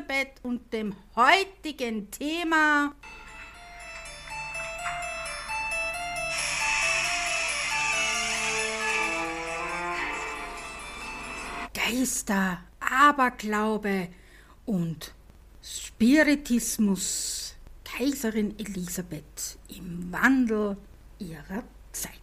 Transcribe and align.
Elisabeth 0.00 0.40
und 0.42 0.72
dem 0.72 0.94
heutigen 1.14 2.10
Thema 2.10 2.94
Geister, 11.74 12.62
Aberglaube 12.80 14.08
und 14.66 15.12
Spiritismus. 15.62 17.54
Kaiserin 17.84 18.58
Elisabeth 18.58 19.58
im 19.68 20.10
Wandel 20.12 20.76
ihrer 21.18 21.64
Zeit. 21.92 22.14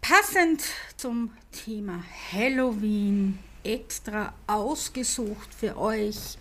Passend 0.00 0.62
zum 0.96 1.32
Thema 1.50 2.02
Halloween 2.32 3.38
extra 3.64 4.34
ausgesucht 4.46 5.52
für 5.54 5.76
euch 5.76 6.38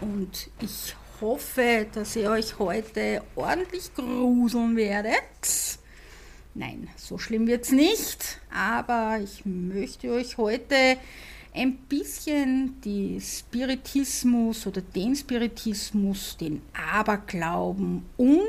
und 0.00 0.50
ich 0.60 0.94
hoffe, 1.20 1.86
dass 1.92 2.16
ihr 2.16 2.30
euch 2.30 2.58
heute 2.58 3.22
ordentlich 3.36 3.94
gruseln 3.94 4.76
werdet. 4.76 5.78
Nein, 6.54 6.88
so 6.96 7.16
schlimm 7.16 7.46
wird 7.46 7.64
es 7.64 7.72
nicht, 7.72 8.40
aber 8.50 9.20
ich 9.22 9.44
möchte 9.46 10.10
euch 10.10 10.36
heute 10.36 10.98
ein 11.54 11.76
bisschen 11.76 12.80
die 12.82 13.20
Spiritismus 13.20 14.66
oder 14.66 14.80
den 14.80 15.14
Spiritismus, 15.14 16.36
den 16.36 16.62
Aberglauben 16.72 18.04
und 18.16 18.40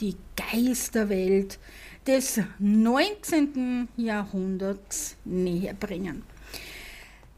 die 0.00 0.16
Geisterwelt 0.36 1.58
des 2.06 2.40
19. 2.58 3.88
Jahrhunderts 3.96 5.16
näher 5.24 5.74
bringen. 5.74 6.22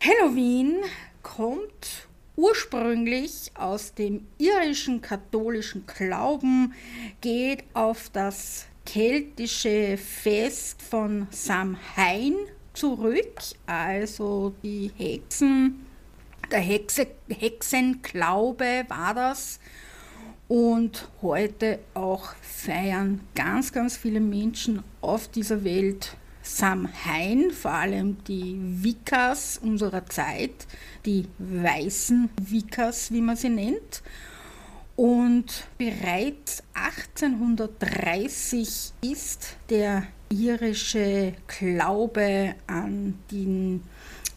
Halloween 0.05 0.83
kommt 1.23 2.09
ursprünglich 2.35 3.53
aus 3.55 3.95
dem 3.95 4.27
irischen 4.37 5.01
katholischen 5.01 5.87
Glauben, 5.87 6.75
geht 7.21 7.63
auf 7.73 8.11
das 8.13 8.67
keltische 8.85 9.97
Fest 9.97 10.83
von 10.83 11.29
Samhain 11.31 12.35
zurück, 12.75 13.43
also 13.67 14.53
die 14.65 14.91
Hexen, 14.97 15.87
der 16.51 16.59
Hexe, 16.59 17.07
Hexenglaube 17.29 18.85
war 18.89 19.15
das. 19.15 19.61
Und 20.49 21.09
heute 21.23 21.79
auch 21.95 22.35
feiern 22.41 23.21
ganz, 23.37 23.73
ganz 23.73 23.97
viele 23.97 24.19
Menschen 24.19 24.83
auf 25.01 25.29
dieser 25.29 25.63
Welt 25.63 26.17
Samhain, 26.43 27.51
vor 27.51 27.73
allem 27.73 28.23
die 28.25 28.59
Wiccas 28.61 29.59
unserer 29.59 30.07
Zeit, 30.07 30.67
die 31.07 31.27
weißen 31.39 32.29
Wiccas, 32.41 33.13
wie 33.13 33.21
man 33.21 33.37
sie 33.37 33.49
nennt. 33.49 34.03
Und 34.97 35.69
bereits 35.79 36.65
1830 36.75 38.93
ist 39.03 39.57
der 39.71 40.03
irische 40.29 41.35
Glaube 41.47 42.57
an, 42.67 43.19
den, 43.31 43.85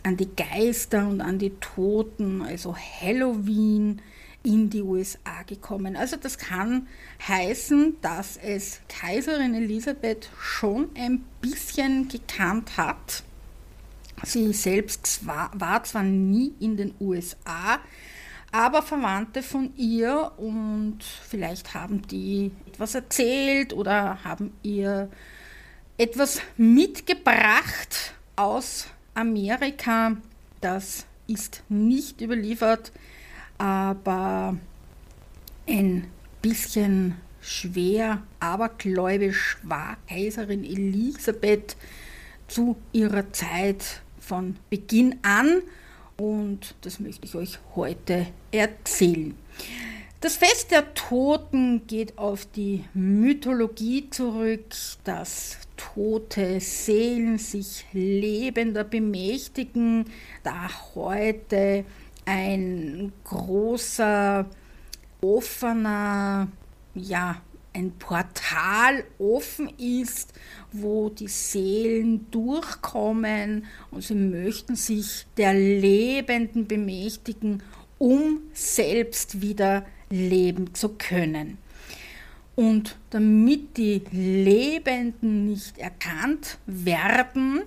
an 0.03 0.15
die 0.17 0.29
Geister 0.35 1.07
und 1.07 1.21
an 1.21 1.39
die 1.39 1.53
Toten, 1.59 2.41
also 2.41 2.75
Halloween, 2.75 4.01
in 4.45 4.69
die 4.69 4.81
USA 4.81 5.43
gekommen. 5.45 5.95
Also 5.95 6.15
das 6.17 6.37
kann 6.37 6.87
heißen, 7.27 7.97
dass 8.01 8.37
es 8.37 8.79
Kaiserin 8.87 9.55
Elisabeth 9.55 10.29
schon 10.39 10.89
ein 10.95 11.25
bisschen 11.41 12.07
gekannt 12.07 12.77
hat. 12.77 13.23
Sie 14.23 14.53
selbst 14.53 15.25
war, 15.25 15.51
war 15.53 15.83
zwar 15.83 16.03
nie 16.03 16.53
in 16.59 16.77
den 16.77 16.93
USA, 16.99 17.79
aber 18.51 18.81
Verwandte 18.81 19.43
von 19.43 19.75
ihr 19.75 20.31
und 20.37 20.99
vielleicht 21.03 21.73
haben 21.73 22.03
die 22.07 22.51
etwas 22.67 22.95
erzählt 22.95 23.73
oder 23.73 24.23
haben 24.23 24.53
ihr 24.63 25.09
etwas 25.97 26.41
mitgebracht 26.55 28.13
aus 28.35 28.87
Amerika. 29.13 30.15
Das 30.61 31.05
ist 31.27 31.63
nicht 31.67 32.21
überliefert, 32.21 32.91
aber 33.57 34.57
ein 35.67 36.07
bisschen 36.41 37.15
schwer, 37.41 38.23
abergläubisch 38.39 39.57
war 39.63 39.97
Kaiserin 40.07 40.63
Elisabeth 40.63 41.75
zu 42.47 42.75
ihrer 42.91 43.31
Zeit 43.33 44.01
von 44.19 44.55
Beginn 44.69 45.17
an 45.21 45.61
und 46.17 46.75
das 46.81 46.99
möchte 46.99 47.25
ich 47.25 47.35
euch 47.35 47.59
heute 47.75 48.27
erzählen. 48.51 49.35
Das 50.21 50.37
Fest 50.37 50.71
der 50.71 50.93
Toten 50.95 51.85
geht 51.85 52.17
auf 52.17 52.47
die 52.47 52.85
Mythologie 52.93 54.09
zurück, 54.09 54.65
dass 55.03 55.59
tote 55.77 56.59
Seelen 56.61 57.37
sich 57.37 57.85
lebender 57.93 58.83
bemächtigen, 58.83 60.05
da 60.43 60.69
heute 60.95 61.85
ein 62.25 63.13
großer, 63.23 64.45
offener, 65.21 66.47
ja, 66.93 67.41
ein 67.73 67.91
Portal 67.99 69.03
offen 69.19 69.69
ist, 69.77 70.33
wo 70.71 71.09
die 71.09 71.27
Seelen 71.27 72.31
durchkommen 72.31 73.65
und 73.91 74.01
sie 74.01 74.15
möchten 74.15 74.75
sich 74.75 75.25
der 75.35 75.53
Lebenden 75.53 76.67
bemächtigen, 76.67 77.61
um 77.97 78.39
selbst 78.53 79.41
wieder 79.41 79.85
leben 80.09 80.73
zu 80.73 80.89
können. 80.89 81.57
Und 82.55 82.95
damit 83.09 83.75
die 83.75 84.03
Lebenden 84.11 85.45
nicht 85.45 85.77
erkannt 85.77 86.57
werden, 86.65 87.63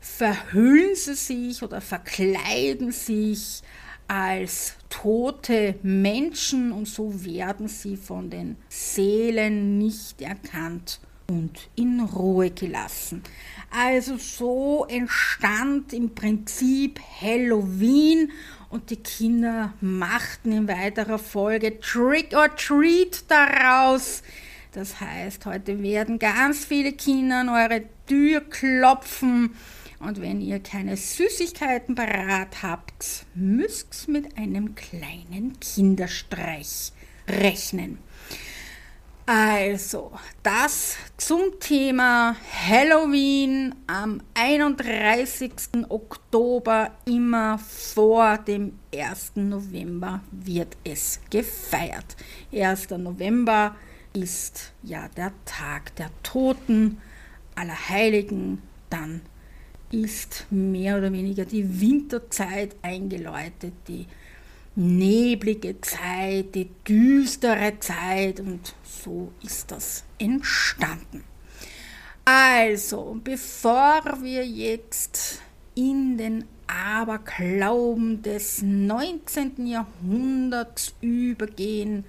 verhüllen 0.00 0.96
sie 0.96 1.14
sich 1.14 1.62
oder 1.62 1.80
verkleiden 1.80 2.90
sich 2.90 3.62
als 4.08 4.74
tote 4.88 5.76
Menschen 5.82 6.72
und 6.72 6.86
so 6.86 7.24
werden 7.24 7.68
sie 7.68 7.96
von 7.96 8.30
den 8.30 8.56
Seelen 8.68 9.78
nicht 9.78 10.20
erkannt 10.20 11.00
und 11.28 11.68
in 11.76 12.00
Ruhe 12.00 12.50
gelassen. 12.50 13.22
Also 13.70 14.18
so 14.18 14.84
entstand 14.88 15.92
im 15.92 16.14
Prinzip 16.14 17.00
Halloween 17.20 18.30
und 18.68 18.90
die 18.90 18.96
Kinder 18.96 19.72
machten 19.80 20.52
in 20.52 20.68
weiterer 20.68 21.18
Folge 21.18 21.80
Trick 21.80 22.34
or 22.34 22.54
Treat 22.54 23.24
daraus. 23.28 24.22
Das 24.72 25.00
heißt, 25.00 25.44
heute 25.46 25.82
werden 25.82 26.18
ganz 26.18 26.64
viele 26.64 26.92
Kinder 26.92 27.40
an 27.40 27.48
eure 27.48 27.82
Tür 28.06 28.40
klopfen 28.40 29.54
und 30.02 30.20
wenn 30.20 30.40
ihr 30.40 30.60
keine 30.60 30.96
Süßigkeiten 30.96 31.94
parat 31.94 32.62
habt, 32.62 33.26
müsst 33.34 34.08
ihr 34.08 34.12
mit 34.12 34.36
einem 34.36 34.74
kleinen 34.74 35.58
Kinderstreich 35.60 36.92
rechnen. 37.28 37.98
Also, 39.24 40.10
das 40.42 40.96
zum 41.16 41.60
Thema 41.60 42.34
Halloween 42.68 43.72
am 43.86 44.20
31. 44.34 45.52
Oktober, 45.88 46.90
immer 47.04 47.58
vor 47.58 48.38
dem 48.38 48.78
1. 48.92 49.32
November 49.36 50.20
wird 50.32 50.76
es 50.82 51.20
gefeiert. 51.30 52.16
1. 52.52 52.90
November 52.90 53.76
ist 54.12 54.72
ja 54.82 55.08
der 55.16 55.32
Tag 55.44 55.94
der 55.96 56.10
Toten, 56.24 57.00
aller 57.54 57.88
Heiligen, 57.88 58.60
dann 58.90 59.20
ist 59.92 60.46
mehr 60.50 60.98
oder 60.98 61.12
weniger 61.12 61.44
die 61.44 61.80
Winterzeit 61.80 62.74
eingeläutet, 62.82 63.74
die 63.86 64.06
neblige 64.74 65.80
Zeit, 65.80 66.54
die 66.54 66.70
düstere 66.86 67.78
Zeit 67.78 68.40
und 68.40 68.74
so 68.82 69.32
ist 69.42 69.70
das 69.70 70.04
entstanden. 70.18 71.24
Also, 72.24 73.18
bevor 73.22 74.02
wir 74.22 74.46
jetzt 74.46 75.40
in 75.74 76.16
den 76.16 76.44
Aberglauben 76.66 78.22
des 78.22 78.62
19. 78.62 79.66
Jahrhunderts 79.66 80.94
übergehen, 81.00 82.04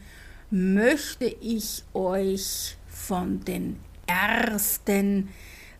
möchte 0.51 1.25
ich 1.25 1.83
euch 1.93 2.77
von 2.87 3.43
den 3.43 3.77
ersten 4.05 5.29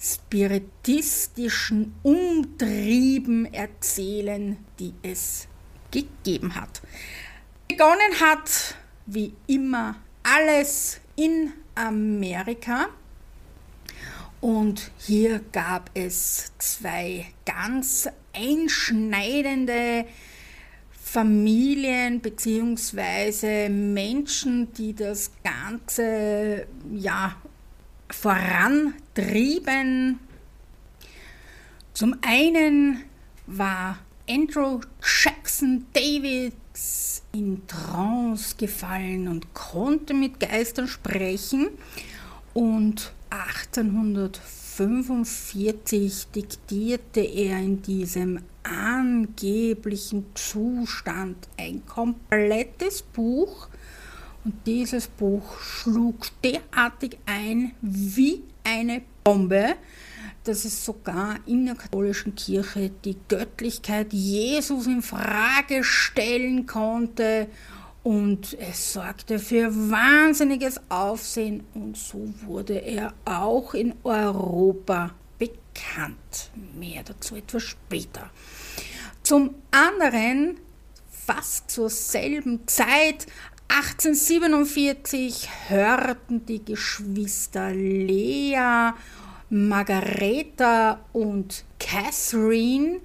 spiritistischen 0.03 1.95
Umtrieben 2.03 3.51
erzählen, 3.53 4.57
die 4.79 4.94
es 5.01 5.47
gegeben 5.91 6.55
hat. 6.55 6.81
Begonnen 7.69 8.19
hat, 8.19 8.75
wie 9.05 9.33
immer, 9.47 9.95
alles 10.23 11.00
in 11.15 11.53
Amerika 11.75 12.89
Und 14.44 14.91
hier 14.97 15.39
gab 15.53 15.89
es 15.94 16.51
zwei 16.57 17.25
ganz 17.45 18.09
einschneidende 18.35 20.03
Familien 20.91 22.19
bzw. 22.19 23.69
Menschen, 23.69 24.73
die 24.73 24.94
das 24.94 25.31
Ganze 25.45 26.67
ja, 26.94 27.38
vorantrieben. 28.13 30.19
Zum 31.94 32.15
einen 32.21 33.04
war 33.48 33.98
Andrew 34.30 34.80
Jackson 35.01 35.88
Davids 35.94 37.24
in 37.33 37.68
Trance 37.68 38.56
gefallen 38.56 39.27
und 39.27 39.54
konnte 39.54 40.13
mit 40.13 40.39
Geistern 40.39 40.88
sprechen 40.88 41.68
und 42.54 43.12
1845 43.30 46.27
diktierte 46.27 47.19
er 47.19 47.60
in 47.60 47.81
diesem 47.81 48.39
angeblichen 48.63 50.27
Zustand 50.36 51.50
ein 51.57 51.86
komplettes 51.86 53.01
Buch 53.01 53.68
und 54.44 54.56
dieses 54.66 55.07
Buch 55.07 55.60
schlug 55.60 56.28
derartig 56.44 57.18
ein 57.25 57.72
wie 57.81 58.44
eine 58.63 59.01
Bombe, 59.24 59.75
dass 60.44 60.66
es 60.66 60.84
sogar 60.84 61.40
in 61.45 61.66
der 61.66 61.75
katholischen 61.75 62.36
Kirche 62.36 62.92
die 63.06 63.18
Göttlichkeit 63.30 64.12
Jesus 64.12 64.88
in 64.88 65.01
Frage 65.01 65.84
stellen 65.84 66.66
konnte 66.66 67.48
und 68.04 68.57
es 68.60 68.94
sorgte 68.94 69.40
für 69.40 69.74
wahnsinniges 69.74 70.81
Aufsehen 70.89 71.63
und 71.74 71.96
so 71.96 72.34
wurde 72.46 72.80
er 72.80 73.13
auch 73.24 73.74
in 73.74 73.94
Europa 74.04 75.12
bekannt. 75.39 76.51
Mehr 76.78 77.04
dazu 77.04 77.38
etwas 77.38 77.63
später. 77.63 78.30
Zum 79.24 79.56
anderen, 79.72 80.57
fast 81.10 81.72
zur 81.72 81.89
selben 81.89 82.68
Zeit, 82.68 83.25
1847 83.75 85.50
hörten 85.70 86.46
die 86.46 86.64
Geschwister 86.64 87.72
Lea, 87.72 88.92
Margareta 89.50 91.00
und 91.12 91.66
Catherine, 91.80 93.00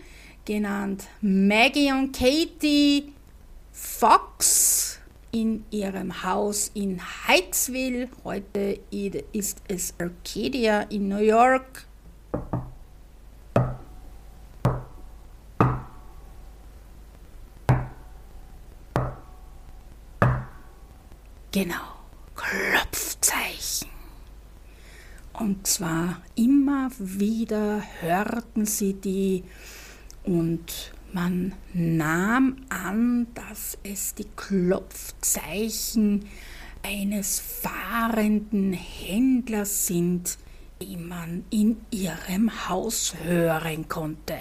genannt 0.44 1.06
Maggie 1.23 1.91
und 1.91 2.15
Katie, 2.15 3.15
Fox 3.73 4.99
in 5.32 5.65
ihrem 5.70 6.23
Haus 6.23 6.70
in 6.75 7.00
Heightsville, 7.26 8.11
heute 8.23 8.79
ist 9.32 9.62
es 9.69 9.94
Arcadia 9.99 10.82
in 10.82 11.09
New 11.09 11.23
York, 11.23 11.87
Genau, 21.50 21.96
Klopfzeichen. 22.34 23.88
Und 25.32 25.66
zwar 25.66 26.20
immer 26.34 26.90
wieder 26.98 27.82
hörten 28.00 28.66
sie 28.66 28.92
die 28.92 29.44
und 30.24 30.92
man 31.14 31.54
nahm 31.72 32.56
an, 32.68 33.28
dass 33.32 33.78
es 33.82 34.14
die 34.14 34.26
Klopfzeichen 34.36 36.26
eines 36.82 37.40
fahrenden 37.40 38.74
Händlers 38.74 39.86
sind, 39.86 40.36
die 40.82 40.98
man 40.98 41.44
in 41.48 41.80
ihrem 41.90 42.68
Haus 42.68 43.14
hören 43.24 43.88
konnte. 43.88 44.38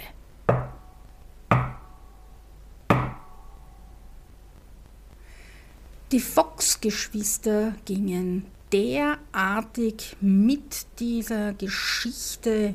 Die 6.10 6.20
Fox-Geschwister 6.20 7.74
gingen 7.84 8.46
derartig 8.72 10.16
mit 10.22 10.86
dieser 10.98 11.52
Geschichte 11.52 12.74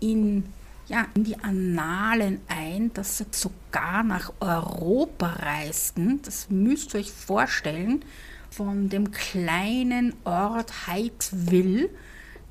in, 0.00 0.44
ja, 0.88 1.06
in 1.14 1.22
die 1.22 1.38
Annalen 1.38 2.40
ein, 2.48 2.92
dass 2.94 3.18
sie 3.18 3.26
sogar 3.30 4.02
nach 4.02 4.32
Europa 4.40 5.34
reisten. 5.34 6.20
Das 6.22 6.50
müsst 6.50 6.94
ihr 6.94 7.00
euch 7.00 7.12
vorstellen, 7.12 8.04
von 8.50 8.88
dem 8.88 9.12
kleinen 9.12 10.14
Ort 10.24 10.88
Hydeville. 10.88 11.90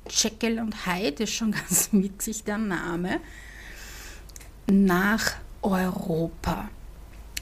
Jekyll 0.08 0.58
und 0.60 0.86
Hyde 0.86 1.24
ist 1.24 1.34
schon 1.34 1.52
ganz 1.68 1.90
witzig 1.92 2.44
der 2.44 2.56
Name. 2.56 3.20
Nach 4.70 5.32
Europa. 5.60 6.70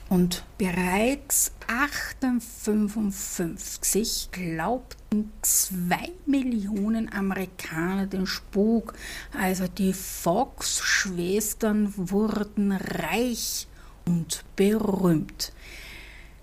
Und 0.08 0.44
bereits 0.56 1.50
1855 1.66 4.28
glaubten 4.30 5.32
zwei 5.42 6.12
Millionen 6.26 7.12
Amerikaner 7.12 8.06
den 8.06 8.26
Spuk. 8.26 8.94
Also 9.36 9.66
die 9.66 9.92
Fox-Schwestern 9.92 11.92
wurden 11.96 12.70
reich 12.70 13.66
und 14.04 14.44
berühmt. 14.54 15.52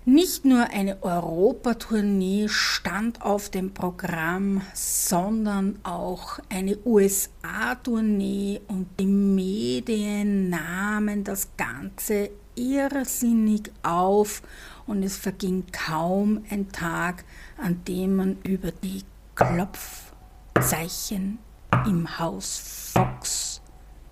Nicht 0.06 0.44
nur 0.44 0.68
eine 0.68 1.02
Europatournee 1.02 2.48
stand 2.48 3.22
auf 3.22 3.48
dem 3.48 3.72
Programm, 3.72 4.60
sondern 4.74 5.78
auch 5.82 6.40
eine 6.50 6.76
USA-Tournee 6.84 8.60
und 8.68 8.88
die 9.00 9.06
Medien 9.06 10.50
nahmen 10.50 11.24
das 11.24 11.48
Ganze 11.56 12.28
irrsinnig 12.56 13.72
auf 13.82 14.42
und 14.86 15.02
es 15.02 15.16
verging 15.16 15.64
kaum 15.72 16.44
ein 16.50 16.70
Tag, 16.70 17.24
an 17.58 17.82
dem 17.86 18.16
man 18.16 18.38
über 18.42 18.70
die 18.70 19.02
Klopfzeichen 19.34 21.38
im 21.86 22.18
Haus 22.18 22.92
Fox 22.92 23.60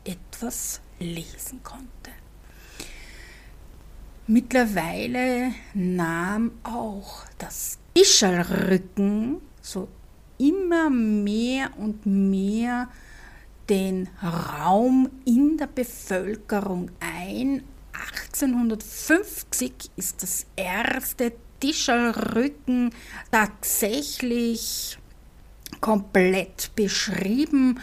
etwas 0.04 0.80
lesen 0.98 1.62
konnte. 1.62 2.10
Mittlerweile 4.26 5.52
nahm 5.74 6.52
auch 6.62 7.24
das 7.38 7.78
Ischerrücken 7.94 9.40
so 9.60 9.88
immer 10.38 10.90
mehr 10.90 11.70
und 11.76 12.06
mehr 12.06 12.88
den 13.68 14.08
Raum 14.22 15.10
in 15.24 15.56
der 15.56 15.66
Bevölkerung 15.66 16.90
ein, 17.00 17.62
1850 18.02 19.90
ist 19.96 20.22
das 20.22 20.46
erste 20.56 21.32
Tischerrücken 21.60 22.90
tatsächlich 23.30 24.98
komplett 25.80 26.74
beschrieben 26.74 27.80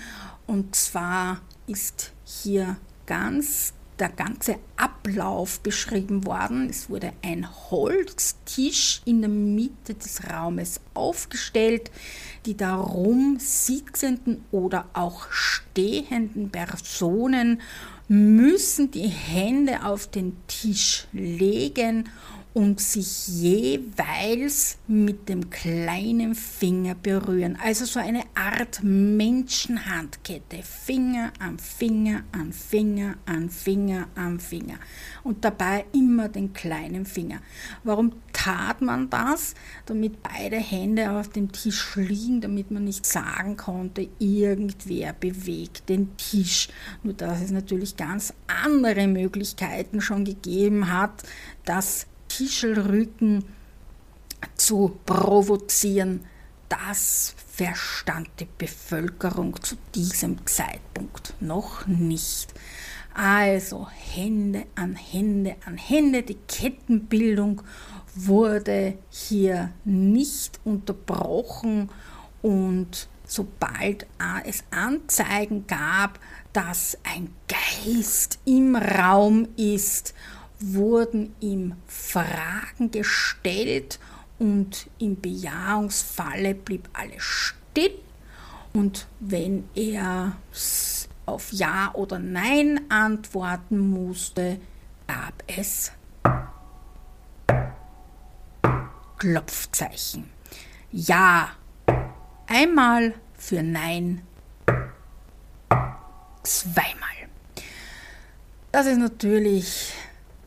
und 0.48 0.76
zwar 0.76 1.42
ist 1.68 2.12
hier 2.26 2.78
ganz 3.06 3.74
der 4.00 4.10
ganze 4.10 4.56
Ablauf 4.78 5.60
beschrieben 5.60 6.26
worden. 6.26 6.70
Es 6.70 6.90
wurde 6.90 7.12
ein 7.22 7.48
Holztisch 7.70 9.02
in 9.06 9.22
der 9.22 9.30
Mitte 9.30 9.94
des 9.94 10.22
Raumes 10.30 10.80
aufgestellt. 10.94 11.92
Die 12.46 12.56
darum 12.56 13.38
sitzenden 13.40 14.46
oder 14.52 14.86
auch 14.94 15.30
stehenden 15.32 16.50
Personen 16.50 17.62
müssen 18.10 18.90
die 18.92 19.08
Hände 19.08 19.86
auf 19.86 20.08
den 20.08 20.36
Tisch 20.48 21.08
legen 21.14 22.10
und 22.54 22.82
sich 22.82 23.28
jeweils 23.28 24.78
mit 24.88 25.30
dem 25.30 25.50
kleinen 25.52 26.34
Finger 26.34 26.96
berühren. 26.96 27.58
Also 27.64 27.86
so 27.86 28.00
eine 28.00 28.24
Art 28.34 28.82
Menschenhandkette. 28.84 30.64
Finger 30.64 31.32
an 31.40 31.60
Finger 31.60 32.24
an 32.32 32.52
Finger 32.52 33.18
an 33.26 33.50
Finger 33.50 34.08
an 34.16 34.40
Finger. 34.40 34.80
Und 35.24 35.46
dabei 35.46 35.86
immer 35.94 36.28
den 36.28 36.52
kleinen 36.54 37.06
Finger. 37.06 37.40
Warum 37.84 38.14
tat 38.34 38.82
man 38.82 39.10
das? 39.10 39.54
Damit 39.86 40.24
beide 40.24 40.58
Hände 40.58 41.12
auf 41.12 41.30
dem 41.30 41.52
Tisch 41.52 41.96
liegen, 41.96 42.42
damit 42.42 42.72
man 42.72 42.84
nicht 42.84 43.06
sagen 43.06 43.58
konnte, 43.58 44.10
irgendwer 44.18 45.14
bewegt 45.14 45.88
den 45.88 46.18
Tisch. 46.18 46.70
Nur 47.04 47.14
dass 47.14 47.42
es 47.42 47.52
natürlich 47.52 47.96
ganz 47.96 48.34
andere 48.48 49.08
Möglichkeiten 49.08 50.02
schon 50.02 50.26
gegeben 50.26 50.92
hat, 50.92 51.24
dass 51.66 52.08
Tischelrücken 52.40 53.44
zu 54.56 54.98
provozieren, 55.06 56.22
das 56.70 57.36
verstand 57.38 58.30
die 58.40 58.48
Bevölkerung 58.58 59.62
zu 59.62 59.76
diesem 59.94 60.46
Zeitpunkt 60.48 61.34
noch 61.42 61.86
nicht. 61.86 62.54
Also 63.14 63.90
Hände 63.90 64.68
an 64.76 64.96
Hände 64.96 65.58
an 65.66 65.76
Hände, 65.76 66.24
die 66.24 66.38
Kettenbildung 66.48 67.62
wurde 68.16 68.98
hier 69.10 69.74
nicht 69.84 70.62
unterbrochen 70.64 71.90
und 72.42 73.10
sobald 73.26 74.08
es 74.46 74.64
Anzeigen 74.72 75.68
gab, 75.68 76.20
dass 76.54 76.98
ein 77.04 77.34
Geist 77.50 78.40
im 78.46 78.78
Raum 78.78 79.50
ist, 79.58 80.14
wurden 80.60 81.36
ihm 81.40 81.76
Fragen 81.88 82.92
gestellt 82.92 84.00
und 84.38 84.90
im 85.00 85.20
Bejahungsfalle 85.20 86.56
blieb 86.56 86.90
alles 86.94 87.24
still. 87.24 88.00
Und 88.74 89.08
wenn 89.20 89.68
er 89.76 90.38
auf 91.26 91.52
Ja 91.52 91.92
oder 91.94 92.20
Nein 92.20 92.82
antworten 92.90 93.78
musste, 93.80 94.60
gab 95.08 95.44
es 95.48 95.92
Klopfzeichen. 99.18 100.30
Ja 100.92 101.50
einmal 102.48 103.14
für 103.38 103.62
Nein 103.62 104.22
zweimal. 106.44 107.10
Dass 108.72 108.86
es 108.86 108.98
natürlich 108.98 109.94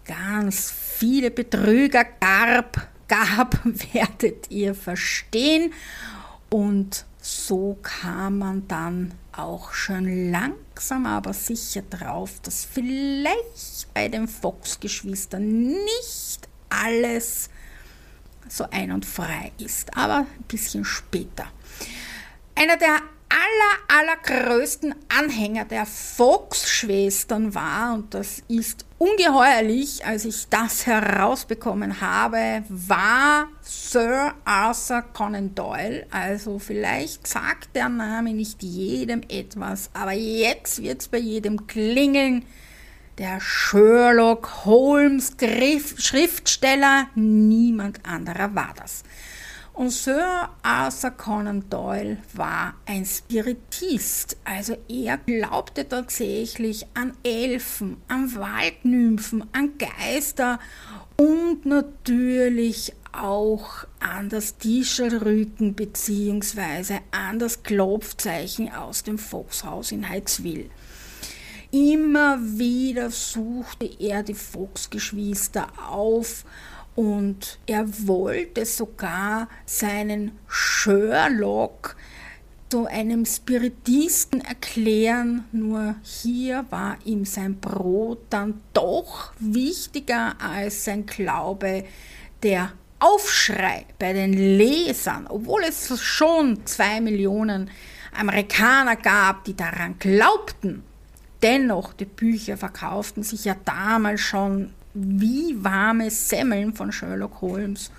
ganz 0.05 0.71
viele 0.71 1.31
Betrüger 1.31 2.05
gab, 2.21 2.89
gab, 3.09 3.59
werdet 3.93 4.51
ihr 4.51 4.75
verstehen. 4.75 5.73
Und 6.51 7.07
so 7.21 7.79
kam 7.83 8.39
man 8.39 8.69
dann 8.69 9.15
auch 9.33 9.73
schon 9.73 10.31
langsam 10.31 11.07
aber 11.07 11.33
sicher 11.33 11.83
drauf, 11.83 12.41
dass 12.43 12.65
vielleicht 12.65 13.93
bei 13.95 14.09
den 14.09 14.29
Fox-Geschwistern 14.29 15.69
nicht 15.69 16.49
alles 16.69 17.49
so 18.49 18.67
ein 18.71 18.93
und 18.93 19.07
frei 19.07 19.53
ist, 19.59 19.97
aber 19.97 20.19
ein 20.19 20.45
bisschen 20.49 20.85
später. 20.85 21.47
Einer 22.55 22.77
der 22.77 23.01
aller, 23.33 24.07
allergrößten 24.07 24.95
Anhänger 25.09 25.65
der 25.65 25.87
Fox-Schwestern 25.87 27.55
war, 27.55 27.95
und 27.95 28.13
das 28.13 28.43
ist 28.49 28.85
ungeheuerlich, 29.03 30.07
als 30.07 30.25
ich 30.25 30.49
das 30.49 30.87
herausbekommen 30.87 32.01
habe, 32.01 32.63
war 32.69 33.49
Sir 33.61 34.33
Arthur 34.45 35.03
Conan 35.13 35.57
Doyle. 35.57 36.07
Also 36.13 36.61
vielleicht 36.61 37.27
sagt 37.27 37.75
der 37.75 37.89
Name 37.89 38.33
nicht 38.33 38.63
jedem 38.63 39.23
etwas, 39.29 39.91
aber 39.93 40.13
jetzt 40.13 40.81
wird 40.83 41.01
es 41.01 41.09
bei 41.09 41.19
jedem 41.19 41.67
klingeln. 41.67 42.45
Der 43.19 43.41
Sherlock 43.41 44.65
Holmes 44.67 45.33
Schriftsteller, 45.99 47.09
niemand 47.17 48.07
anderer 48.07 48.55
war 48.55 48.73
das. 48.77 49.03
Und 49.75 49.91
Sir 49.91 50.51
Arthur 50.63 51.13
Conan 51.13 51.69
Doyle 51.71 52.19
war 52.35 52.75
ein 52.85 53.07
Spiritist, 53.07 54.37
also 54.45 54.77
er 54.87 55.17
glaubte 55.17 55.89
tatsächlich 55.89 56.87
an 56.93 57.15
Elfen, 57.23 57.97
an 58.07 58.35
Waldnymphen, 58.35 59.45
an 59.53 59.73
Geister 59.79 60.59
und 61.17 61.65
natürlich 61.65 62.93
auch 63.13 63.87
an 63.99 64.29
das 64.29 64.59
Tischelrücken 64.59 65.73
bzw. 65.75 67.01
an 67.11 67.39
das 67.39 67.63
Klopfzeichen 67.63 68.71
aus 68.73 69.03
dem 69.03 69.17
Volkshaus 69.17 69.91
in 69.91 70.07
Heizwil. 70.07 70.71
Immer 71.71 72.39
wieder 72.39 73.11
suchte 73.11 73.89
er 73.99 74.23
die 74.23 74.35
Volksgeschwister 74.35 75.69
auf 75.89 76.45
und 76.95 77.59
er 77.67 77.87
wollte 78.07 78.67
sogar 78.67 79.49
seinen 79.65 80.33
Sherlock 80.47 81.97
zu 82.69 82.87
einem 82.87 83.27
Spiritisten 83.27 84.41
erklären, 84.41 85.45
nur 85.53 85.97
hier 86.03 86.65
war 86.71 86.97
ihm 87.05 87.25
sein 87.25 87.61
Brot 87.61 88.21
dann 88.31 88.63
doch 88.73 89.33
wichtiger 89.39 90.37
als 90.41 90.87
sein 90.87 91.05
Glaube, 91.05 91.85
der 92.43 92.73
Aufschrei 92.99 93.85
bei 93.99 94.13
den 94.13 94.33
Lesern, 94.33 95.27
obwohl 95.29 95.65
es 95.65 96.01
schon 96.01 96.65
zwei 96.65 97.01
Millionen 97.01 97.71
Amerikaner 98.19 98.97
gab, 98.97 99.45
die 99.45 99.55
daran 99.55 99.99
glaubten. 99.99 100.83
Dennoch, 101.43 101.93
die 101.93 102.05
Bücher 102.05 102.57
verkauften 102.57 103.23
sich 103.23 103.45
ja 103.45 103.57
damals 103.65 104.21
schon 104.21 104.73
wie 104.95 105.57
warme 105.63 106.11
Semmeln 106.11 106.75
von 106.75 106.93
Sherlock 106.93 107.41
Holmes. 107.41 107.91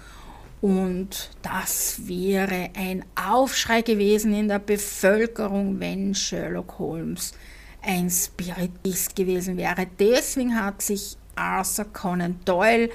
Und 0.61 1.31
das 1.41 2.07
wäre 2.07 2.69
ein 2.75 3.03
Aufschrei 3.15 3.81
gewesen 3.81 4.33
in 4.33 4.47
der 4.47 4.59
Bevölkerung, 4.59 5.79
wenn 5.79 6.15
Sherlock 6.15 6.79
Holmes 6.79 7.33
ein 7.81 8.09
Spiritist 8.09 9.15
gewesen 9.15 9.57
wäre. 9.57 9.87
Deswegen 9.99 10.55
hat 10.55 10.81
sich 10.81 11.17
Arthur 11.35 11.85
Conan 11.91 12.39
Doyle 12.45 12.89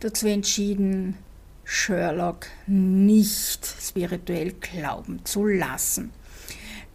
dazu 0.00 0.28
entschieden, 0.28 1.16
Sherlock 1.64 2.46
nicht 2.66 3.66
spirituell 3.66 4.52
glauben 4.52 5.24
zu 5.24 5.44
lassen. 5.44 6.12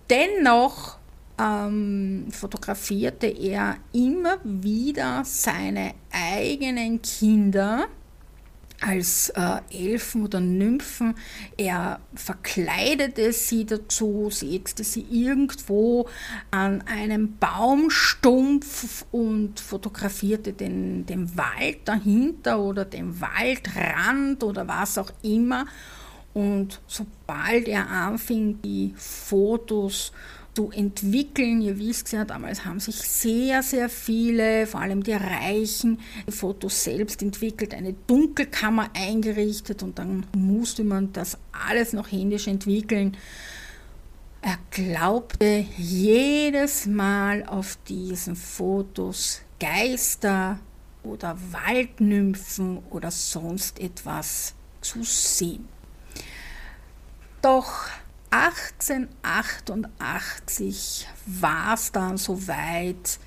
Dennoch 0.10 0.98
ähm, 1.40 2.28
fotografierte 2.30 3.28
er 3.28 3.78
immer 3.92 4.38
wieder 4.44 5.24
seine 5.26 5.94
eigenen 6.12 7.02
Kinder 7.02 7.88
als 8.82 9.30
äh, 9.30 9.62
Elfen 9.72 10.24
oder 10.24 10.40
Nymphen. 10.40 11.16
Er 11.58 12.00
verkleidete 12.16 13.32
sie 13.32 13.66
dazu, 13.66 14.30
setzte 14.30 14.84
sie 14.84 15.06
irgendwo 15.10 16.08
an 16.52 16.82
einem 16.82 17.38
Baumstumpf 17.38 19.06
und 19.12 19.60
fotografierte 19.60 20.54
den, 20.54 21.06
den 21.06 21.38
Wald 21.38 21.80
dahinter 21.86 22.60
oder 22.60 22.86
den 22.86 23.20
Waldrand 23.22 24.44
oder 24.44 24.68
was 24.68 24.98
auch 24.98 25.12
immer. 25.22 25.66
Und 26.34 26.82
sobald 26.88 27.68
er 27.68 27.90
anfing, 27.90 28.62
die 28.64 28.94
Fotos 28.98 30.12
zu 30.54 30.72
entwickeln. 30.72 31.62
Ihr 31.62 31.80
wisst 31.80 32.12
ja, 32.12 32.26
damals 32.26 32.66
haben 32.66 32.80
sich 32.80 32.96
sehr, 32.96 33.64
sehr 33.64 33.90
viele, 33.90 34.68
vor 34.68 34.82
allem 34.82 35.04
die 35.04 35.14
Reichen, 35.14 36.00
die 36.28 36.32
Fotos 36.32 36.84
selbst 36.84 37.22
entwickelt, 37.22 37.74
eine 37.74 37.94
Dunkelkammer 38.08 38.90
eingerichtet 38.94 39.84
und 39.84 40.00
dann 40.00 40.26
musste 40.36 40.84
man 40.84 41.12
das 41.14 41.38
alles 41.68 41.94
noch 41.94 42.12
händisch 42.12 42.48
entwickeln. 42.48 43.18
Er 44.42 44.58
glaubte 44.72 45.66
jedes 45.78 46.86
Mal 46.86 47.46
auf 47.46 47.78
diesen 47.88 48.36
Fotos 48.36 49.42
Geister 49.60 50.60
oder 51.04 51.38
Waldnymphen 51.52 52.80
oder 52.90 53.10
sonst 53.10 53.80
etwas 53.80 54.54
zu 54.82 55.04
sehen. 55.04 55.68
Doch 57.42 57.88
1888 58.34 61.08
war 61.28 61.76
es 61.76 61.92
dann 61.92 62.18
soweit. 62.18 63.20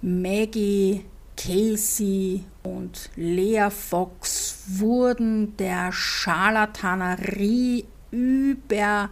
Maggie, 0.00 1.04
Casey 1.36 2.44
und 2.62 3.10
Lea 3.16 3.68
Fox 3.70 4.58
wurden 4.68 5.56
der 5.56 5.90
Scharlatanerie 5.90 7.86
über, 8.12 9.10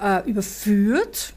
äh, 0.00 0.30
überführt. 0.30 1.34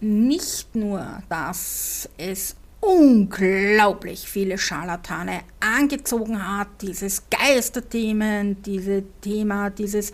Nicht 0.00 0.74
nur, 0.74 1.22
dass 1.28 2.08
es 2.16 2.56
unglaublich 2.80 4.26
viele 4.28 4.56
Scharlatane 4.56 5.42
angezogen 5.60 6.42
hat, 6.42 6.68
dieses 6.80 7.24
Geisterthemen, 7.28 8.62
dieses 8.62 9.02
Thema, 9.20 9.68
dieses 9.70 10.12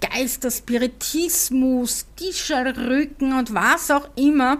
Geister, 0.00 0.50
Spiritismus, 0.50 2.06
Tischelrücken 2.16 3.36
und 3.38 3.54
was 3.54 3.90
auch 3.90 4.08
immer. 4.16 4.58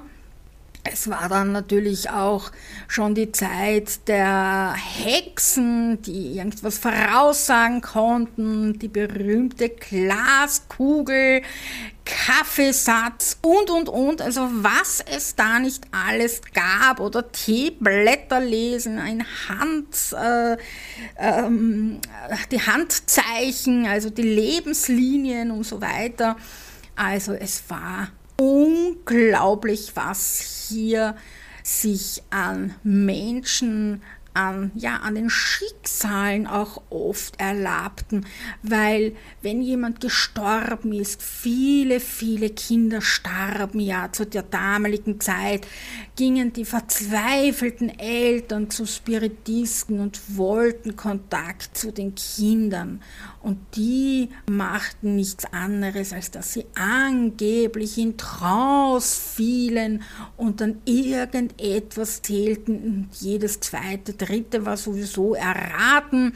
Es 0.93 1.09
war 1.11 1.29
dann 1.29 1.53
natürlich 1.53 2.11
auch 2.11 2.51
schon 2.89 3.15
die 3.15 3.33
Zeit 3.33 4.07
der 4.09 4.75
Hexen, 4.75 6.01
die 6.03 6.37
irgendwas 6.37 6.79
voraussagen 6.79 7.81
konnten, 7.81 8.79
die 8.79 8.89
berühmte 8.89 9.69
Glaskugel, 9.69 11.43
Kaffeesatz 12.05 13.39
und, 13.43 13.71
und, 13.71 13.89
und. 13.89 14.23
Also 14.23 14.49
was 14.53 15.05
es 15.05 15.35
da 15.35 15.59
nicht 15.59 15.85
alles 15.91 16.41
gab 16.55 17.01
oder 17.01 17.31
Teeblätter 17.31 18.41
lesen, 18.41 18.99
ein 18.99 19.25
Hand, 19.49 20.13
äh, 20.13 20.57
ähm, 21.19 22.01
die 22.51 22.61
Handzeichen, 22.61 23.87
also 23.87 24.11
die 24.11 24.23
Lebenslinien 24.23 25.51
und 25.51 25.65
so 25.65 25.81
weiter. 25.81 26.37
Also 26.95 27.33
es 27.35 27.65
war 27.69 28.09
unglaublich, 28.37 29.93
was 29.95 30.69
hier 30.69 31.17
sich 31.63 32.23
an 32.31 32.75
Menschen, 32.85 34.03
an, 34.37 34.71
ja, 34.75 34.99
an 34.99 35.15
den 35.15 35.31
Schicksalen 35.31 36.47
auch 36.47 36.83
oft 36.91 37.41
erlabten, 37.41 38.27
weil 38.63 39.17
wenn 39.41 39.63
jemand 39.63 40.01
gestorben 40.01 40.93
ist, 40.93 41.23
viele, 41.23 42.01
viele 42.01 42.51
Kinder 42.51 43.01
starben 43.01 43.81
ja 43.81 44.13
zu 44.13 44.27
der 44.27 44.43
damaligen 44.43 45.21
Zeit, 45.21 45.67
gingen 46.17 46.53
die 46.53 46.67
verzweifelten 46.67 47.99
Eltern 47.99 48.69
zu 48.71 48.87
Spiritisten 48.87 50.01
und 50.01 50.21
wollten 50.37 50.97
Kontakt 50.97 51.77
zu 51.77 51.91
den 51.91 52.15
Kindern. 52.15 53.01
Und 53.47 53.61
die 53.77 54.31
machten 54.51 55.15
nichts 55.15 55.45
anderes, 55.53 56.13
als 56.13 56.33
dass 56.33 56.53
sie 56.53 56.67
angeblich 56.75 57.97
in 57.97 58.17
Trance 58.17 59.21
fielen 59.21 60.03
und 60.37 60.61
dann 60.61 60.83
irgendetwas 60.85 62.23
zählten. 62.23 62.77
Und 62.83 63.09
jedes 63.21 63.61
zweite, 63.61 64.15
dritte 64.15 64.67
war 64.67 64.77
sowieso 64.77 65.37
erraten 65.37 66.33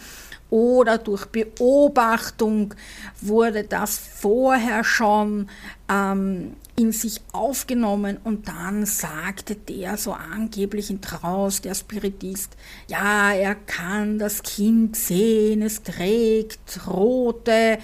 oder 0.51 0.99
durch 0.99 1.27
Beobachtung 1.27 2.75
wurde 3.21 3.65
das 3.65 3.99
vorher 3.99 4.85
schon 4.85 5.49
ähm, 5.89 6.55
in 6.81 6.93
sich 6.93 7.21
aufgenommen 7.33 8.19
und 8.25 8.49
dann 8.49 8.87
sagte 8.87 9.55
der 9.55 9.97
so 9.97 10.13
angeblich 10.13 10.91
in 10.91 11.01
Traus, 11.01 11.61
der 11.61 11.75
Spiritist, 11.75 12.57
ja, 12.89 13.33
er 13.33 13.55
kann 13.55 14.19
das 14.19 14.43
Kind 14.43 14.97
sehen, 14.97 15.63
es 15.63 15.83
trägt 15.83 16.87
rote 16.87 17.51
äh, 17.51 17.79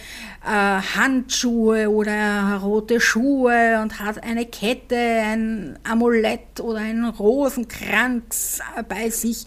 Handschuhe 0.45 1.91
oder 1.91 2.59
rote 2.62 3.00
Schuhe 3.00 3.81
und 3.83 4.00
hat 4.00 4.23
eine 4.23 4.47
Kette, 4.47 4.97
ein 4.97 5.79
Amulett 5.85 6.61
oder 6.61 6.81
einen 6.81 7.05
Rosenkranz 7.09 8.61
bei 8.88 9.11
sich. 9.11 9.47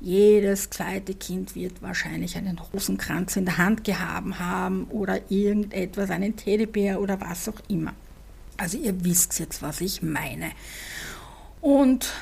Jedes 0.00 0.68
zweite 0.68 1.14
Kind 1.14 1.54
wird 1.54 1.80
wahrscheinlich 1.80 2.36
einen 2.36 2.58
Rosenkranz 2.58 3.36
in 3.36 3.44
der 3.44 3.58
Hand 3.58 3.84
gehabt 3.84 4.40
haben 4.40 4.88
oder 4.90 5.30
irgendetwas, 5.30 6.10
einen 6.10 6.34
Teddybär 6.34 7.00
oder 7.00 7.20
was 7.20 7.48
auch 7.48 7.60
immer. 7.68 7.94
Also 8.56 8.78
ihr 8.78 9.04
wisst 9.04 9.38
jetzt, 9.38 9.62
was 9.62 9.80
ich 9.80 10.02
meine. 10.02 10.50
Und 11.60 12.12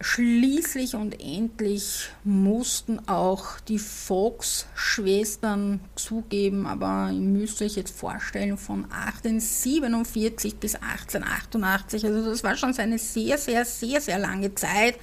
schließlich 0.00 0.94
und 0.94 1.20
endlich 1.20 2.10
mussten 2.24 3.08
auch 3.08 3.60
die 3.60 3.78
Fox-Schwestern 3.78 5.80
zugeben, 5.94 6.66
aber 6.66 7.10
ihr 7.12 7.20
müsst 7.20 7.62
euch 7.62 7.76
jetzt 7.76 7.96
vorstellen, 7.96 8.58
von 8.58 8.84
1847 8.90 10.56
bis 10.56 10.74
1888, 10.74 12.04
also 12.04 12.30
das 12.30 12.44
war 12.44 12.56
schon 12.56 12.76
eine 12.76 12.98
sehr, 12.98 13.38
sehr, 13.38 13.64
sehr, 13.64 14.00
sehr 14.00 14.18
lange 14.18 14.54
Zeit. 14.54 14.96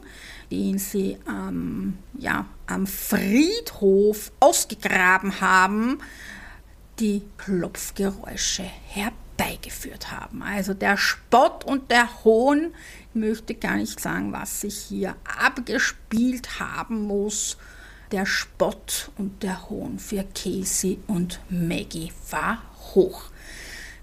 den 0.50 0.78
sie 0.78 1.18
ähm, 1.28 1.98
ja, 2.18 2.46
am 2.66 2.86
Friedhof 2.86 4.32
ausgegraben 4.40 5.40
haben, 5.40 5.98
die 6.98 7.22
Klopfgeräusche 7.36 8.62
herbeigeführt 8.62 10.10
haben. 10.10 10.42
Also 10.42 10.74
der 10.74 10.96
Spott 10.96 11.64
und 11.64 11.90
der 11.90 12.24
Hohn, 12.24 12.72
ich 13.10 13.14
möchte 13.14 13.54
gar 13.54 13.76
nicht 13.76 14.00
sagen, 14.00 14.32
was 14.32 14.62
sich 14.62 14.76
hier 14.76 15.16
abgespielt 15.24 16.58
haben 16.60 17.02
muss. 17.02 17.56
Der 18.12 18.24
Spott 18.24 19.10
und 19.18 19.42
der 19.42 19.68
Hohn 19.68 19.98
für 19.98 20.24
Casey 20.34 20.98
und 21.06 21.40
Maggie 21.50 22.12
war 22.30 22.62
hoch. 22.94 23.24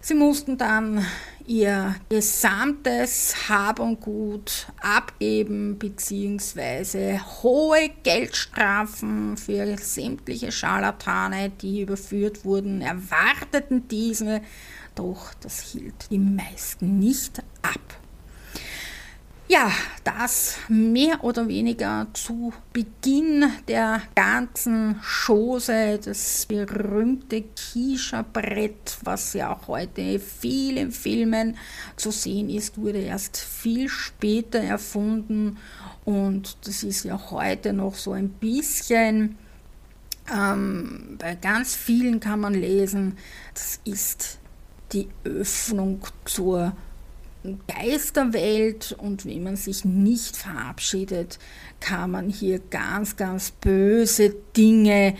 Sie 0.01 0.13
mussten 0.13 0.58
dann 0.58 1.06
ihr 1.47 1.95
gesamtes 2.10 3.49
Hab 3.49 3.79
und 3.79 3.99
Gut 4.01 4.67
abgeben 4.82 5.77
bzw. 5.77 7.19
hohe 7.41 7.89
Geldstrafen 8.03 9.38
für 9.38 9.77
sämtliche 9.77 10.51
Scharlatane, 10.51 11.49
die 11.49 11.82
überführt 11.82 12.45
wurden, 12.45 12.82
erwarteten 12.82 13.88
diese, 13.88 14.41
doch 14.95 15.34
das 15.36 15.62
hielt 15.62 16.10
die 16.12 16.19
meisten 16.19 16.99
nicht 16.99 17.39
ab. 17.62 18.02
Ja, 19.49 19.69
das 20.06 20.56
mehr 20.69 21.21
oder 21.21 21.49
weniger 21.49 22.08
zu 22.13 22.53
Beginn 22.71 23.43
der 23.67 24.01
ganzen 24.15 25.01
Chose, 25.01 25.99
das 26.03 26.45
berühmte 26.45 27.43
Kischa-Brett, 27.43 28.99
was 29.03 29.34
ja 29.34 29.53
auch 29.53 29.67
heute 29.67 29.99
in 29.99 30.21
vielen 30.21 30.91
Filmen 30.93 31.58
zu 31.97 32.12
sehen 32.12 32.49
ist, 32.49 32.77
wurde 32.77 32.99
erst 32.99 33.38
viel 33.38 33.89
später 33.89 34.60
erfunden. 34.60 35.58
Und 36.06 36.56
das 36.65 36.84
ist 36.84 37.03
ja 37.03 37.19
heute 37.29 37.73
noch 37.73 37.95
so 37.95 38.13
ein 38.13 38.29
bisschen, 38.29 39.38
ähm, 40.34 41.17
bei 41.19 41.36
ganz 41.36 41.75
vielen 41.75 42.21
kann 42.21 42.39
man 42.39 42.53
lesen, 42.53 43.17
das 43.53 43.82
ist 43.84 44.39
die 44.93 45.10
Öffnung 45.25 45.99
zur 46.23 46.73
Geisterwelt 47.67 48.95
und 48.97 49.25
wenn 49.25 49.43
man 49.43 49.56
sich 49.56 49.86
nicht 49.86 50.38
verabschiedet, 50.38 51.39
kann 51.79 52.12
man 52.12 52.29
hier 52.29 52.60
ganz, 52.60 53.15
ganz 53.15 53.51
böse 53.51 54.34
Dinge 54.56 55.15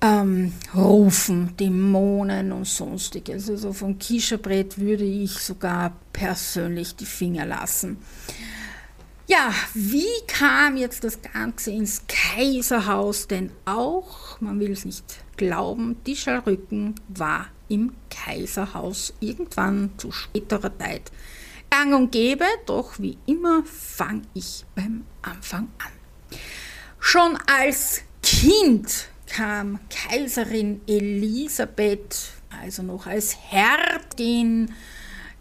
ähm, 0.00 0.52
rufen, 0.74 1.56
Dämonen 1.58 2.52
und 2.52 2.66
sonstiges. 2.66 3.48
Also 3.48 3.72
vom 3.72 3.98
Kischerbrett 3.98 4.78
würde 4.78 5.04
ich 5.04 5.32
sogar 5.32 5.96
persönlich 6.12 6.96
die 6.96 7.06
Finger 7.06 7.46
lassen. 7.46 7.98
Ja, 9.26 9.54
wie 9.74 10.08
kam 10.26 10.76
jetzt 10.76 11.04
das 11.04 11.20
Ganze 11.22 11.70
ins 11.70 12.02
Kaiserhaus? 12.08 13.28
Denn 13.28 13.52
auch, 13.64 14.40
man 14.40 14.58
will 14.58 14.72
es 14.72 14.84
nicht 14.84 15.04
glauben, 15.36 15.96
die 16.04 16.16
Scharrücken 16.16 16.96
war 17.08 17.46
im 17.70 17.94
Kaiserhaus 18.10 19.14
irgendwann 19.20 19.92
zu 19.96 20.12
späterer 20.12 20.78
Zeit 20.78 21.10
gang 21.70 21.94
und 21.94 22.12
gäbe, 22.12 22.44
doch 22.66 22.98
wie 22.98 23.16
immer 23.26 23.62
fange 23.64 24.22
ich 24.34 24.64
beim 24.74 25.04
Anfang 25.22 25.68
an. 25.78 26.38
Schon 26.98 27.38
als 27.46 28.02
Kind 28.22 29.08
kam 29.26 29.78
Kaiserin 29.88 30.80
Elisabeth, 30.86 32.32
also 32.50 32.82
noch 32.82 33.06
als 33.06 33.36
Herzogin, 33.36 34.74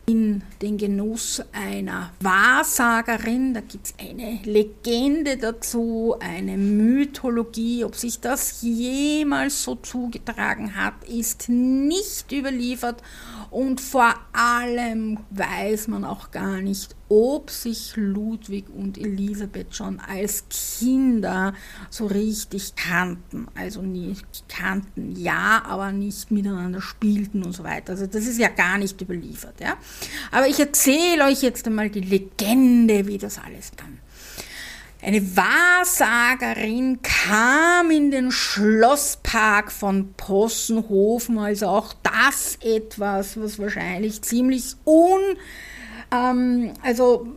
in 0.09 0.41
den 0.63 0.79
Genuss 0.79 1.43
einer 1.51 2.11
Wahrsagerin. 2.19 3.53
Da 3.53 3.61
gibt 3.61 3.85
es 3.85 3.93
eine 3.99 4.39
Legende 4.43 5.37
dazu, 5.37 6.15
eine 6.19 6.57
Mythologie. 6.57 7.83
Ob 7.83 7.95
sich 7.95 8.19
das 8.19 8.63
jemals 8.63 9.63
so 9.63 9.75
zugetragen 9.75 10.75
hat, 10.75 11.03
ist 11.07 11.47
nicht 11.49 12.31
überliefert. 12.31 13.03
Und 13.51 13.81
vor 13.81 14.13
allem 14.31 15.19
weiß 15.31 15.87
man 15.87 16.05
auch 16.05 16.31
gar 16.31 16.61
nicht, 16.61 16.95
ob 17.09 17.49
sich 17.49 17.93
Ludwig 17.95 18.69
und 18.69 18.97
Elisabeth 18.97 19.75
schon 19.75 19.99
als 19.99 20.45
Kinder 20.49 21.53
so 21.89 22.05
richtig 22.05 22.75
kannten. 22.75 23.47
Also 23.55 23.81
nicht 23.81 24.45
kannten, 24.47 25.15
ja, 25.15 25.63
aber 25.65 25.91
nicht 25.91 26.29
miteinander 26.29 26.81
spielten 26.81 27.43
und 27.43 27.53
so 27.53 27.63
weiter. 27.63 27.93
Also 27.93 28.05
das 28.05 28.27
ist 28.27 28.37
ja 28.37 28.49
gar 28.49 28.77
nicht 28.77 29.01
überliefert. 29.01 29.59
Ja? 29.59 29.75
Aber 30.31 30.47
ich 30.47 30.59
erzähle 30.59 31.25
euch 31.25 31.41
jetzt 31.41 31.65
einmal 31.65 31.89
die 31.89 32.01
Legende, 32.01 33.07
wie 33.07 33.17
das 33.17 33.39
alles 33.39 33.71
dann 33.75 33.99
eine 35.01 35.21
Wahrsagerin 35.35 36.99
kam 37.01 37.89
in 37.89 38.11
den 38.11 38.31
Schlosspark 38.31 39.71
von 39.71 40.13
Possenhofen, 40.13 41.39
also 41.39 41.67
auch 41.67 41.93
das 42.03 42.57
etwas, 42.61 43.39
was 43.39 43.59
wahrscheinlich 43.59 44.21
ziemlich 44.21 44.75
un, 44.85 45.21
ähm, 46.11 46.73
also 46.83 47.27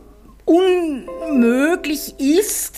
unmöglich 0.45 2.19
ist. 2.19 2.75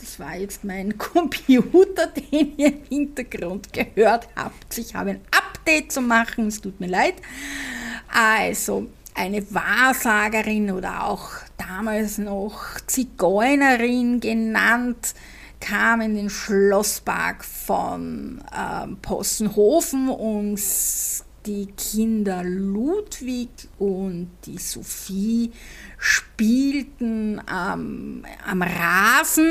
Das 0.00 0.20
war 0.20 0.36
jetzt 0.36 0.62
mein 0.62 0.96
Computer, 0.98 2.06
den 2.06 2.56
ihr 2.56 2.68
im 2.68 2.84
Hintergrund 2.88 3.72
gehört 3.72 4.28
habt. 4.36 4.78
Ich 4.78 4.94
habe 4.94 5.10
ein 5.10 5.20
Update 5.36 5.90
zu 5.90 6.00
machen, 6.00 6.46
es 6.46 6.60
tut 6.60 6.78
mir 6.78 6.88
leid. 6.88 7.14
Also, 8.12 8.86
eine 9.14 9.44
Wahrsagerin 9.52 10.70
oder 10.70 11.04
auch 11.06 11.30
damals 11.60 12.18
noch 12.18 12.80
Zigeunerin 12.86 14.20
genannt, 14.20 15.14
kam 15.60 16.00
in 16.00 16.14
den 16.14 16.30
Schlosspark 16.30 17.44
von 17.44 18.42
äh, 18.50 18.86
Possenhofen 19.02 20.08
und 20.08 20.58
die 21.46 21.66
Kinder 21.66 22.42
Ludwig 22.44 23.48
und 23.78 24.30
die 24.46 24.58
Sophie 24.58 25.52
spielten 25.98 27.40
ähm, 27.50 28.24
am 28.46 28.62
Rasen. 28.62 29.50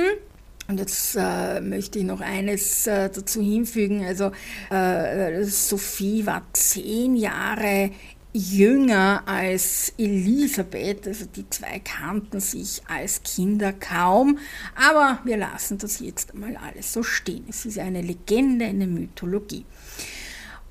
Und 0.68 0.80
jetzt 0.80 1.16
äh, 1.20 1.62
möchte 1.62 2.00
ich 2.00 2.06
noch 2.06 2.22
eines 2.22 2.86
äh, 2.86 3.10
dazu 3.10 3.42
hinfügen. 3.42 4.04
Also 4.06 4.32
äh, 4.70 5.44
Sophie 5.44 6.26
war 6.28 6.44
zehn 6.54 7.16
Jahre 7.16 7.92
jünger 8.34 9.24
als 9.26 9.94
Elisabeth, 9.98 11.08
also 11.08 11.26
die 11.26 11.50
zwei 11.50 11.80
kannten 11.80 12.40
sich 12.40 12.82
als 12.88 13.24
Kinder 13.24 13.74
kaum, 13.74 14.38
aber 14.76 15.20
wir 15.24 15.38
lassen 15.38 15.78
das 15.80 16.00
jetzt 16.00 16.36
mal 16.36 16.56
alles 16.56 16.94
so 16.94 17.02
stehen. 17.02 17.46
Es 17.50 17.66
ist 17.66 17.80
eine 17.80 18.02
Legende, 18.02 18.66
eine 18.66 18.88
Mythologie. 18.88 19.66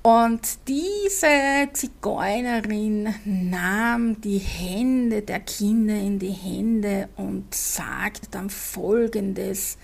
Und 0.01 0.59
diese 0.69 1.67
Zigeunerin 1.73 3.13
nahm 3.25 4.21
die 4.21 4.37
Hände 4.37 5.21
der 5.21 5.41
Kinder 5.41 5.95
in 5.95 6.19
die 6.19 6.31
Hände 6.31 7.09
und 7.17 7.53
sagte 7.53 8.29
dann 8.31 8.49
folgendes, 8.49 9.77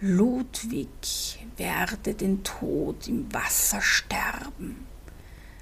Ludwig 0.00 1.46
werde 1.58 2.14
den 2.14 2.42
Tod 2.44 3.08
im 3.08 3.32
Wasser 3.34 3.82
sterben. 3.82 4.86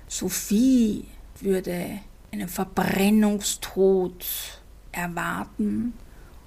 Sophie 0.07 1.07
würde 1.43 2.01
einen 2.33 2.49
Verbrennungstod 2.49 4.27
erwarten 4.93 5.95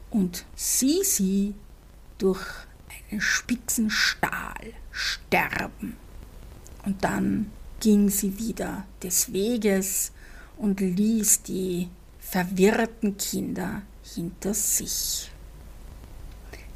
und 0.10 0.45
sie 0.56 1.04
sie 1.04 1.54
durch 2.17 2.45
einen 3.12 3.21
spitzen 3.21 3.89
Stahl 3.89 4.73
sterben. 4.91 5.97
Und 6.86 7.04
dann 7.04 7.52
ging 7.80 8.10
sie 8.10 8.38
wieder 8.38 8.86
des 9.04 9.34
Weges 9.34 10.12
und 10.58 10.80
ließ 10.80 11.43
die 11.43 11.89
verwirrten 12.19 13.17
Kinder 13.17 13.82
hinter 14.04 14.54
sich. 14.54 15.32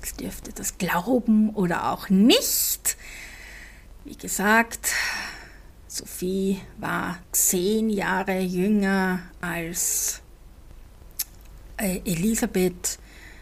Jetzt 0.02 0.20
dürfte 0.20 0.52
das 0.54 0.78
glauben 0.78 1.52
oder 1.52 1.92
auch 1.92 2.10
nicht. 2.10 2.98
Wie 4.04 4.18
gesagt, 4.18 4.92
Sophie 5.94 6.60
war 6.80 7.20
zehn 7.32 7.88
Jahre 7.88 8.40
jünger 8.40 9.20
als 9.42 10.24
äh, 11.78 12.00
Elisabeth. 12.04 12.98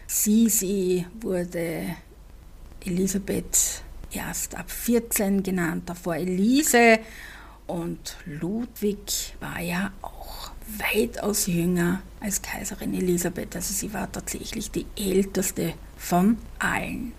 Sisi 0.05 1.05
wurde 1.21 1.95
Elisabeth 2.83 3.83
erst 4.11 4.55
ab 4.55 4.69
14 4.69 5.43
genannt, 5.43 5.87
davor 5.87 6.17
Elise. 6.17 6.99
Und 7.67 8.17
Ludwig 8.25 9.33
war 9.39 9.61
ja 9.61 9.93
auch 10.01 10.51
weitaus 10.77 11.47
jünger 11.47 12.01
als 12.19 12.41
Kaiserin 12.41 12.93
Elisabeth. 12.93 13.55
Also 13.55 13.73
sie 13.73 13.93
war 13.93 14.11
tatsächlich 14.11 14.69
die 14.71 14.87
älteste 14.97 15.73
von 15.95 16.37
allen. 16.59 17.13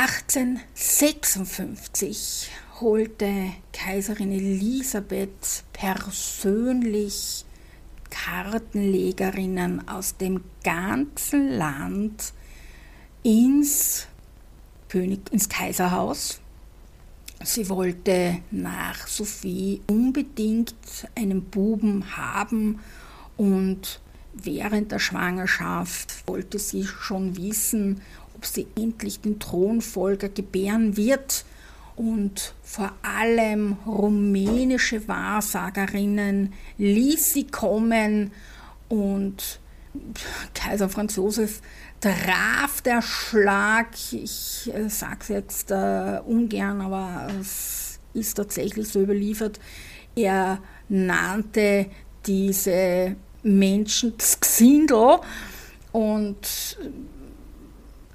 1856 0.00 2.48
holte 2.80 3.52
Kaiserin 3.70 4.32
Elisabeth 4.32 5.62
persönlich 5.74 7.44
Kartenlegerinnen 8.08 9.86
aus 9.86 10.16
dem 10.16 10.42
ganzen 10.64 11.50
Land 11.50 12.32
ins, 13.22 14.06
König, 14.88 15.30
ins 15.32 15.50
Kaiserhaus. 15.50 16.40
Sie 17.44 17.68
wollte 17.68 18.38
nach 18.50 19.06
Sophie 19.06 19.82
unbedingt 19.86 20.74
einen 21.14 21.44
Buben 21.44 22.16
haben 22.16 22.80
und 23.36 24.00
während 24.32 24.92
der 24.92 24.98
Schwangerschaft 24.98 26.26
wollte 26.26 26.58
sie 26.58 26.86
schon 26.86 27.36
wissen, 27.36 28.00
ob 28.40 28.46
sie 28.46 28.68
endlich 28.74 29.20
den 29.20 29.38
Thronfolger 29.38 30.30
gebären 30.30 30.96
wird. 30.96 31.44
Und 31.94 32.54
vor 32.62 32.90
allem 33.02 33.76
rumänische 33.84 35.06
Wahrsagerinnen 35.06 36.54
ließ 36.78 37.34
sie 37.34 37.46
kommen 37.46 38.32
und 38.88 39.60
Kaiser 40.54 40.88
Franz 40.88 41.16
Josef 41.16 41.60
traf 42.00 42.80
der 42.80 43.02
Schlag. 43.02 43.88
Ich 44.10 44.70
äh, 44.72 44.88
sage 44.88 45.18
es 45.20 45.28
jetzt 45.28 45.70
äh, 45.70 46.20
ungern, 46.24 46.80
aber 46.80 47.28
es 47.38 48.00
ist 48.14 48.34
tatsächlich 48.34 48.88
so 48.88 49.02
überliefert. 49.02 49.60
Er 50.16 50.62
nannte 50.88 51.90
diese 52.24 53.16
Menschen 53.42 54.16
Xindel 54.16 55.18
und 55.92 56.78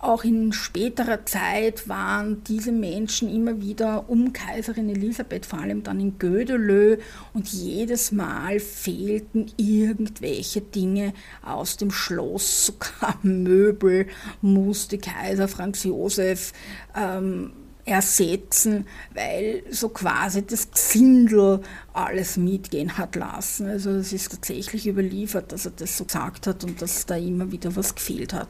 auch 0.05 0.23
in 0.23 0.53
späterer 0.53 1.25
Zeit 1.25 1.89
waren 1.89 2.43
diese 2.43 2.71
Menschen 2.71 3.33
immer 3.33 3.59
wieder 3.59 4.09
um 4.09 4.33
Kaiserin 4.33 4.89
Elisabeth, 4.89 5.45
vor 5.45 5.59
allem 5.59 5.83
dann 5.83 5.99
in 5.99 6.19
Gödelö, 6.19 6.97
und 7.33 7.47
jedes 7.49 8.11
Mal 8.11 8.59
fehlten 8.59 9.51
irgendwelche 9.57 10.61
Dinge 10.61 11.13
aus 11.43 11.77
dem 11.77 11.91
Schloss, 11.91 12.67
sogar 12.67 13.17
Möbel 13.23 14.07
musste 14.41 14.97
Kaiser 14.97 15.47
Franz 15.47 15.83
Josef 15.83 16.53
ähm, 16.95 17.51
ersetzen, 17.85 18.87
weil 19.13 19.63
so 19.69 19.89
quasi 19.89 20.45
das 20.45 20.71
Xindel 20.71 21.61
alles 21.93 22.37
mitgehen 22.37 22.97
hat 22.97 23.15
lassen. 23.15 23.67
Also 23.67 23.91
es 23.91 24.11
ist 24.11 24.31
tatsächlich 24.31 24.87
überliefert, 24.87 25.51
dass 25.51 25.65
er 25.65 25.71
das 25.71 25.97
so 25.97 26.05
gesagt 26.05 26.47
hat 26.47 26.63
und 26.63 26.81
dass 26.81 27.05
da 27.05 27.15
immer 27.15 27.51
wieder 27.51 27.75
was 27.75 27.93
gefehlt 27.95 28.33
hat. 28.33 28.49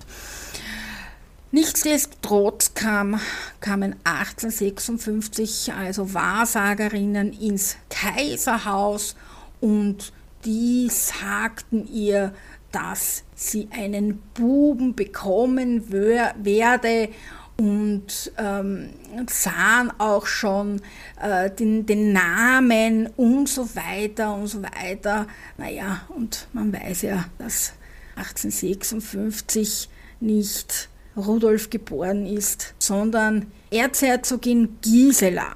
Nichtsdestotrotz 1.51 2.73
kam, 2.73 3.19
kamen 3.61 3.95
1856 4.03 5.73
also 5.73 6.13
Wahrsagerinnen 6.13 7.33
ins 7.33 7.77
Kaiserhaus 7.89 9.15
und 9.61 10.11
die 10.43 10.89
sagten 10.91 11.87
ihr, 11.91 12.33
dass 12.71 13.23
sie 13.35 13.69
einen 13.71 14.21
Buben 14.33 14.95
bekommen 14.95 15.89
werde 15.91 17.09
und 17.57 18.33
ähm, 18.37 18.89
sahen 19.29 19.91
auch 19.97 20.25
schon 20.25 20.81
äh, 21.21 21.49
den, 21.49 21.85
den, 21.85 22.11
Namen 22.11 23.07
und 23.15 23.47
so 23.47 23.75
weiter 23.75 24.35
und 24.35 24.47
so 24.47 24.61
weiter. 24.61 25.25
Naja, 25.57 26.01
und 26.09 26.47
man 26.51 26.73
weiß 26.73 27.03
ja, 27.03 27.25
dass 27.37 27.73
1856 28.17 29.87
nicht 30.19 30.89
Rudolf 31.17 31.69
geboren 31.69 32.25
ist, 32.25 32.73
sondern 32.79 33.51
Erzherzogin 33.71 34.77
Gisela 34.81 35.55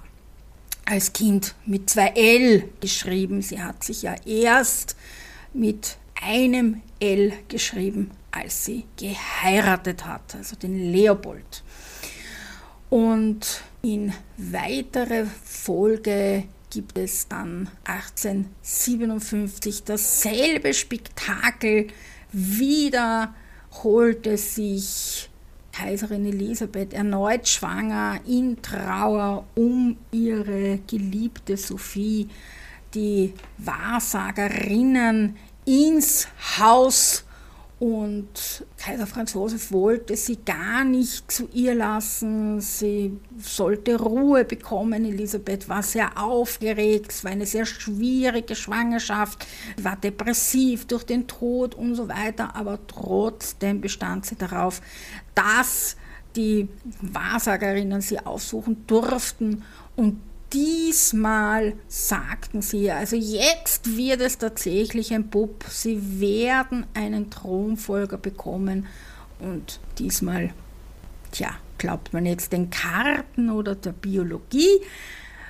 als 0.86 1.14
Kind 1.14 1.56
mit 1.66 1.90
zwei 1.90 2.08
L 2.16 2.64
geschrieben. 2.82 3.42
Sie 3.42 3.62
hat 3.62 3.84
sich 3.84 4.02
ja 4.02 4.16
erst 4.26 4.96
mit 5.54 5.98
einem 6.22 6.82
L 7.00 7.34
geschrieben, 7.48 8.12
als 8.32 8.66
sie 8.66 8.86
geheiratet 8.98 10.06
hat, 10.06 10.36
also 10.36 10.56
den 10.56 10.92
Leopold. 10.92 11.64
Und 12.90 13.62
in 13.82 14.14
weiterer 14.38 15.26
Folge 15.44 16.46
gibt 16.70 16.98
es 16.98 17.28
dann 17.28 17.70
1857 17.86 19.84
dasselbe 19.84 20.74
Spektakel. 20.74 21.88
Wieder 22.32 23.34
holte 23.84 24.38
sich 24.38 25.29
Kaiserin 25.80 26.26
Elisabeth 26.26 26.94
erneut 26.94 27.48
schwanger 27.48 28.20
in 28.28 28.62
Trauer 28.62 29.46
um 29.56 29.96
ihre 30.12 30.80
geliebte 30.80 31.56
Sophie, 31.56 32.28
die 32.94 33.34
Wahrsagerinnen 33.60 35.38
ins 35.66 36.28
Haus 36.58 37.24
und 37.80 38.66
Kaiser 38.78 39.08
Franz 39.08 39.34
Josef 39.34 39.72
wollte 39.72 40.18
sie 40.18 40.38
gar 40.44 40.84
nicht 40.84 41.32
zu 41.32 41.48
ihr 41.54 41.74
lassen. 41.76 42.60
Sie 42.60 43.18
sollte 43.38 43.98
Ruhe 43.98 44.44
bekommen. 44.44 45.06
Elisabeth 45.06 45.70
war 45.70 45.82
sehr 45.82 46.22
aufgeregt. 46.22 47.12
Es 47.14 47.24
war 47.24 47.32
eine 47.32 47.46
sehr 47.46 47.66
schwierige 47.66 48.58
Schwangerschaft, 48.58 49.48
war 49.82 49.96
depressiv 49.96 50.88
durch 50.88 51.06
den 51.06 51.26
Tod 51.28 51.74
und 51.74 51.96
so 51.96 52.10
weiter. 52.10 52.54
Aber 52.54 52.80
trotzdem 52.86 53.80
bestand 53.80 54.26
sie 54.26 54.36
darauf, 54.36 54.82
dass 55.40 55.96
die 56.36 56.68
Wahrsagerinnen 57.02 58.02
sie 58.02 58.20
aufsuchen 58.20 58.86
durften. 58.88 59.64
Und 59.96 60.20
diesmal 60.52 61.76
sagten 61.88 62.62
sie, 62.62 62.92
also 62.92 63.16
jetzt 63.16 63.96
wird 63.96 64.20
es 64.22 64.38
tatsächlich 64.38 65.14
ein 65.14 65.30
Bub, 65.30 65.64
sie 65.70 66.20
werden 66.20 66.86
einen 66.94 67.30
Thronfolger 67.30 68.18
bekommen. 68.18 68.88
Und 69.40 69.80
diesmal, 69.98 70.54
tja, 71.32 71.52
glaubt 71.78 72.12
man 72.12 72.26
jetzt 72.26 72.52
den 72.52 72.70
Karten 72.70 73.50
oder 73.50 73.76
der 73.76 73.94
Biologie, 73.94 74.82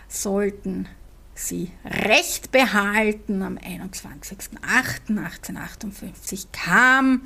sollten 0.08 0.88
sie 1.34 1.71
Recht 1.84 2.52
behalten. 2.52 3.41
Am 3.41 3.58
21.08.1858 3.58 6.45
kam 6.52 7.23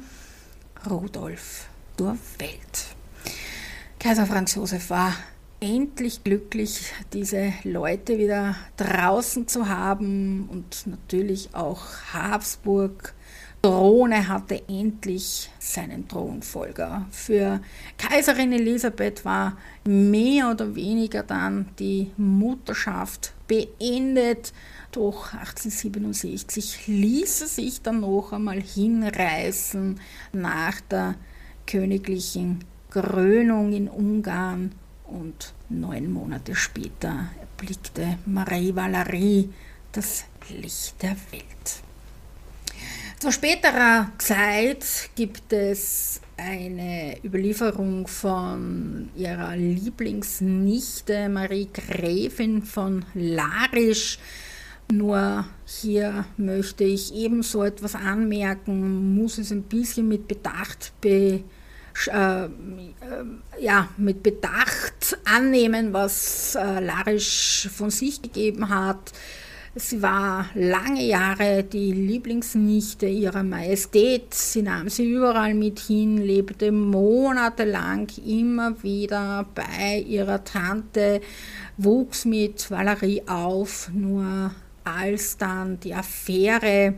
Rudolf 0.89 1.67
zur 1.97 2.17
Welt. 2.39 2.95
Kaiser 3.99 4.25
Franz 4.25 4.55
Josef 4.55 4.89
war 4.89 5.13
endlich 5.59 6.23
glücklich, 6.23 6.91
diese 7.13 7.53
Leute 7.63 8.17
wieder 8.17 8.55
draußen 8.75 9.47
zu 9.47 9.69
haben 9.69 10.49
und 10.51 10.87
natürlich 10.87 11.49
auch 11.53 11.83
Habsburg. 12.13 13.13
Throne 13.61 14.27
hatte 14.27 14.61
endlich 14.67 15.49
seinen 15.57 16.05
Thronfolger. 16.09 17.05
Für 17.11 17.61
Kaiserin 17.97 18.51
Elisabeth 18.51 19.23
war 19.23 19.55
mehr 19.85 20.51
oder 20.51 20.75
weniger 20.75 21.23
dann 21.23 21.69
die 21.79 22.11
Mutterschaft 22.17 23.33
beendet. 23.47 24.51
Doch 24.91 25.31
1867 25.31 26.87
ließ 26.87 27.39
sie 27.39 27.47
sich 27.47 27.81
dann 27.81 28.01
noch 28.01 28.33
einmal 28.33 28.61
hinreißen 28.61 29.97
nach 30.33 30.81
der 30.81 31.15
königlichen 31.65 32.63
Krönung 32.89 33.73
in 33.73 33.87
Ungarn 33.87 34.73
und 35.05 35.53
neun 35.69 36.11
Monate 36.11 36.55
später 36.55 37.29
erblickte 37.39 38.17
Marie 38.25 38.75
Valerie 38.75 39.49
das 39.91 40.25
Licht 40.49 41.01
der 41.01 41.15
Welt. 41.31 41.83
Zu 43.19 43.31
späterer 43.31 44.11
Zeit 44.17 45.09
gibt 45.15 45.53
es 45.53 46.19
eine 46.35 47.15
Überlieferung 47.23 48.05
von 48.07 49.09
ihrer 49.15 49.55
Lieblingsnichte 49.55 51.29
Marie 51.29 51.69
Gräfin 51.71 52.63
von 52.63 53.05
Larisch. 53.13 54.19
Nur 54.91 55.45
hier 55.65 56.25
möchte 56.35 56.83
ich 56.83 57.13
ebenso 57.13 57.63
etwas 57.63 57.95
anmerken, 57.95 59.15
muss 59.15 59.37
es 59.37 59.51
ein 59.51 59.63
bisschen 59.63 60.09
mit 60.09 60.27
Bedacht 60.27 60.91
be 60.99 61.43
äh, 62.07 62.47
ja, 63.59 63.89
mit 63.97 64.23
Bedacht 64.23 65.17
annehmen, 65.25 65.93
was 65.93 66.55
äh, 66.55 66.79
Larisch 66.79 67.69
von 67.75 67.89
sich 67.89 68.21
gegeben 68.21 68.69
hat. 68.69 69.11
Sie 69.75 70.03
war 70.03 70.45
lange 70.53 71.03
Jahre 71.03 71.63
die 71.63 71.91
Lieblingsnichte 71.91 73.07
ihrer 73.07 73.41
Majestät. 73.41 74.31
Sie 74.31 74.61
nahm 74.61 74.87
sie 74.87 75.11
überall 75.11 75.55
mit 75.55 75.79
hin, 75.79 76.17
lebte 76.17 76.71
monatelang 76.71 78.07
immer 78.23 78.83
wieder 78.83 79.47
bei 79.55 79.97
ihrer 80.07 80.43
Tante, 80.43 81.21
wuchs 81.77 82.25
mit 82.25 82.69
Valerie 82.69 83.23
auf. 83.25 83.89
Nur 83.91 84.51
als 84.83 85.37
dann 85.37 85.79
die 85.79 85.95
Affäre 85.95 86.93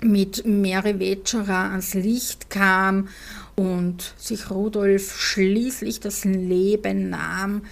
mit 0.00 0.46
Mary 0.46 0.98
Wetscherer 0.98 1.70
ans 1.70 1.92
Licht 1.92 2.48
kam 2.48 3.08
und 3.56 4.14
sich 4.16 4.50
Rudolf 4.50 5.16
schließlich 5.16 6.00
das 6.00 6.24
Leben 6.24 7.10
nahm, 7.10 7.62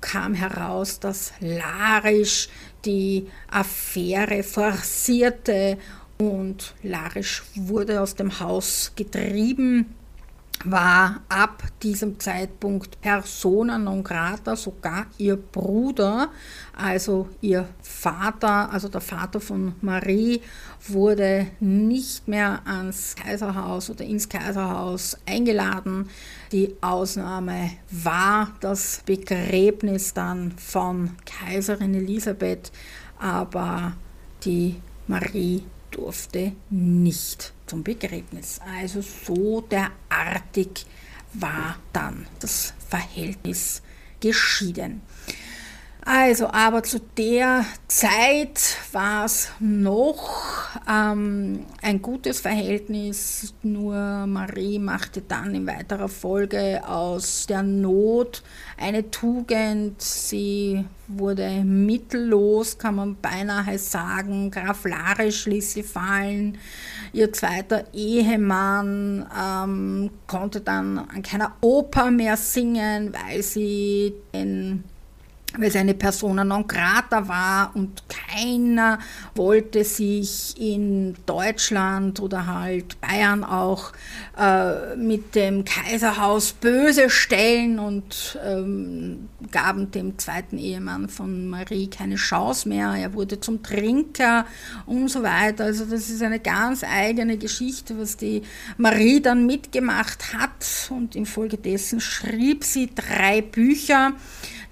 kam 0.00 0.34
heraus, 0.34 1.00
dass 1.00 1.32
Larisch 1.40 2.48
die 2.84 3.26
Affäre 3.50 4.42
forcierte. 4.42 5.78
Und 6.18 6.74
Larisch 6.82 7.42
wurde 7.54 8.00
aus 8.00 8.14
dem 8.14 8.40
Haus 8.40 8.92
getrieben 8.96 9.94
war 10.64 11.22
ab 11.28 11.62
diesem 11.82 12.20
Zeitpunkt 12.20 13.00
persona 13.00 13.78
non 13.78 14.04
grata, 14.04 14.56
sogar 14.56 15.06
ihr 15.16 15.36
Bruder, 15.36 16.28
also 16.76 17.28
ihr 17.40 17.66
Vater, 17.82 18.70
also 18.70 18.88
der 18.88 19.00
Vater 19.00 19.40
von 19.40 19.74
Marie, 19.80 20.42
wurde 20.86 21.46
nicht 21.60 22.28
mehr 22.28 22.60
ans 22.66 23.14
Kaiserhaus 23.16 23.88
oder 23.90 24.04
ins 24.04 24.28
Kaiserhaus 24.28 25.16
eingeladen. 25.26 26.10
Die 26.52 26.76
Ausnahme 26.80 27.70
war 27.90 28.52
das 28.60 29.02
Begräbnis 29.06 30.12
dann 30.12 30.52
von 30.52 31.16
Kaiserin 31.24 31.94
Elisabeth, 31.94 32.70
aber 33.18 33.92
die 34.44 34.76
Marie 35.06 35.64
durfte 35.90 36.52
nicht 36.70 37.52
zum 37.66 37.82
Begräbnis. 37.82 38.60
Also 38.78 39.00
so 39.02 39.60
derartig 39.60 40.86
war 41.34 41.76
dann 41.92 42.26
das 42.40 42.74
Verhältnis 42.88 43.82
geschieden. 44.20 45.02
Also, 46.12 46.48
aber 46.48 46.82
zu 46.82 46.98
der 46.98 47.64
Zeit 47.86 48.78
war 48.90 49.26
es 49.26 49.48
noch 49.60 50.68
ähm, 50.90 51.66
ein 51.82 52.02
gutes 52.02 52.40
Verhältnis, 52.40 53.54
nur 53.62 53.94
Marie 54.26 54.80
machte 54.80 55.20
dann 55.20 55.54
in 55.54 55.68
weiterer 55.68 56.08
Folge 56.08 56.82
aus 56.84 57.46
der 57.46 57.62
Not 57.62 58.42
eine 58.76 59.12
Tugend. 59.12 60.02
Sie 60.02 60.84
wurde 61.06 61.62
mittellos, 61.62 62.76
kann 62.76 62.96
man 62.96 63.16
beinahe 63.22 63.78
sagen. 63.78 64.50
Graf 64.50 64.84
Larisch 64.84 65.46
ließ 65.46 65.74
sie 65.74 65.84
fallen. 65.84 66.58
Ihr 67.12 67.32
zweiter 67.32 67.84
Ehemann 67.92 69.30
ähm, 69.40 70.10
konnte 70.26 70.60
dann 70.60 70.98
an 70.98 71.22
keiner 71.22 71.52
Oper 71.60 72.10
mehr 72.10 72.36
singen, 72.36 73.14
weil 73.14 73.44
sie 73.44 74.14
den 74.34 74.82
weil 75.58 75.70
sie 75.70 75.78
eine 75.78 75.94
Persona 75.94 76.44
non 76.44 76.66
grata 76.66 77.26
war 77.28 77.72
und 77.74 78.02
keiner 78.08 78.98
wollte 79.34 79.84
sich 79.84 80.54
in 80.58 81.16
Deutschland 81.26 82.20
oder 82.20 82.46
halt 82.46 83.00
Bayern 83.00 83.44
auch 83.44 83.92
äh, 84.38 84.96
mit 84.96 85.34
dem 85.34 85.64
Kaiserhaus 85.64 86.52
böse 86.52 87.10
stellen 87.10 87.78
und 87.78 88.38
ähm, 88.44 89.28
gaben 89.50 89.90
dem 89.90 90.18
zweiten 90.18 90.58
Ehemann 90.58 91.08
von 91.08 91.48
Marie 91.48 91.88
keine 91.88 92.16
Chance 92.16 92.68
mehr. 92.68 92.94
Er 92.96 93.14
wurde 93.14 93.40
zum 93.40 93.62
Trinker 93.62 94.46
und 94.86 95.08
so 95.08 95.22
weiter. 95.22 95.64
Also 95.64 95.84
das 95.84 96.10
ist 96.10 96.22
eine 96.22 96.40
ganz 96.40 96.84
eigene 96.84 97.36
Geschichte, 97.36 97.98
was 97.98 98.16
die 98.16 98.42
Marie 98.76 99.20
dann 99.20 99.46
mitgemacht 99.46 100.32
hat 100.34 100.90
und 100.90 101.16
infolgedessen 101.16 102.00
schrieb 102.00 102.64
sie 102.64 102.90
drei 102.94 103.42
Bücher 103.42 104.12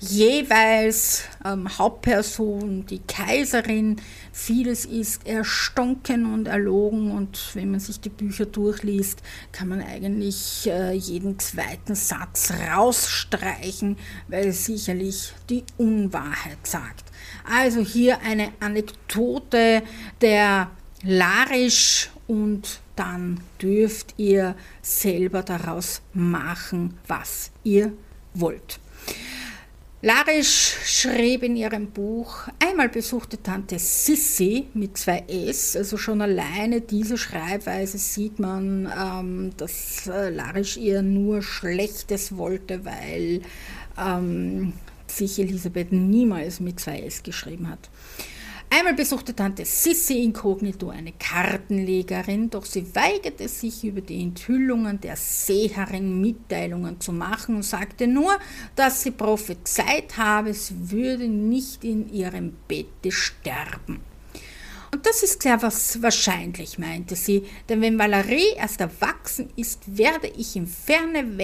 jeweils 0.00 1.24
ähm, 1.44 1.78
Hauptperson, 1.78 2.86
die 2.86 3.00
Kaiserin. 3.00 3.96
Vieles 4.32 4.84
ist 4.84 5.26
erstunken 5.26 6.32
und 6.32 6.46
erlogen 6.46 7.10
und 7.10 7.50
wenn 7.54 7.72
man 7.72 7.80
sich 7.80 8.00
die 8.00 8.08
Bücher 8.08 8.46
durchliest, 8.46 9.22
kann 9.52 9.68
man 9.68 9.82
eigentlich 9.82 10.68
äh, 10.68 10.92
jeden 10.92 11.38
zweiten 11.38 11.94
Satz 11.94 12.52
rausstreichen, 12.72 13.96
weil 14.28 14.48
es 14.48 14.66
sicherlich 14.66 15.32
die 15.50 15.64
Unwahrheit 15.76 16.64
sagt. 16.64 17.04
Also 17.50 17.80
hier 17.80 18.20
eine 18.20 18.52
Anekdote 18.60 19.82
der 20.20 20.70
Larisch 21.02 22.10
und 22.26 22.80
dann 22.96 23.40
dürft 23.62 24.14
ihr 24.18 24.56
selber 24.82 25.42
daraus 25.42 26.02
machen, 26.12 26.98
was 27.06 27.50
ihr 27.62 27.92
wollt. 28.34 28.80
Larisch 30.00 30.76
schrieb 30.84 31.42
in 31.42 31.56
ihrem 31.56 31.88
Buch, 31.90 32.46
einmal 32.64 32.88
besuchte 32.88 33.42
Tante 33.42 33.80
Sissi 33.80 34.68
mit 34.72 34.96
zwei 34.96 35.24
S, 35.26 35.74
also 35.74 35.96
schon 35.96 36.22
alleine 36.22 36.80
diese 36.80 37.18
Schreibweise 37.18 37.98
sieht 37.98 38.38
man, 38.38 38.88
ähm, 38.96 39.50
dass 39.56 40.06
äh, 40.06 40.30
Larisch 40.30 40.76
ihr 40.76 41.02
nur 41.02 41.42
Schlechtes 41.42 42.36
wollte, 42.36 42.84
weil 42.84 43.40
ähm, 43.98 44.72
sich 45.08 45.40
Elisabeth 45.40 45.90
niemals 45.90 46.60
mit 46.60 46.78
zwei 46.78 47.00
S 47.00 47.24
geschrieben 47.24 47.68
hat. 47.68 47.90
Einmal 48.70 48.92
besuchte 48.92 49.34
Tante 49.34 49.64
Sissi 49.64 50.22
inkognito 50.22 50.90
eine 50.90 51.12
Kartenlegerin, 51.12 52.50
doch 52.50 52.66
sie 52.66 52.94
weigerte 52.94 53.48
sich, 53.48 53.82
über 53.82 54.02
die 54.02 54.22
Enthüllungen 54.22 55.00
der 55.00 55.16
Seherin 55.16 56.20
Mitteilungen 56.20 57.00
zu 57.00 57.12
machen 57.12 57.56
und 57.56 57.62
sagte 57.62 58.06
nur, 58.06 58.38
dass 58.76 59.02
sie 59.02 59.12
prophezeit 59.12 60.18
habe, 60.18 60.52
sie 60.52 60.90
würde 60.90 61.28
nicht 61.28 61.82
in 61.82 62.12
ihrem 62.12 62.56
Bette 62.68 63.10
sterben. 63.10 64.00
Und 64.92 65.06
das 65.06 65.22
ist 65.22 65.42
sehr 65.42 65.62
was 65.62 66.02
wahrscheinlich, 66.02 66.78
meinte 66.78 67.16
sie, 67.16 67.44
denn 67.70 67.80
wenn 67.80 67.98
Valerie 67.98 68.54
erst 68.56 68.82
erwachsen 68.82 69.48
ist, 69.56 69.96
werde 69.96 70.28
ich 70.36 70.56
in 70.56 70.66
ferne 70.66 71.38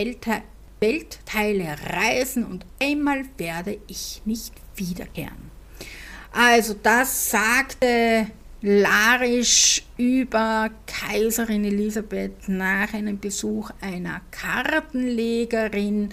Weltteile 0.80 1.76
reisen 1.90 2.44
und 2.44 2.66
einmal 2.82 3.24
werde 3.38 3.78
ich 3.87 4.20
nicht 4.26 4.52
wiederkehren. 4.76 5.53
Also 6.37 6.75
das 6.83 7.31
sagte 7.31 8.27
Larisch 8.61 9.85
über 9.97 10.68
Kaiserin 10.85 11.64
Elisabeth 11.64 12.49
nach 12.49 12.92
einem 12.92 13.20
Besuch 13.20 13.70
einer 13.81 14.20
Kartenlegerin. 14.33 16.09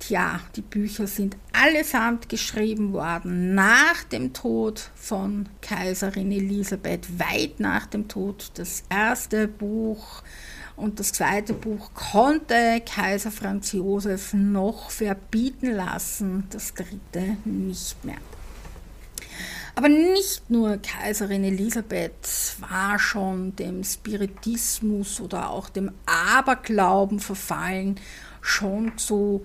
Tja, 0.00 0.40
die 0.56 0.62
Bücher 0.62 1.06
sind 1.06 1.36
allesamt 1.52 2.28
geschrieben 2.28 2.92
worden 2.92 3.54
nach 3.54 4.02
dem 4.10 4.32
Tod 4.32 4.90
von 4.96 5.48
Kaiserin 5.62 6.32
Elisabeth, 6.32 7.06
weit 7.20 7.60
nach 7.60 7.86
dem 7.86 8.08
Tod. 8.08 8.50
Das 8.54 8.82
erste 8.90 9.46
Buch 9.46 10.24
und 10.74 10.98
das 10.98 11.12
zweite 11.12 11.52
Buch 11.52 11.92
konnte 11.94 12.82
Kaiser 12.84 13.30
Franz 13.30 13.70
Josef 13.70 14.34
noch 14.34 14.90
verbieten 14.90 15.70
lassen, 15.70 16.48
das 16.50 16.74
dritte 16.74 17.36
nicht 17.44 18.04
mehr. 18.04 18.16
Aber 19.78 19.90
nicht 19.90 20.48
nur 20.48 20.78
Kaiserin 20.78 21.44
Elisabeth 21.44 22.56
war 22.60 22.98
schon 22.98 23.54
dem 23.56 23.84
Spiritismus 23.84 25.20
oder 25.20 25.50
auch 25.50 25.68
dem 25.68 25.92
Aberglauben 26.06 27.20
verfallen, 27.20 28.00
schon 28.40 28.96
zu 28.96 29.44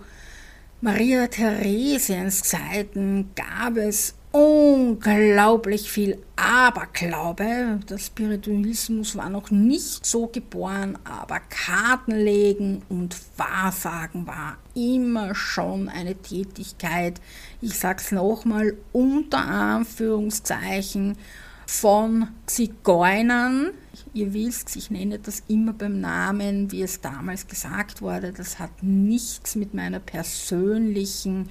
Maria 0.79 1.27
Theresiens 1.27 2.43
Zeiten 2.43 3.31
gab 3.35 3.75
es 3.75 4.15
unglaublich 4.31 5.91
viel 5.91 6.17
Aberglaube. 6.37 7.81
Der 7.89 7.97
Spiritualismus 7.97 9.17
war 9.17 9.29
noch 9.29 9.51
nicht 9.51 10.05
so 10.05 10.27
geboren, 10.27 10.97
aber 11.03 11.41
Kartenlegen 11.41 12.83
und 12.87 13.17
Wahrsagen 13.35 14.25
war 14.25 14.57
immer 14.75 15.35
schon 15.35 15.89
eine 15.89 16.15
Tätigkeit, 16.15 17.19
ich 17.61 17.77
sag's 17.77 18.11
nochmal, 18.11 18.75
unter 18.91 19.39
Anführungszeichen 19.39 21.17
von 21.65 22.27
Zigeunern. 22.45 23.71
Ihr 24.13 24.33
wisst, 24.33 24.75
ich 24.75 24.91
nenne 24.91 25.19
das 25.19 25.43
immer 25.47 25.73
beim 25.73 26.01
Namen, 26.01 26.71
wie 26.71 26.81
es 26.81 27.01
damals 27.01 27.47
gesagt 27.47 28.01
wurde. 28.01 28.33
Das 28.33 28.59
hat 28.59 28.83
nichts 28.83 29.55
mit 29.55 29.73
meiner 29.73 29.99
persönlichen 29.99 31.49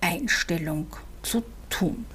Einstellung 0.00 0.88
zu 1.22 1.40
tun 1.40 1.56
tun. 1.70 2.06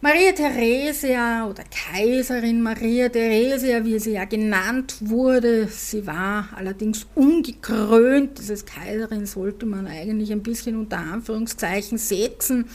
Maria 0.00 0.30
Theresia 0.30 1.48
oder 1.48 1.64
Kaiserin 1.64 2.62
Maria 2.62 3.08
Theresia, 3.08 3.84
wie 3.84 3.98
sie 3.98 4.12
ja 4.12 4.26
genannt 4.26 4.94
wurde, 5.00 5.66
sie 5.66 6.06
war 6.06 6.50
allerdings 6.54 7.04
ungekrönt. 7.16 8.38
Dieses 8.38 8.64
Kaiserin 8.64 9.26
sollte 9.26 9.66
man 9.66 9.88
eigentlich 9.88 10.30
ein 10.30 10.44
bisschen 10.44 10.76
unter 10.76 10.98
Anführungszeichen 10.98 11.98
setzen. 11.98 12.66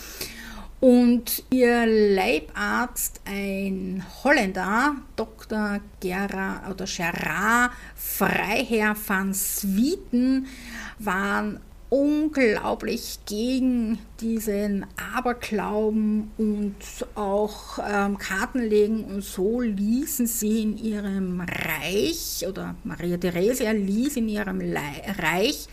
Und 0.82 1.46
ihr 1.50 1.86
Leibarzt, 1.86 3.22
ein 3.24 4.04
Holländer, 4.22 4.98
Dr. 5.16 5.80
Gerard 6.02 6.70
oder 6.70 6.84
Gerard 6.86 7.72
Freiherr 7.96 8.98
van 9.08 9.34
Swieten, 9.34 10.48
waren 11.00 11.62
unglaublich 11.94 13.20
gegen 13.28 14.00
diesen 14.20 14.88
Aberglauben 15.16 16.32
und 16.40 16.76
auch 17.14 17.78
ähm, 17.88 18.18
Kartenlegen 18.18 19.04
und 19.04 19.24
so 19.24 19.62
ließen 19.62 20.26
sie 20.26 20.64
in 20.64 20.78
ihrem 20.80 21.42
Reich 21.42 22.44
oder 22.50 22.74
Maria 22.84 23.18
Theresia 23.18 23.70
ließ 23.70 24.18
in 24.18 24.28
ihrem 24.28 24.60
Reich 25.20 25.68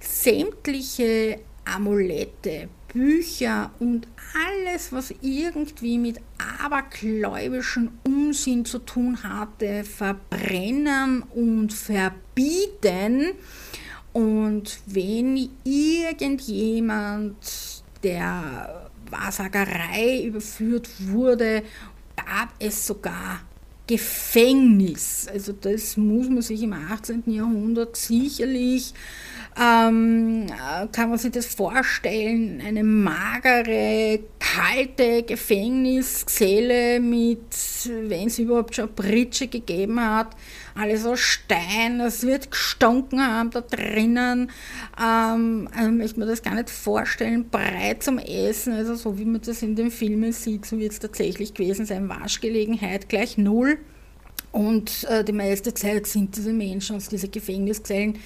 sämtliche 0.00 1.40
Amulette, 1.64 2.68
Bücher 2.92 3.70
und 3.78 4.06
alles, 4.34 4.92
was 4.92 5.14
irgendwie 5.22 5.96
mit 5.96 6.20
abergläubischen 6.62 7.98
Unsinn 8.04 8.66
zu 8.66 8.80
tun 8.80 9.22
hatte, 9.22 9.84
verbrennen 9.84 11.22
und 11.22 11.72
verbieten 11.72 13.32
und 14.18 14.80
wenn 14.86 15.48
irgendjemand 15.62 17.36
der 18.02 18.90
Wahrsagerei 19.08 20.24
überführt 20.24 20.88
wurde, 20.98 21.62
gab 22.16 22.52
es 22.58 22.84
sogar 22.84 23.42
Gefängnis. 23.86 25.28
Also 25.32 25.52
das 25.52 25.96
muss 25.96 26.28
man 26.28 26.42
sich 26.42 26.64
im 26.64 26.72
18. 26.72 27.22
Jahrhundert 27.26 27.96
sicherlich, 27.96 28.92
ähm, 29.60 30.46
kann 30.92 31.10
man 31.10 31.18
sich 31.18 31.32
das 31.32 31.46
vorstellen, 31.46 32.62
eine 32.64 32.84
magere, 32.84 34.20
kalte 34.38 35.24
Gefängniszelle 35.24 37.00
mit, 37.00 37.40
wenn 37.86 38.28
es 38.28 38.38
überhaupt 38.38 38.76
schon 38.76 38.88
Britsche 38.94 39.48
gegeben 39.48 40.00
hat, 40.00 40.36
alles 40.76 41.04
aus 41.04 41.18
Stein, 41.18 42.00
es 42.00 42.24
wird 42.24 42.52
gestunken 42.52 43.20
haben 43.20 43.50
da 43.50 43.60
drinnen. 43.62 44.50
Ähm, 45.02 45.68
also 45.76 45.90
möchte 45.90 46.20
man 46.20 46.28
das 46.28 46.42
gar 46.42 46.54
nicht 46.54 46.70
vorstellen, 46.70 47.48
breit 47.50 48.04
zum 48.04 48.18
Essen, 48.18 48.74
also 48.74 48.94
so 48.94 49.18
wie 49.18 49.24
man 49.24 49.40
das 49.40 49.62
in 49.62 49.74
den 49.74 49.90
Filmen 49.90 50.32
sieht, 50.32 50.66
so 50.66 50.78
wird 50.78 50.92
es 50.92 51.00
tatsächlich 51.00 51.54
gewesen 51.54 51.84
sein. 51.84 52.08
Waschgelegenheit 52.08 53.08
gleich 53.08 53.38
null. 53.38 53.78
Und 54.50 55.04
äh, 55.04 55.22
die 55.24 55.32
meiste 55.32 55.74
Zeit 55.74 56.06
sind 56.06 56.36
diese 56.36 56.52
Menschen 56.52 56.96
aus 56.96 57.08
diesen 57.08 57.30
Gefängniszellen 57.30 58.18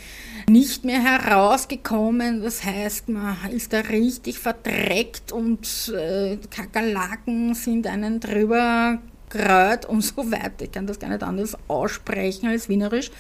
nicht 0.48 0.84
mehr 0.84 1.02
herausgekommen. 1.02 2.42
Das 2.42 2.64
heißt, 2.64 3.08
man 3.08 3.36
ist 3.50 3.72
da 3.72 3.80
richtig 3.80 4.38
verdreckt 4.38 5.32
und 5.32 5.92
äh, 5.94 6.38
Kakerlaken 6.50 7.54
sind 7.54 7.86
einen 7.86 8.20
drüber 8.20 8.98
Grad 9.30 9.86
und 9.86 10.00
so 10.02 10.30
weiter. 10.30 10.64
Ich 10.64 10.72
kann 10.72 10.86
das 10.86 10.98
gar 10.98 11.10
nicht 11.10 11.22
anders 11.22 11.56
aussprechen 11.66 12.48
als 12.48 12.68
Wienerisch. 12.68 13.10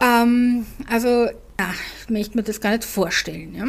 Ähm, 0.00 0.64
also, 0.88 1.26
ja, 1.26 1.74
ich 2.02 2.08
möchte 2.08 2.36
mir 2.36 2.42
das 2.42 2.60
gar 2.60 2.70
nicht 2.70 2.84
vorstellen. 2.84 3.54
Ja? 3.54 3.66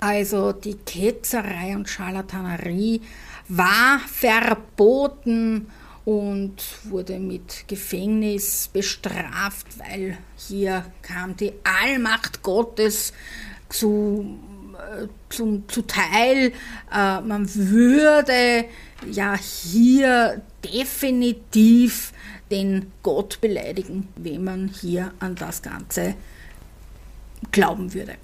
Also, 0.00 0.52
die 0.52 0.74
Ketzerei 0.74 1.76
und 1.76 1.88
Scharlatanerie 1.88 3.02
war 3.48 4.00
verboten 4.06 5.68
und 6.04 6.54
wurde 6.84 7.18
mit 7.18 7.68
Gefängnis 7.68 8.68
bestraft, 8.72 9.66
weil 9.78 10.18
hier 10.36 10.84
kam 11.02 11.36
die 11.36 11.52
Allmacht 11.64 12.42
Gottes 12.42 13.12
zu, 13.68 14.38
äh, 14.74 15.06
zum, 15.28 15.68
zuteil. 15.68 16.52
Äh, 16.92 17.20
man 17.20 17.52
würde 17.54 18.64
ja 19.10 19.36
hier 19.36 20.42
definitiv 20.64 22.12
den 22.50 22.90
Gott 23.02 23.40
beleidigen, 23.40 24.08
wenn 24.16 24.44
man 24.44 24.68
hier 24.68 25.12
an 25.20 25.34
das 25.36 25.62
Ganze 25.62 26.14
glauben 27.52 27.94
würde. 27.94 28.16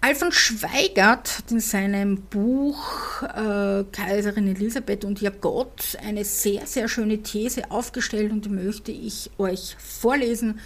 Alfons 0.00 0.34
Schweigert 0.34 1.38
hat 1.38 1.50
in 1.50 1.60
seinem 1.60 2.22
Buch 2.22 3.22
äh, 3.22 3.84
Kaiserin 3.92 4.46
Elisabeth 4.46 5.04
und 5.04 5.20
ihr 5.20 5.30
Gott 5.30 5.96
eine 6.04 6.24
sehr, 6.24 6.66
sehr 6.66 6.88
schöne 6.88 7.22
These 7.22 7.70
aufgestellt 7.70 8.30
und 8.32 8.44
die 8.44 8.50
möchte 8.50 8.92
ich 8.92 9.30
euch 9.38 9.76
vorlesen 9.78 10.60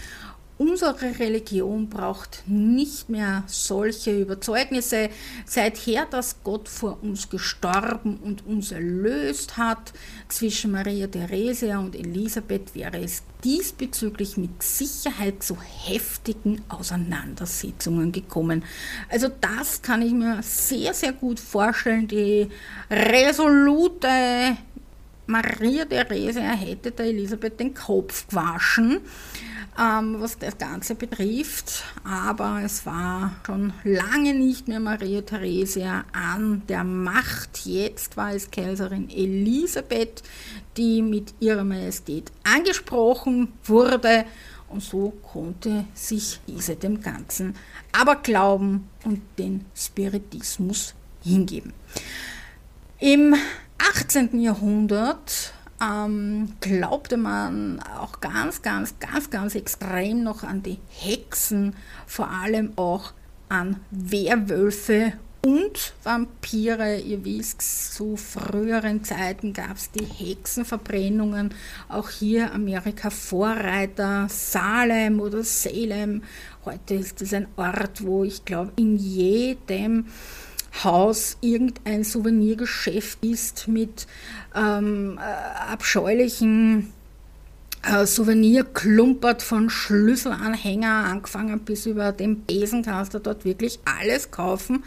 Unsere 0.62 1.18
Religion 1.18 1.88
braucht 1.88 2.44
nicht 2.46 3.08
mehr 3.08 3.42
solche 3.48 4.16
Überzeugnisse. 4.20 5.10
Seither, 5.44 6.06
dass 6.06 6.36
Gott 6.44 6.68
vor 6.68 7.02
uns 7.02 7.28
gestorben 7.28 8.18
und 8.22 8.46
uns 8.46 8.70
erlöst 8.70 9.56
hat, 9.56 9.92
zwischen 10.28 10.70
Maria 10.70 11.08
Theresia 11.08 11.80
und 11.80 11.96
Elisabeth 11.96 12.76
wäre 12.76 13.02
es 13.02 13.24
diesbezüglich 13.42 14.36
mit 14.36 14.62
Sicherheit 14.62 15.42
zu 15.42 15.56
heftigen 15.60 16.62
Auseinandersetzungen 16.68 18.12
gekommen. 18.12 18.62
Also 19.08 19.30
das 19.40 19.82
kann 19.82 20.00
ich 20.00 20.12
mir 20.12 20.44
sehr, 20.44 20.94
sehr 20.94 21.12
gut 21.12 21.40
vorstellen. 21.40 22.06
Die 22.06 22.46
resolute 22.88 24.56
Maria 25.26 25.86
Theresia 25.86 26.52
hätte 26.52 26.92
der 26.92 27.06
Elisabeth 27.06 27.58
den 27.58 27.74
Kopf 27.74 28.28
gewaschen 28.28 29.00
ähm, 29.78 30.16
was 30.18 30.38
das 30.38 30.58
Ganze 30.58 30.94
betrifft. 30.94 31.84
Aber 32.04 32.60
es 32.64 32.84
war 32.86 33.32
schon 33.46 33.72
lange 33.84 34.34
nicht 34.34 34.68
mehr 34.68 34.80
Maria 34.80 35.22
Theresia 35.22 36.04
an 36.12 36.62
der 36.68 36.84
Macht. 36.84 37.64
Jetzt 37.64 38.16
war 38.16 38.34
es 38.34 38.50
Kaiserin 38.50 39.08
Elisabeth, 39.10 40.22
die 40.76 41.02
mit 41.02 41.34
ihrer 41.40 41.64
Majestät 41.64 42.30
angesprochen 42.44 43.52
wurde. 43.64 44.24
Und 44.68 44.82
so 44.82 45.12
konnte 45.32 45.84
sich 45.94 46.40
diese 46.46 46.76
dem 46.76 47.00
Ganzen 47.00 47.54
Aberglauben 47.92 48.88
und 49.04 49.20
den 49.38 49.66
Spiritismus 49.74 50.94
hingeben. 51.22 51.74
Im 52.98 53.34
18. 53.78 54.40
Jahrhundert 54.40 55.52
ähm, 55.82 56.52
glaubte 56.60 57.16
man 57.16 57.80
auch 57.98 58.20
ganz, 58.20 58.62
ganz, 58.62 58.98
ganz, 59.00 59.30
ganz 59.30 59.54
extrem 59.54 60.22
noch 60.22 60.44
an 60.44 60.62
die 60.62 60.78
Hexen, 60.88 61.74
vor 62.06 62.30
allem 62.30 62.72
auch 62.76 63.12
an 63.48 63.80
Werwölfe 63.90 65.14
und 65.44 65.92
Vampire. 66.04 66.98
Ihr 66.98 67.24
wisst, 67.24 67.94
zu 67.94 68.16
früheren 68.16 69.02
Zeiten 69.02 69.52
gab 69.52 69.76
es 69.76 69.90
die 69.90 70.04
Hexenverbrennungen. 70.04 71.52
Auch 71.88 72.10
hier 72.10 72.52
Amerika 72.52 73.10
Vorreiter, 73.10 74.28
Salem 74.28 75.20
oder 75.20 75.42
Salem. 75.42 76.22
Heute 76.64 76.94
ist 76.94 77.20
es 77.22 77.34
ein 77.34 77.48
Ort, 77.56 78.04
wo 78.04 78.22
ich 78.22 78.44
glaube, 78.44 78.72
in 78.76 78.96
jedem 78.96 80.06
Haus 80.84 81.36
irgendein 81.40 82.04
Souvenirgeschäft 82.04 83.24
ist 83.24 83.68
mit 83.68 84.06
ähm, 84.54 85.18
äh, 85.18 85.70
abscheulichen 85.72 86.92
äh, 87.82 88.06
Souvenir 88.06 88.64
von 89.42 89.68
Schlüsselanhänger 89.68 91.04
angefangen 91.04 91.60
bis 91.60 91.86
über 91.86 92.12
den 92.12 92.40
Besen 92.40 92.82
kannst 92.82 93.14
du 93.14 93.18
dort 93.18 93.44
wirklich 93.44 93.80
alles 93.84 94.30
kaufen. 94.30 94.84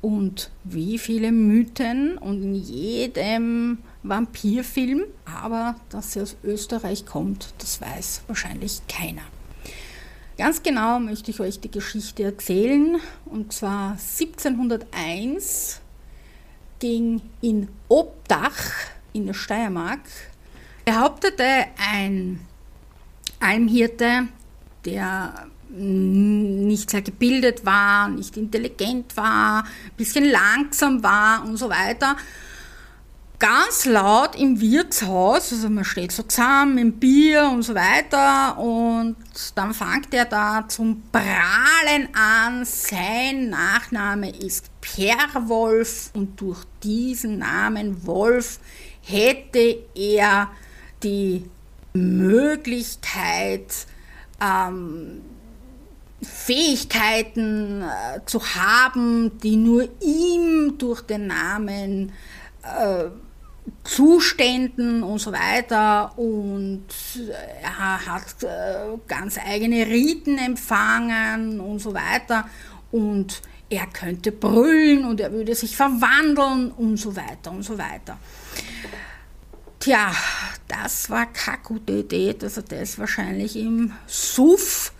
und 0.00 0.50
wie 0.64 0.98
viele 0.98 1.32
Mythen 1.32 2.18
und 2.18 2.42
in 2.42 2.54
jedem 2.54 3.78
Vampirfilm, 4.02 5.02
aber 5.24 5.76
dass 5.90 6.12
sie 6.12 6.20
aus 6.20 6.36
Österreich 6.44 7.04
kommt, 7.04 7.54
das 7.58 7.80
weiß 7.80 8.22
wahrscheinlich 8.26 8.80
keiner. 8.88 9.22
Ganz 10.36 10.62
genau 10.62 11.00
möchte 11.00 11.30
ich 11.32 11.40
euch 11.40 11.58
die 11.58 11.70
Geschichte 11.70 12.22
erzählen 12.22 12.98
und 13.24 13.52
zwar 13.52 13.92
1701 13.92 15.80
ging 16.78 17.20
in 17.40 17.68
Obdach 17.88 18.54
in 19.12 19.26
der 19.26 19.34
Steiermark 19.34 20.00
behauptete 20.84 21.44
ein 21.76 22.40
Almhirte, 23.40 24.28
der 24.84 25.48
nicht 25.70 26.90
sehr 26.90 27.02
gebildet 27.02 27.64
war, 27.64 28.08
nicht 28.08 28.36
intelligent 28.36 29.16
war, 29.16 29.64
ein 29.64 29.96
bisschen 29.96 30.24
langsam 30.24 31.02
war 31.02 31.44
und 31.44 31.56
so 31.56 31.68
weiter. 31.68 32.16
Ganz 33.38 33.84
laut 33.84 34.34
im 34.34 34.60
Wirtshaus, 34.60 35.52
also 35.52 35.70
man 35.70 35.84
steht 35.84 36.10
so 36.10 36.24
zusammen 36.24 36.76
im 36.78 36.92
Bier 36.94 37.48
und 37.52 37.62
so 37.62 37.72
weiter 37.72 38.58
und 38.58 39.14
dann 39.54 39.72
fängt 39.74 40.12
er 40.12 40.24
da 40.24 40.64
zum 40.66 41.04
Prahlen 41.12 42.08
an, 42.14 42.64
sein 42.64 43.48
Nachname 43.48 44.30
ist 44.30 44.72
Perwolf 44.80 46.10
und 46.14 46.40
durch 46.40 46.64
diesen 46.82 47.38
Namen 47.38 48.04
Wolf 48.04 48.58
hätte 49.02 49.84
er 49.94 50.50
die 51.04 51.44
Möglichkeit, 51.92 53.86
ähm, 54.40 55.22
Fähigkeiten 56.22 57.82
äh, 57.82 58.20
zu 58.26 58.42
haben, 58.54 59.38
die 59.38 59.56
nur 59.56 59.88
ihm 60.00 60.76
durch 60.78 61.02
den 61.02 61.28
Namen 61.28 62.12
äh, 62.62 63.04
Zuständen 63.84 65.02
und 65.02 65.18
so 65.20 65.32
weiter 65.32 66.18
und 66.18 66.84
er 67.62 68.06
hat 68.06 68.42
äh, 68.42 68.98
ganz 69.06 69.38
eigene 69.38 69.86
Riten 69.86 70.38
empfangen 70.38 71.60
und 71.60 71.78
so 71.78 71.94
weiter 71.94 72.48
und 72.90 73.42
er 73.70 73.86
könnte 73.86 74.32
brüllen 74.32 75.04
und 75.04 75.20
er 75.20 75.32
würde 75.32 75.54
sich 75.54 75.76
verwandeln 75.76 76.72
und 76.72 76.96
so 76.96 77.14
weiter 77.14 77.50
und 77.50 77.62
so 77.62 77.76
weiter. 77.76 78.18
Tja, 79.78 80.12
das 80.66 81.10
war 81.10 81.26
Idee, 82.00 82.34
dass 82.34 82.56
er 82.56 82.62
das 82.64 82.98
wahrscheinlich 82.98 83.56
im 83.56 83.92
Suff 84.06 84.92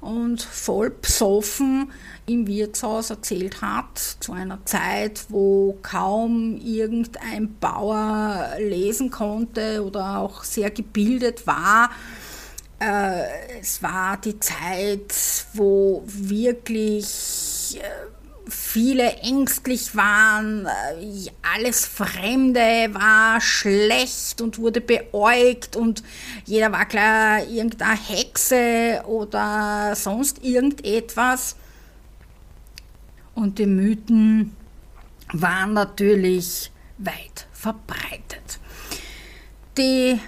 und 0.00 0.42
voll 0.42 0.90
besoffen 0.90 1.90
im 2.26 2.46
Wirtshaus 2.46 3.10
erzählt 3.10 3.60
hat, 3.60 3.98
zu 3.98 4.32
einer 4.32 4.64
Zeit, 4.64 5.26
wo 5.28 5.78
kaum 5.82 6.56
irgendein 6.56 7.54
Bauer 7.58 8.50
lesen 8.58 9.10
konnte 9.10 9.84
oder 9.84 10.18
auch 10.18 10.44
sehr 10.44 10.70
gebildet 10.70 11.46
war. 11.46 11.90
Äh, 12.78 13.58
es 13.60 13.82
war 13.82 14.16
die 14.16 14.38
Zeit, 14.40 15.12
wo 15.54 16.02
wirklich 16.06 17.78
äh, 17.78 18.19
viele 18.70 19.16
ängstlich 19.16 19.96
waren, 19.96 20.66
äh, 20.66 21.30
alles 21.54 21.86
Fremde 21.86 22.88
war 22.92 23.40
schlecht 23.40 24.40
und 24.40 24.58
wurde 24.58 24.80
beäugt 24.80 25.74
und 25.74 26.04
jeder 26.44 26.70
war 26.70 26.86
klar 26.86 27.44
irgendeine 27.44 27.98
Hexe 27.98 29.02
oder 29.06 29.94
sonst 29.96 30.44
irgendetwas. 30.44 31.56
Und 33.34 33.58
die 33.58 33.66
Mythen 33.66 34.54
waren 35.32 35.72
natürlich 35.72 36.70
weit 36.98 37.46
verbreitet. 37.52 38.60
Die 39.76 40.20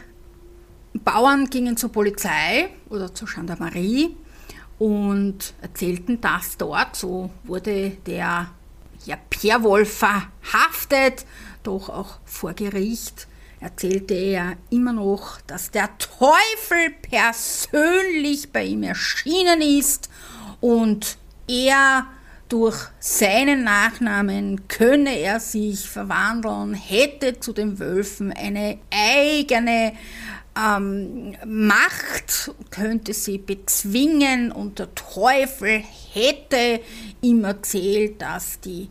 Bauern 0.94 1.48
gingen 1.48 1.76
zur 1.76 1.92
Polizei 1.92 2.70
oder 2.88 3.14
zur 3.14 3.28
Gendarmerie 3.28 4.16
und 4.82 5.54
erzählten 5.62 6.20
das 6.20 6.56
dort. 6.56 6.96
So 6.96 7.30
wurde 7.44 7.90
der 8.04 8.50
ja, 9.04 9.16
Pierwolf 9.30 9.98
verhaftet, 9.98 11.24
doch 11.62 11.88
auch 11.88 12.18
vor 12.24 12.52
Gericht 12.54 13.28
erzählte 13.60 14.14
er 14.14 14.56
immer 14.70 14.92
noch, 14.92 15.40
dass 15.42 15.70
der 15.70 15.88
Teufel 15.98 16.90
persönlich 17.00 18.50
bei 18.50 18.64
ihm 18.64 18.82
erschienen 18.82 19.60
ist 19.60 20.10
und 20.60 21.16
er 21.46 22.08
durch 22.48 22.76
seinen 22.98 23.62
Nachnamen 23.62 24.66
könne 24.66 25.16
er 25.16 25.38
sich 25.38 25.88
verwandeln, 25.88 26.74
hätte 26.74 27.38
zu 27.38 27.52
den 27.52 27.78
Wölfen 27.78 28.32
eine 28.32 28.78
eigene 28.90 29.92
ähm, 30.56 31.34
Macht, 31.46 32.52
könnte 32.70 33.14
sie 33.14 33.38
bezwingen 33.38 34.52
und 34.52 34.78
der 34.78 34.94
Teufel 34.94 35.82
hätte 36.12 36.80
ihm 37.20 37.44
erzählt, 37.44 38.20
dass 38.20 38.60
die 38.60 38.88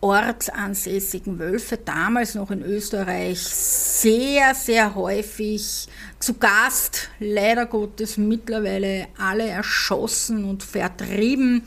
ortsansässigen 0.00 1.38
Wölfe 1.38 1.76
damals 1.76 2.34
noch 2.34 2.50
in 2.50 2.62
Österreich 2.62 3.40
sehr, 3.40 4.54
sehr 4.54 4.94
häufig 4.94 5.88
zu 6.18 6.34
Gast, 6.34 7.10
leider 7.18 7.66
Gottes 7.66 8.16
mittlerweile 8.16 9.08
alle 9.18 9.46
erschossen 9.46 10.44
und 10.44 10.62
vertrieben 10.62 11.66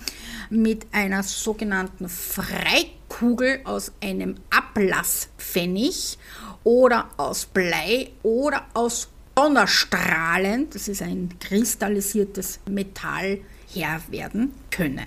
mit 0.50 0.88
einer 0.92 1.22
sogenannten 1.22 2.10
Freikugel 2.10 3.62
aus 3.66 3.92
einem 4.04 4.36
Ablasspfennig 4.50 6.18
oder 6.64 7.10
aus 7.18 7.46
Blei 7.46 8.12
oder 8.24 8.66
aus 8.74 9.13
Donnerstrahlen, 9.36 10.70
das 10.70 10.88
ist 10.88 11.02
ein 11.02 11.30
kristallisiertes 11.40 12.60
Metall, 12.70 13.40
her 13.74 14.02
werden 14.10 14.54
könne. 14.70 15.06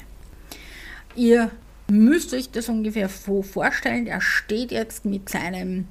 Ihr 1.14 1.50
müsst 1.88 2.34
euch 2.34 2.50
das 2.50 2.68
ungefähr 2.68 3.08
vorstellen. 3.08 4.06
Er 4.06 4.20
steht 4.20 4.72
jetzt 4.72 5.04
mit 5.04 5.28
seinem 5.28 5.86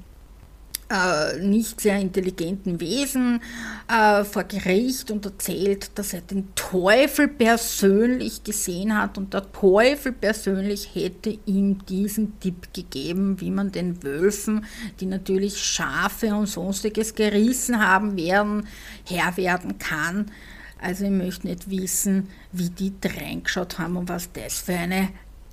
äh, 0.88 1.38
nicht 1.40 1.80
sehr 1.80 1.98
intelligenten 1.98 2.80
Wesen 2.80 3.40
äh, 3.88 4.22
vor 4.24 4.44
Gericht 4.44 5.10
und 5.10 5.24
erzählt, 5.24 5.90
dass 5.96 6.12
er 6.12 6.20
den 6.20 6.54
Teufel 6.54 7.26
persönlich 7.26 8.44
gesehen 8.44 8.96
hat 8.96 9.18
und 9.18 9.34
der 9.34 9.50
Teufel 9.50 10.12
persönlich 10.12 10.94
hätte 10.94 11.38
ihm 11.46 11.84
diesen 11.86 12.38
Tipp 12.38 12.72
gegeben, 12.72 13.40
wie 13.40 13.50
man 13.50 13.72
den 13.72 14.02
Wölfen, 14.02 14.64
die 15.00 15.06
natürlich 15.06 15.60
Schafe 15.60 16.34
und 16.34 16.46
sonstiges 16.46 17.14
gerissen 17.14 17.84
haben 17.84 18.16
werden, 18.16 18.68
Herr 19.08 19.36
werden 19.36 19.78
kann. 19.78 20.30
Also 20.80 21.04
ich 21.04 21.10
möchte 21.10 21.48
nicht 21.48 21.68
wissen, 21.68 22.28
wie 22.52 22.70
die 22.70 22.92
reingeschaut 23.04 23.78
haben 23.78 23.96
und 23.96 24.08
was 24.08 24.30
das 24.32 24.60
für 24.60 24.74
eine 24.74 25.08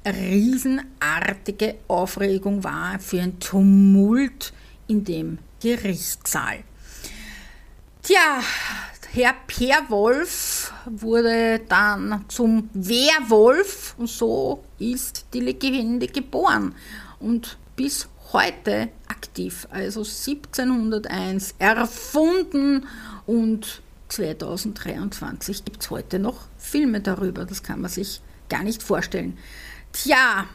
riesenartige 0.06 1.76
Aufregung 1.88 2.64
war, 2.64 3.00
für 3.00 3.22
ein 3.22 3.40
Tumult 3.40 4.54
in 4.88 5.04
dem 5.04 5.40
Gerichtssaal. 5.62 6.64
Tja, 8.02 8.42
Herr 9.14 9.36
Per 9.48 9.90
Wolf 9.90 10.74
wurde 10.86 11.62
dann 11.70 12.26
zum 12.28 12.70
Werwolf 12.74 13.96
und 13.98 14.10
so 14.10 14.64
ist 14.80 15.26
die 15.34 15.40
Legende 15.40 16.08
geboren 16.08 16.74
und 17.20 17.58
bis 17.76 18.10
heute 18.34 18.90
aktiv, 19.08 19.68
also 19.70 20.02
1701 20.02 21.56
erfunden 21.60 22.88
und 23.26 23.82
2023 24.10 25.64
gibt 25.64 25.84
es 25.84 25.90
heute 25.90 26.20
noch 26.20 26.48
Filme 26.58 27.00
darüber, 27.00 27.46
das 27.46 27.64
kann 27.64 27.82
man 27.82 27.92
sich 27.92 28.22
gar 28.50 28.64
nicht 28.64 28.84
vorstellen. 28.84 29.38
Tja, 29.92 30.46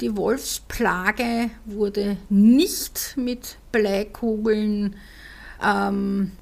die 0.00 0.16
Wolfsplage 0.16 1.50
wurde 1.64 2.16
nicht 2.28 3.14
mit 3.16 3.56
Bleikugeln 3.72 4.96
ähm, 5.62 6.32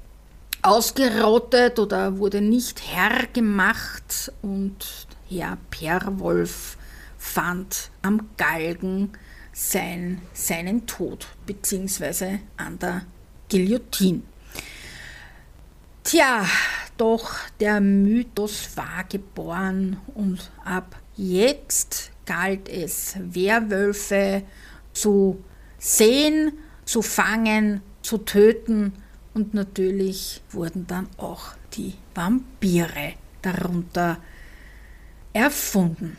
ausgerottet 0.61 1.79
oder 1.79 2.17
wurde 2.17 2.41
nicht 2.41 2.81
Herr 2.91 3.27
gemacht 3.27 4.31
und 4.41 5.07
Herr 5.29 5.57
Perwolf 5.69 6.77
fand 7.17 7.91
am 8.01 8.29
Galgen 8.37 9.11
sein, 9.53 10.21
seinen 10.33 10.85
Tod 10.85 11.27
beziehungsweise 11.45 12.39
an 12.57 12.77
der 12.77 13.03
Guillotine. 13.49 14.21
Tja, 16.03 16.45
doch 16.97 17.31
der 17.59 17.79
Mythos 17.79 18.75
war 18.75 19.05
geboren 19.09 19.97
und 20.13 20.51
ab 20.63 20.95
jetzt 21.15 22.11
galt 22.25 22.69
es, 22.69 23.15
Werwölfe 23.19 24.43
zu 24.93 25.43
sehen, 25.77 26.53
zu 26.85 27.01
fangen, 27.01 27.81
zu 28.01 28.19
töten 28.19 28.93
und 29.33 29.53
natürlich 29.53 30.41
wurden 30.51 30.87
dann 30.87 31.09
auch 31.17 31.53
die 31.73 31.95
Vampire 32.13 33.13
darunter 33.41 34.17
erfunden. 35.33 36.17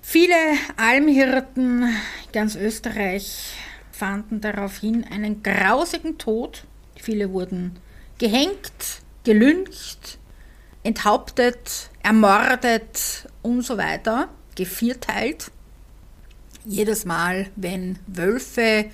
Viele 0.00 0.34
Almhirten 0.76 1.88
ganz 2.32 2.54
Österreich 2.54 3.54
fanden 3.90 4.40
daraufhin 4.40 5.04
einen 5.04 5.42
grausigen 5.42 6.16
Tod. 6.16 6.64
Viele 6.94 7.32
wurden 7.32 7.78
gehängt, 8.18 9.02
gelüncht, 9.24 10.18
enthauptet, 10.84 11.90
ermordet 12.02 13.28
und 13.42 13.62
so 13.62 13.76
weiter 13.76 14.28
gevierteilt. 14.56 15.52
Jedes 16.64 17.04
Mal, 17.04 17.46
wenn 17.54 17.98
Wölfe 18.08 18.86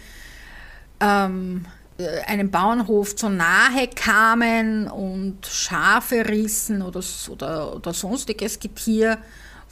ähm, 1.00 1.64
äh, 1.98 2.20
einem 2.26 2.50
Bauernhof 2.50 3.16
zu 3.16 3.28
nahe 3.28 3.88
kamen 3.88 4.88
und 4.88 5.46
Schafe 5.46 6.28
rissen 6.28 6.82
oder, 6.82 7.02
oder, 7.30 7.76
oder 7.76 7.94
sonstiges 7.94 8.60
Getier, 8.60 9.18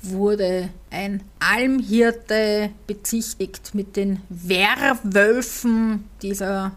wurde 0.02 0.70
ein 0.90 1.22
Almhirte 1.40 2.70
bezichtigt, 2.86 3.74
mit 3.74 3.96
den 3.96 4.22
Werwölfen 4.28 6.04
dieser 6.22 6.72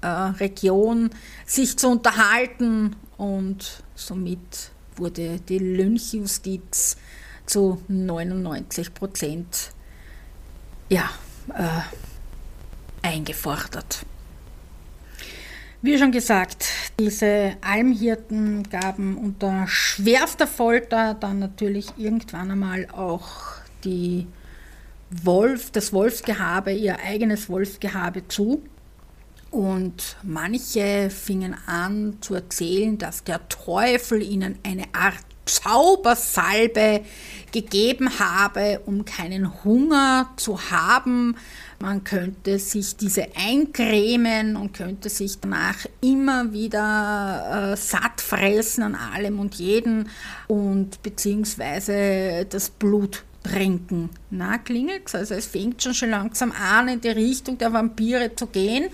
äh, 0.00 0.06
Region 0.06 1.10
sich 1.46 1.76
zu 1.76 1.88
unterhalten 1.88 2.96
und 3.16 3.82
somit 3.94 4.70
wurde 4.96 5.40
die 5.48 5.58
Lynchjustiz 5.58 6.96
zu 7.50 7.82
99 7.88 8.94
Prozent 8.94 9.72
ja, 10.88 11.10
äh, 11.54 13.06
eingefordert. 13.06 14.06
Wie 15.82 15.98
schon 15.98 16.12
gesagt, 16.12 16.66
diese 16.98 17.56
Almhirten 17.62 18.64
gaben 18.68 19.16
unter 19.16 19.66
schwerster 19.66 20.46
Folter 20.46 21.14
dann 21.14 21.38
natürlich 21.38 21.86
irgendwann 21.96 22.50
einmal 22.50 22.86
auch 22.90 23.28
die 23.84 24.26
Wolf, 25.10 25.70
das 25.70 25.92
Wolfsgehabe, 25.92 26.72
ihr 26.72 26.98
eigenes 27.00 27.48
Wolfsgehabe 27.48 28.28
zu. 28.28 28.62
Und 29.50 30.16
manche 30.22 31.10
fingen 31.10 31.56
an 31.66 32.18
zu 32.20 32.34
erzählen, 32.34 32.98
dass 32.98 33.24
der 33.24 33.48
Teufel 33.48 34.22
ihnen 34.22 34.58
eine 34.62 34.84
Art 34.92 35.29
Zaubersalbe 35.44 37.02
gegeben 37.52 38.18
habe, 38.18 38.80
um 38.86 39.04
keinen 39.04 39.64
Hunger 39.64 40.30
zu 40.36 40.70
haben. 40.70 41.36
Man 41.80 42.04
könnte 42.04 42.58
sich 42.58 42.96
diese 42.96 43.28
eincremen 43.34 44.56
und 44.56 44.74
könnte 44.74 45.08
sich 45.08 45.40
danach 45.40 45.86
immer 46.00 46.52
wieder 46.52 47.72
äh, 47.72 47.76
satt 47.76 48.20
fressen 48.20 48.82
an 48.82 48.94
allem 48.94 49.40
und 49.40 49.54
jeden 49.54 50.08
und 50.46 51.02
beziehungsweise 51.02 52.46
das 52.48 52.70
Blut 52.70 53.24
trinken. 53.42 54.10
Na, 54.30 54.58
klingelt's? 54.58 55.14
Also 55.14 55.34
es 55.34 55.46
fängt 55.46 55.82
schon 55.82 55.94
schon 55.94 56.10
langsam 56.10 56.52
an, 56.52 56.88
in 56.88 57.00
die 57.00 57.08
Richtung 57.08 57.56
der 57.58 57.72
Vampire 57.72 58.34
zu 58.36 58.46
gehen 58.46 58.90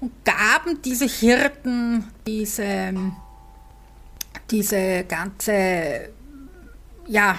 und 0.00 0.12
gaben 0.24 0.80
diese 0.82 1.06
Hirten 1.06 2.04
diese 2.26 2.94
diese 4.50 5.04
ganze 5.04 6.10
ja, 7.06 7.38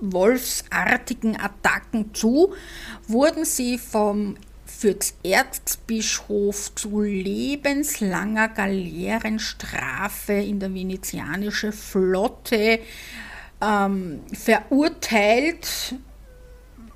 wolfsartigen 0.00 1.40
Attacken 1.40 2.14
zu, 2.14 2.54
wurden 3.06 3.44
sie 3.44 3.78
vom 3.78 4.36
Fürsterzbischof 4.66 6.74
zu 6.74 7.02
lebenslanger 7.02 8.48
Galeerenstrafe 8.48 10.34
in 10.34 10.60
der 10.60 10.72
venezianischen 10.72 11.72
Flotte 11.72 12.78
ähm, 13.60 14.20
verurteilt 14.32 15.96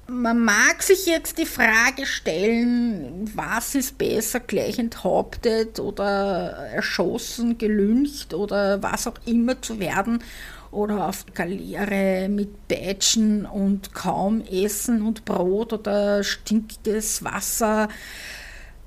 man 0.09 0.45
mag 0.45 0.83
sich 0.83 1.07
jetzt 1.07 1.39
die 1.39 1.47
Frage 1.47 2.07
stellen, 2.07 3.31
was 3.35 3.75
ist 3.75 3.99
besser, 3.99 4.41
gleich 4.41 4.79
enthauptet 4.79 5.81
oder 5.81 6.51
erschossen, 6.75 7.59
gelüncht 7.59 8.35
oder 8.35 8.83
was 8.83 9.07
auch 9.07 9.15
immer 9.27 9.61
zu 9.63 9.79
werden 9.79 10.23
oder 10.71 11.09
auf 11.09 11.27
Galeere 11.35 12.29
mit 12.29 12.67
Peitschen 12.67 13.47
und 13.47 13.95
kaum 13.95 14.41
Essen 14.41 15.03
und 15.03 15.25
Brot 15.25 15.73
oder 15.73 16.25
stinkiges 16.25 17.23
Wasser 17.23 17.89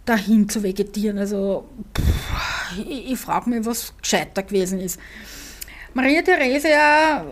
dahin 0.04 0.50
zu 0.50 0.64
vegetieren. 0.64 1.18
Also 1.18 1.70
pff, 1.96 2.80
ich, 2.80 3.12
ich 3.12 3.20
frage 3.20 3.50
mich, 3.50 3.66
was 3.66 3.94
gescheiter 4.02 4.44
gewesen 4.44 4.80
ist. 4.80 5.00
Maria 5.94 6.22
Theresia 6.22 7.24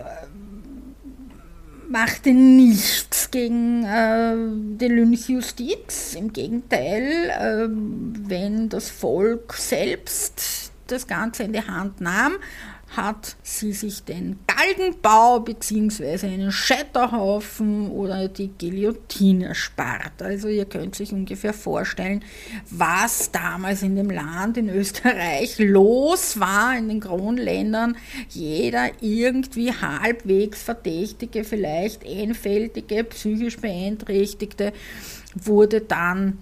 machte 1.89 2.34
nichts 2.34 3.31
gegen 3.31 3.84
äh, 3.84 4.36
die 4.79 4.88
Lynchjustiz. 4.88 6.15
Im 6.15 6.34
Gegenteil, 6.34 7.29
äh, 7.29 7.67
wenn 8.29 8.69
das 8.69 8.89
Volk 8.89 9.53
selbst 9.53 10.71
das 10.88 11.07
Ganze 11.07 11.43
in 11.43 11.53
die 11.53 11.65
Hand 11.65 12.01
nahm, 12.01 12.34
hat 12.96 13.36
sie 13.44 13.74
sich 13.74 14.04
den 14.04 14.39
Galgenbau 14.48 15.39
bzw. 15.39 16.28
einen 16.28 16.52
Scheiterhaufen 16.52 17.89
oder 17.89 18.28
die 18.28 18.52
Guillotine 18.60 19.48
erspart. 19.48 20.22
Also 20.22 20.48
ihr 20.48 20.66
könnt 20.66 20.96
sich 20.96 21.12
ungefähr 21.12 21.54
vorstellen, 21.54 22.24
was 22.70 23.32
damals 23.32 23.82
in 23.82 23.96
dem 23.96 24.10
Land 24.10 24.58
in 24.58 24.70
Österreich 24.70 25.58
los 25.60 26.39
war, 26.39 26.78
in 26.78 26.88
den 26.88 27.00
Kronländern. 27.00 27.98
Jeder 28.30 28.91
irgendwie 29.02 29.72
halbwegs 29.72 30.62
Verdächtige, 30.62 31.44
vielleicht 31.44 32.06
einfältige, 32.06 33.04
psychisch 33.06 33.58
Beeinträchtigte 33.58 34.72
wurde 35.36 35.82
dann 35.82 36.39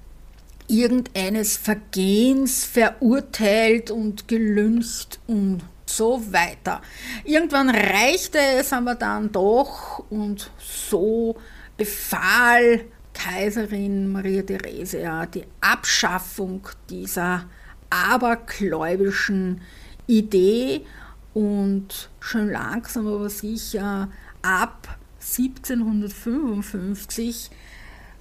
irgendeines 0.68 1.58
Vergehens 1.58 2.64
verurteilt 2.64 3.92
und 3.92 4.28
gelüncht 4.28 5.20
und 5.28 5.62
so 5.96 6.22
weiter. 6.32 6.82
Irgendwann 7.24 7.70
reichte 7.70 8.40
es 8.58 8.74
aber 8.74 8.96
dann 8.96 9.32
doch 9.32 10.04
und 10.10 10.50
so 10.60 11.38
befahl 11.78 12.86
Kaiserin 13.14 14.12
Maria 14.12 14.42
Theresia 14.42 15.26
die 15.26 15.46
Abschaffung 15.60 16.68
dieser 16.90 17.46
abergläubischen 17.90 19.62
Idee 20.08 20.86
und 21.34 22.10
schon 22.20 22.50
langsam 22.50 23.08
aber 23.08 23.30
sicher 23.30 24.10
ab 24.42 24.98
1755 25.20 27.52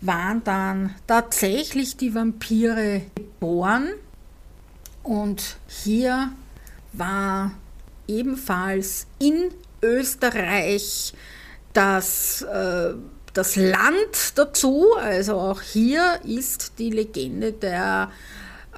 waren 0.00 0.44
dann 0.44 0.94
tatsächlich 1.06 1.96
die 1.96 2.14
Vampire 2.14 3.02
geboren 3.14 3.88
und 5.02 5.56
hier 5.66 6.32
war 6.92 7.52
ebenfalls 8.10 9.06
in 9.18 9.50
Österreich 9.82 11.12
das, 11.72 12.42
äh, 12.42 12.94
das 13.32 13.56
Land 13.56 14.32
dazu. 14.34 14.88
Also 14.96 15.34
auch 15.34 15.62
hier 15.62 16.20
ist 16.24 16.78
die 16.78 16.90
Legende 16.90 17.52
der 17.52 18.10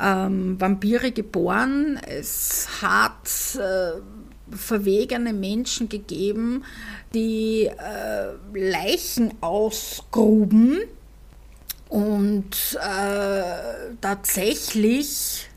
ähm, 0.01 0.61
Vampire 0.61 1.13
geboren. 1.13 1.99
Es 2.07 2.69
hat 2.83 3.57
äh, 3.57 4.01
verwegene 4.55 5.33
Menschen 5.33 5.89
gegeben, 5.89 6.65
die 7.15 7.67
äh, 7.67 8.33
Leichen 8.55 9.35
ausgruben 9.41 10.81
und 11.89 12.79
äh, 12.81 13.95
tatsächlich 14.01 15.49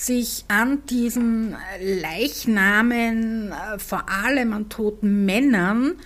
sich 0.00 0.44
an 0.48 0.84
diesen 0.86 1.56
Leichnamen, 1.80 3.52
äh, 3.52 3.78
vor 3.78 4.04
allem 4.08 4.52
an 4.54 4.68
toten 4.68 5.26
Männern, 5.26 5.96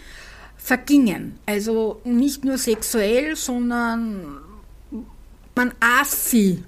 vergingen. 0.57 1.39
Also 1.47 2.01
nicht 2.05 2.45
nur 2.45 2.59
sexuell, 2.59 3.37
sondern 3.37 4.39
man 5.55 5.73
aß 5.79 6.31
sie. 6.31 6.65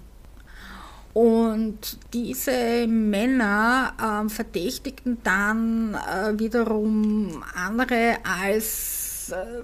Und 1.14 1.98
diese 2.12 2.86
Männer 2.86 3.94
äh, 3.98 4.28
verdächtigten 4.28 5.18
dann 5.24 5.94
äh, 5.94 6.38
wiederum 6.38 7.42
andere 7.54 8.18
als 8.22 9.32
äh, 9.32 9.62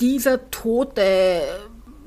dieser 0.00 0.50
Tote, 0.50 1.40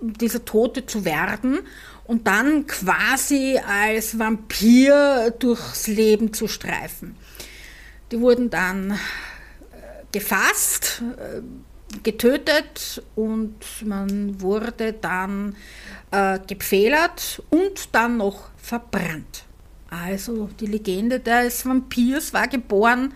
dieser 0.01 0.45
Tote 0.45 0.85
zu 0.85 1.03
werden 1.03 1.59
und 2.07 2.25
dann 2.25 2.65
quasi 2.67 3.59
als 3.65 4.17
Vampir 4.17 5.33
durchs 5.37 5.87
Leben 5.87 6.33
zu 6.33 6.47
streifen. 6.47 7.15
Die 8.11 8.19
wurden 8.21 8.49
dann 8.49 8.91
äh, 8.91 8.95
gefasst, 10.11 11.03
äh, 11.17 11.41
getötet 12.03 13.03
und 13.15 13.55
man 13.83 14.41
wurde 14.41 14.93
dann 14.93 15.55
äh, 16.11 16.39
gepfählert 16.47 17.43
und 17.49 17.93
dann 17.93 18.17
noch 18.17 18.49
verbrannt. 18.57 19.43
Also 19.89 20.49
die 20.59 20.65
Legende 20.65 21.19
des 21.19 21.65
Vampirs 21.65 22.33
war 22.33 22.47
geboren. 22.47 23.13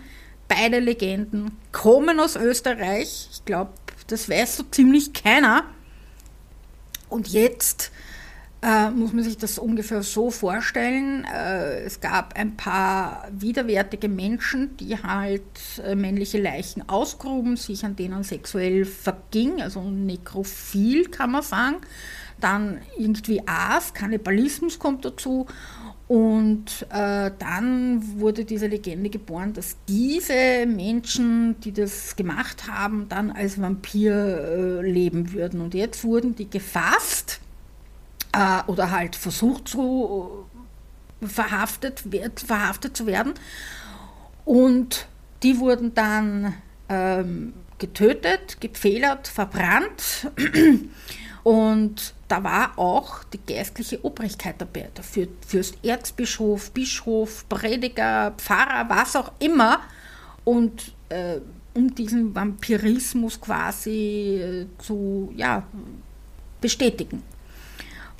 Beide 0.48 0.80
Legenden 0.80 1.56
kommen 1.70 2.20
aus 2.20 2.36
Österreich. 2.36 3.28
Ich 3.32 3.44
glaube, 3.44 3.72
das 4.06 4.28
weiß 4.28 4.58
so 4.58 4.62
ziemlich 4.64 5.12
keiner. 5.12 5.64
Und 7.08 7.28
jetzt 7.28 7.91
äh, 8.62 8.90
muss 8.90 9.12
man 9.12 9.24
sich 9.24 9.36
das 9.36 9.58
ungefähr 9.58 10.02
so 10.02 10.30
vorstellen. 10.30 11.24
Äh, 11.24 11.80
es 11.80 12.00
gab 12.00 12.36
ein 12.36 12.56
paar 12.56 13.28
widerwärtige 13.32 14.08
Menschen, 14.08 14.76
die 14.76 14.96
halt 15.02 15.42
äh, 15.84 15.96
männliche 15.96 16.40
Leichen 16.40 16.88
ausgruben, 16.88 17.56
sich 17.56 17.84
an 17.84 17.96
denen 17.96 18.22
sexuell 18.22 18.84
verging, 18.84 19.60
also 19.60 19.82
nekrophil 19.82 21.06
kann 21.08 21.32
man 21.32 21.42
sagen. 21.42 21.76
Dann 22.40 22.78
irgendwie 22.96 23.42
Aas, 23.46 23.94
Kannibalismus 23.94 24.78
kommt 24.78 25.04
dazu. 25.04 25.46
Und 26.08 26.86
äh, 26.90 27.30
dann 27.38 28.20
wurde 28.20 28.44
diese 28.44 28.66
Legende 28.66 29.08
geboren, 29.08 29.54
dass 29.54 29.76
diese 29.88 30.66
Menschen, 30.66 31.58
die 31.60 31.72
das 31.72 32.16
gemacht 32.16 32.68
haben, 32.68 33.06
dann 33.08 33.30
als 33.30 33.60
Vampir 33.60 34.12
äh, 34.12 34.90
leben 34.90 35.32
würden. 35.32 35.60
Und 35.60 35.74
jetzt 35.74 36.04
wurden 36.04 36.34
die 36.34 36.50
gefasst 36.50 37.41
äh, 38.32 38.62
oder 38.66 38.90
halt 38.90 39.16
versucht 39.16 39.68
zu 39.68 40.46
verhaftet, 41.20 42.10
wird, 42.10 42.40
verhaftet 42.40 42.96
zu 42.96 43.06
werden. 43.06 43.34
Und 44.44 45.06
die 45.42 45.58
wurden 45.58 45.94
dann 45.94 46.54
ähm, 46.88 47.54
getötet, 47.78 48.60
gepfählert, 48.60 49.28
verbrannt. 49.28 50.30
Und 51.44 52.14
da 52.28 52.44
war 52.44 52.78
auch 52.78 53.24
die 53.24 53.40
geistliche 53.44 54.04
Obrigkeit 54.04 54.54
dabei. 54.58 54.88
Der 54.96 55.02
Fürst 55.02 55.76
Erzbischof, 55.84 56.70
Bischof, 56.70 57.48
Prediger, 57.48 58.32
Pfarrer, 58.36 58.88
was 58.88 59.16
auch 59.16 59.32
immer. 59.40 59.80
Und 60.44 60.92
äh, 61.08 61.38
um 61.74 61.92
diesen 61.94 62.34
Vampirismus 62.34 63.40
quasi 63.40 64.40
äh, 64.40 64.66
zu 64.78 65.32
ja, 65.36 65.64
bestätigen. 66.60 67.22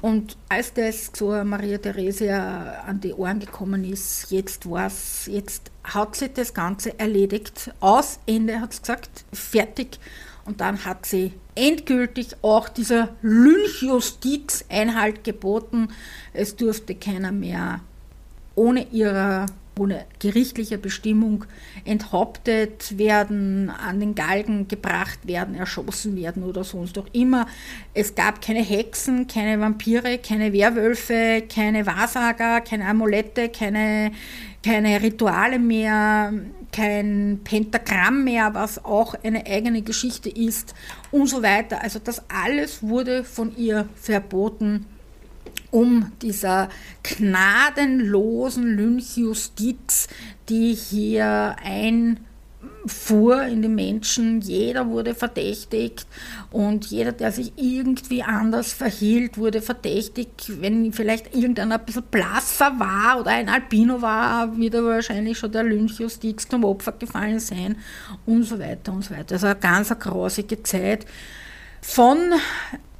Und 0.02 0.36
als 0.48 0.74
das 0.74 1.12
zur 1.12 1.44
Maria 1.44 1.78
Theresia 1.78 2.82
an 2.86 3.00
die 3.00 3.14
Ohren 3.14 3.38
gekommen 3.38 3.84
ist, 3.84 4.32
jetzt 4.32 4.68
war's, 4.68 5.28
jetzt 5.30 5.70
hat 5.84 6.16
sie 6.16 6.28
das 6.28 6.52
Ganze 6.52 6.98
erledigt. 6.98 7.70
Aus, 7.78 8.18
Ende 8.26 8.60
hat 8.60 8.72
sie 8.72 8.80
gesagt, 8.80 9.24
fertig. 9.32 10.00
Und 10.44 10.60
dann 10.60 10.84
hat 10.84 11.06
sie 11.06 11.32
endgültig 11.54 12.34
auch 12.42 12.68
dieser 12.68 13.10
Lynchjustiz 13.22 14.64
Einhalt 14.68 15.22
geboten. 15.22 15.86
Es 16.32 16.56
durfte 16.56 16.96
keiner 16.96 17.30
mehr 17.30 17.78
ohne 18.56 18.88
ihrer 18.90 19.46
ohne 19.78 20.04
gerichtlicher 20.18 20.76
Bestimmung 20.76 21.44
enthauptet 21.84 22.98
werden, 22.98 23.70
an 23.70 24.00
den 24.00 24.14
Galgen 24.14 24.68
gebracht 24.68 25.26
werden, 25.26 25.54
erschossen 25.54 26.16
werden 26.16 26.42
oder 26.42 26.62
sonst 26.62 26.98
auch 26.98 27.06
immer. 27.12 27.46
Es 27.94 28.14
gab 28.14 28.42
keine 28.42 28.62
Hexen, 28.62 29.26
keine 29.26 29.60
Vampire, 29.60 30.18
keine 30.18 30.52
Werwölfe, 30.52 31.42
keine 31.48 31.86
Wahrsager, 31.86 32.60
keine 32.60 32.86
Amulette, 32.86 33.48
keine, 33.48 34.12
keine 34.62 35.00
Rituale 35.02 35.58
mehr, 35.58 36.32
kein 36.70 37.40
Pentagramm 37.42 38.24
mehr, 38.24 38.54
was 38.54 38.84
auch 38.84 39.14
eine 39.22 39.46
eigene 39.46 39.82
Geschichte 39.82 40.28
ist 40.28 40.74
und 41.10 41.28
so 41.28 41.42
weiter. 41.42 41.82
Also 41.82 41.98
das 41.98 42.22
alles 42.28 42.82
wurde 42.82 43.24
von 43.24 43.56
ihr 43.56 43.88
verboten 43.94 44.86
um 45.70 46.12
dieser 46.20 46.68
gnadenlosen 47.02 48.76
Lynchjustiz, 48.76 50.06
die 50.48 50.74
hier 50.74 51.56
einfuhr 51.64 53.42
in 53.44 53.62
die 53.62 53.68
Menschen. 53.68 54.42
Jeder 54.42 54.88
wurde 54.88 55.14
verdächtigt 55.14 56.06
und 56.50 56.84
jeder, 56.86 57.12
der 57.12 57.32
sich 57.32 57.54
irgendwie 57.56 58.22
anders 58.22 58.74
verhielt, 58.74 59.38
wurde 59.38 59.62
verdächtigt. 59.62 60.60
Wenn 60.60 60.92
vielleicht 60.92 61.34
irgendeiner 61.34 61.78
ein 61.78 61.86
bisschen 61.86 62.04
blasser 62.10 62.78
war 62.78 63.20
oder 63.20 63.30
ein 63.30 63.48
Albino 63.48 64.02
war, 64.02 64.56
wird 64.58 64.74
er 64.74 64.84
wahrscheinlich 64.84 65.38
schon 65.38 65.52
der 65.52 65.64
Lynchjustiz 65.64 66.48
zum 66.48 66.64
Opfer 66.64 66.92
gefallen 66.92 67.40
sein 67.40 67.76
und 68.26 68.42
so 68.42 68.58
weiter 68.58 68.92
und 68.92 69.04
so 69.04 69.14
weiter. 69.14 69.36
Also 69.36 69.46
eine 69.46 69.56
ganz 69.56 69.88
grausige 69.98 70.62
Zeit 70.62 71.06
von 71.80 72.18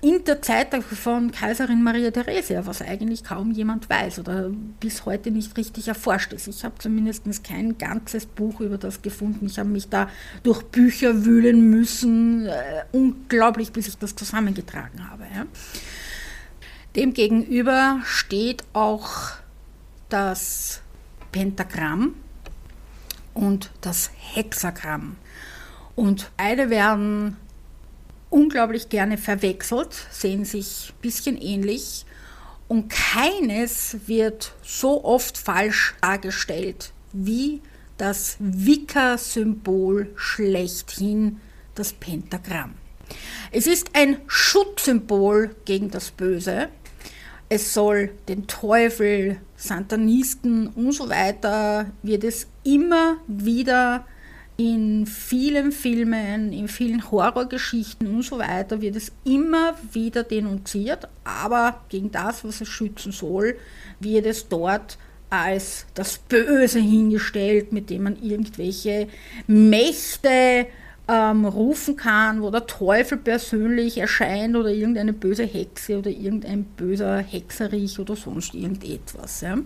in 0.02 0.24
der 0.24 0.42
Zeit 0.42 0.74
von 0.82 1.30
Kaiserin 1.30 1.84
Maria 1.84 2.10
Theresia, 2.10 2.66
was 2.66 2.82
eigentlich 2.82 3.22
kaum 3.22 3.52
jemand 3.52 3.88
weiß 3.88 4.18
oder 4.18 4.50
bis 4.80 5.06
heute 5.06 5.30
nicht 5.30 5.56
richtig 5.56 5.86
erforscht 5.86 6.32
ist. 6.32 6.48
Ich 6.48 6.64
habe 6.64 6.74
zumindest 6.78 7.24
kein 7.44 7.78
ganzes 7.78 8.26
Buch 8.26 8.60
über 8.60 8.78
das 8.78 9.00
gefunden. 9.00 9.46
Ich 9.46 9.60
habe 9.60 9.68
mich 9.68 9.88
da 9.88 10.08
durch 10.42 10.64
Bücher 10.64 11.24
wühlen 11.24 11.70
müssen, 11.70 12.46
äh, 12.46 12.84
unglaublich, 12.90 13.70
bis 13.70 13.86
ich 13.86 13.96
das 13.96 14.16
zusammengetragen 14.16 15.08
habe. 15.08 15.22
Ja. 15.32 15.46
Demgegenüber 16.96 18.00
steht 18.04 18.64
auch 18.72 19.30
das 20.08 20.82
Pentagramm 21.30 22.14
und 23.34 23.70
das 23.80 24.10
Hexagramm. 24.16 25.16
Und 25.94 26.32
beide 26.36 26.70
werden 26.70 27.36
unglaublich 28.32 28.88
gerne 28.88 29.18
verwechselt, 29.18 29.94
sehen 30.10 30.44
sich 30.44 30.92
ein 30.92 31.00
bisschen 31.02 31.40
ähnlich 31.40 32.04
und 32.68 32.88
keines 32.88 33.96
wird 34.06 34.52
so 34.62 35.04
oft 35.04 35.36
falsch 35.36 35.94
dargestellt 36.00 36.92
wie 37.12 37.60
das 37.98 38.36
Wicca-Symbol 38.38 40.10
schlechthin, 40.16 41.40
das 41.74 41.92
Pentagramm. 41.92 42.74
Es 43.50 43.66
ist 43.66 43.90
ein 43.92 44.16
Schutzsymbol 44.26 45.54
gegen 45.66 45.90
das 45.90 46.10
Böse. 46.10 46.68
Es 47.48 47.74
soll 47.74 48.10
den 48.28 48.46
Teufel, 48.46 49.38
Satanisten 49.56 50.68
und 50.68 50.92
so 50.92 51.10
weiter, 51.10 51.90
wird 52.02 52.24
es 52.24 52.46
immer 52.64 53.18
wieder 53.26 54.06
in 54.62 55.06
vielen 55.06 55.72
Filmen, 55.72 56.52
in 56.52 56.68
vielen 56.68 57.10
Horrorgeschichten 57.10 58.06
und 58.06 58.22
so 58.22 58.38
weiter 58.38 58.80
wird 58.80 58.94
es 58.94 59.10
immer 59.24 59.74
wieder 59.92 60.22
denunziert, 60.22 61.08
aber 61.24 61.80
gegen 61.88 62.12
das, 62.12 62.44
was 62.44 62.60
es 62.60 62.68
schützen 62.68 63.10
soll, 63.10 63.56
wird 63.98 64.24
es 64.24 64.48
dort 64.48 64.98
als 65.30 65.86
das 65.94 66.18
Böse 66.18 66.78
hingestellt, 66.78 67.72
mit 67.72 67.90
dem 67.90 68.04
man 68.04 68.22
irgendwelche 68.22 69.08
Mächte 69.48 70.66
ähm, 71.08 71.44
rufen 71.44 71.96
kann, 71.96 72.42
wo 72.42 72.50
der 72.50 72.66
Teufel 72.66 73.18
persönlich 73.18 73.98
erscheint 73.98 74.54
oder 74.54 74.68
irgendeine 74.68 75.12
böse 75.12 75.44
Hexe 75.44 75.98
oder 75.98 76.10
irgendein 76.10 76.64
böser 76.64 77.18
Hexerich 77.18 77.98
oder 77.98 78.14
sonst 78.14 78.54
irgendetwas. 78.54 79.40
Ja. 79.40 79.58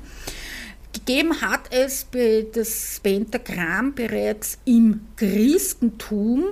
Gegeben 0.97 1.42
hat 1.42 1.72
es 1.72 2.07
das 2.55 3.01
Pentagramm 3.03 3.94
bereits 3.94 4.59
im 4.64 5.03
Christentum 5.16 6.44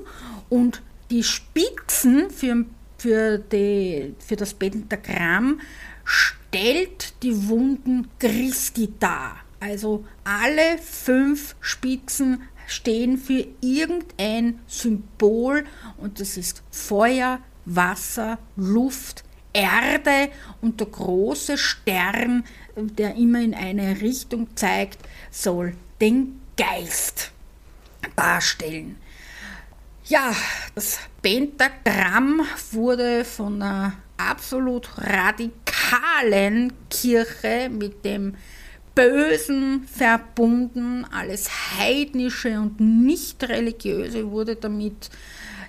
und 0.51 0.82
die 1.11 1.22
Spitzen 1.22 2.28
für, 2.30 2.66
für, 2.99 3.38
die, 3.38 4.14
für 4.18 4.36
das 4.36 4.53
Pentagramm 4.53 5.61
stellt 6.05 7.14
die 7.22 7.49
Wunden 7.49 8.09
Christi 8.18 8.92
dar. 9.01 9.38
Also 9.61 10.05
alle 10.24 10.76
fünf 10.78 11.57
Spitzen 11.61 12.42
stehen 12.66 13.16
für 13.16 13.47
irgendein 13.62 14.61
Symbol 14.66 15.64
und 15.97 16.20
das 16.20 16.36
ist 16.36 16.62
Feuer, 16.70 17.40
Wasser, 17.64 18.38
Luft, 18.57 19.24
Erde 19.55 20.30
und 20.61 20.80
der 20.80 20.88
große 20.88 21.57
Stern, 21.57 22.45
der 22.76 23.14
immer 23.16 23.40
in 23.40 23.54
eine 23.54 24.00
Richtung 24.00 24.48
zeigt, 24.56 24.98
soll 25.30 25.74
den 26.00 26.40
Geist 26.56 27.30
darstellen. 28.16 28.96
Ja, 30.06 30.34
das 30.74 30.98
Pentagramm 31.22 32.42
wurde 32.72 33.24
von 33.24 33.62
einer 33.62 33.94
absolut 34.16 34.90
radikalen 34.98 36.72
Kirche 36.90 37.70
mit 37.70 38.04
dem 38.04 38.34
Bösen 38.94 39.88
verbunden, 39.88 41.04
alles 41.10 41.50
Heidnische 41.78 42.60
und 42.60 42.78
Nicht-Religiöse 42.78 44.30
wurde 44.30 44.56
damit 44.56 45.10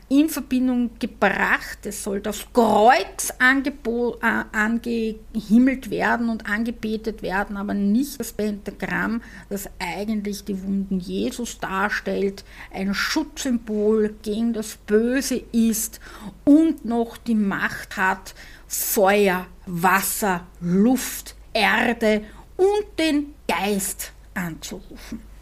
in 0.08 0.30
Verbindung 0.30 0.92
gebracht. 1.00 1.80
Es 1.86 2.04
soll 2.04 2.22
das 2.22 2.46
Kreuz 2.54 3.34
äh, 3.40 4.44
angehimmelt 4.52 5.90
werden 5.90 6.30
und 6.30 6.46
angebetet 6.48 7.22
werden, 7.22 7.58
aber 7.58 7.74
nicht 7.74 8.20
das 8.20 8.34
Pentagramm, 8.34 9.22
das 9.50 9.70
eigentlich 9.80 10.44
die 10.44 10.62
Wunden 10.64 11.00
Jesus 11.00 11.60
darstellt, 11.60 12.44
ein 12.72 12.94
Schutzsymbol 12.94 14.16
gegen 14.22 14.54
das 14.54 14.76
Böse 14.76 15.44
ist 15.52 16.00
und 16.44 16.86
noch 16.86 17.18
die 17.18 17.36
Macht 17.36 17.98
hat, 17.98 18.36
Feuer, 18.68 19.48
Wasser, 19.66 20.46
Luft, 20.62 21.36
Erde 21.54 22.22
und 22.58 23.00
den 23.00 23.34
Geist 23.48 24.12
anzurufen. 24.34 25.35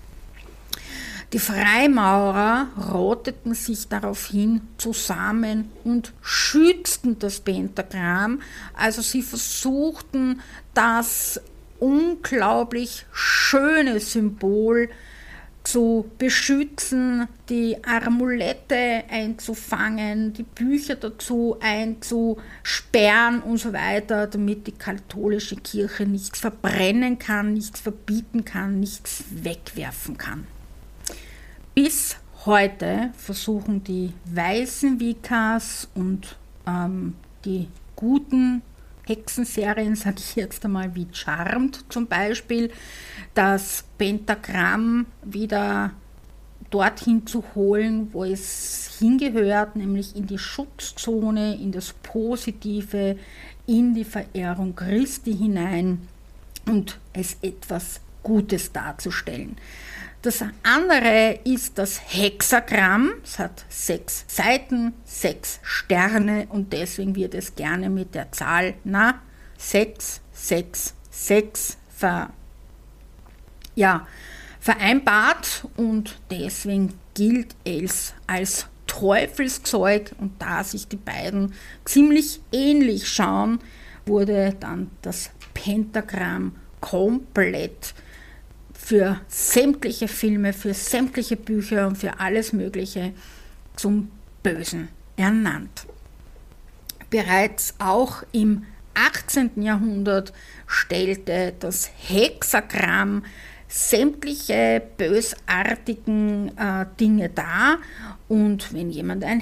Die 1.33 1.39
Freimaurer 1.39 2.67
roteten 2.91 3.55
sich 3.55 3.87
daraufhin 3.87 4.61
zusammen 4.77 5.71
und 5.83 6.13
schützten 6.21 7.17
das 7.17 7.39
Pentagramm. 7.39 8.39
Also 8.75 9.01
sie 9.01 9.23
versuchten 9.23 10.41
das 10.75 11.41
unglaublich 11.79 13.07
schöne 13.11 13.99
Symbol 13.99 14.89
zu 15.63 16.05
beschützen, 16.19 17.27
die 17.49 17.83
Amulette 17.83 19.03
einzufangen, 19.09 20.33
die 20.33 20.43
Bücher 20.43 20.97
dazu 20.97 21.57
einzusperren 21.61 23.41
und 23.41 23.57
so 23.57 23.73
weiter, 23.73 24.27
damit 24.27 24.67
die 24.67 24.73
katholische 24.73 25.55
Kirche 25.55 26.05
nichts 26.05 26.41
verbrennen 26.41 27.17
kann, 27.17 27.53
nichts 27.53 27.79
verbieten 27.79 28.45
kann, 28.45 28.79
nichts 28.79 29.23
wegwerfen 29.31 30.19
kann. 30.19 30.45
Bis 31.75 32.17
heute 32.45 33.09
versuchen 33.17 33.83
die 33.83 34.13
weißen 34.25 34.99
Vikas 34.99 35.87
und 35.95 36.37
ähm, 36.67 37.15
die 37.45 37.67
guten 37.95 38.61
Hexenserien, 39.07 39.95
sage 39.95 40.17
ich 40.19 40.35
jetzt 40.35 40.63
einmal, 40.65 40.93
wie 40.93 41.07
Charmed 41.11 41.83
zum 41.89 42.05
Beispiel, 42.05 42.71
das 43.33 43.85
Pentagramm 43.97 45.07
wieder 45.23 45.91
dorthin 46.69 47.25
zu 47.25 47.43
holen, 47.55 48.09
wo 48.13 48.23
es 48.23 48.97
hingehört, 48.99 49.75
nämlich 49.75 50.15
in 50.15 50.27
die 50.27 50.37
Schutzzone, 50.37 51.55
in 51.55 51.71
das 51.71 51.93
Positive, 52.03 53.17
in 53.65 53.95
die 53.95 54.05
Verehrung 54.05 54.75
Christi 54.75 55.35
hinein 55.35 56.07
und 56.67 56.99
es 57.13 57.37
etwas 57.41 57.99
Gutes 58.21 58.71
darzustellen. 58.71 59.57
Das 60.23 60.41
andere 60.63 61.41
ist 61.43 61.77
das 61.77 61.99
Hexagramm. 62.01 63.15
Es 63.25 63.39
hat 63.39 63.65
sechs 63.67 64.23
Seiten, 64.29 64.93
sechs 65.03 65.59
Sterne 65.63 66.47
und 66.47 66.71
deswegen 66.71 67.13
wird 67.13 67.33
es 67.33 67.55
gerne 67.55 67.89
mit 67.89 68.15
der 68.15 68.31
Zahl 68.31 68.75
na 68.85 69.21
6, 69.57 70.21
6, 70.31 70.93
6 71.11 71.77
ver, 71.93 72.29
ja, 73.75 74.07
vereinbart 74.61 75.67
und 75.75 76.17
deswegen 76.31 76.93
gilt 77.13 77.53
es 77.65 78.13
als 78.25 78.67
Teufelszeug 78.87 80.13
und 80.19 80.41
da 80.41 80.63
sich 80.63 80.87
die 80.87 80.95
beiden 80.95 81.53
ziemlich 81.83 82.39
ähnlich 82.53 83.09
schauen, 83.09 83.59
wurde 84.05 84.55
dann 84.57 84.89
das 85.01 85.31
Pentagramm 85.53 86.55
komplett 86.79 87.93
für 88.83 89.21
sämtliche 89.29 90.09
Filme, 90.09 90.51
für 90.51 90.73
sämtliche 90.73 91.37
Bücher 91.37 91.87
und 91.87 91.97
für 91.97 92.19
alles 92.19 92.51
Mögliche 92.51 93.13
zum 93.77 94.11
Bösen 94.43 94.89
ernannt. 95.15 95.87
Bereits 97.09 97.75
auch 97.79 98.23
im 98.33 98.65
18. 98.95 99.61
Jahrhundert 99.61 100.33
stellte 100.67 101.53
das 101.57 101.89
Hexagramm 101.97 103.23
sämtliche 103.69 104.81
bösartigen 104.97 106.55
äh, 106.57 106.85
Dinge 106.99 107.29
dar 107.29 107.77
und 108.27 108.73
wenn 108.73 108.91
jemand 108.91 109.23
ein 109.23 109.41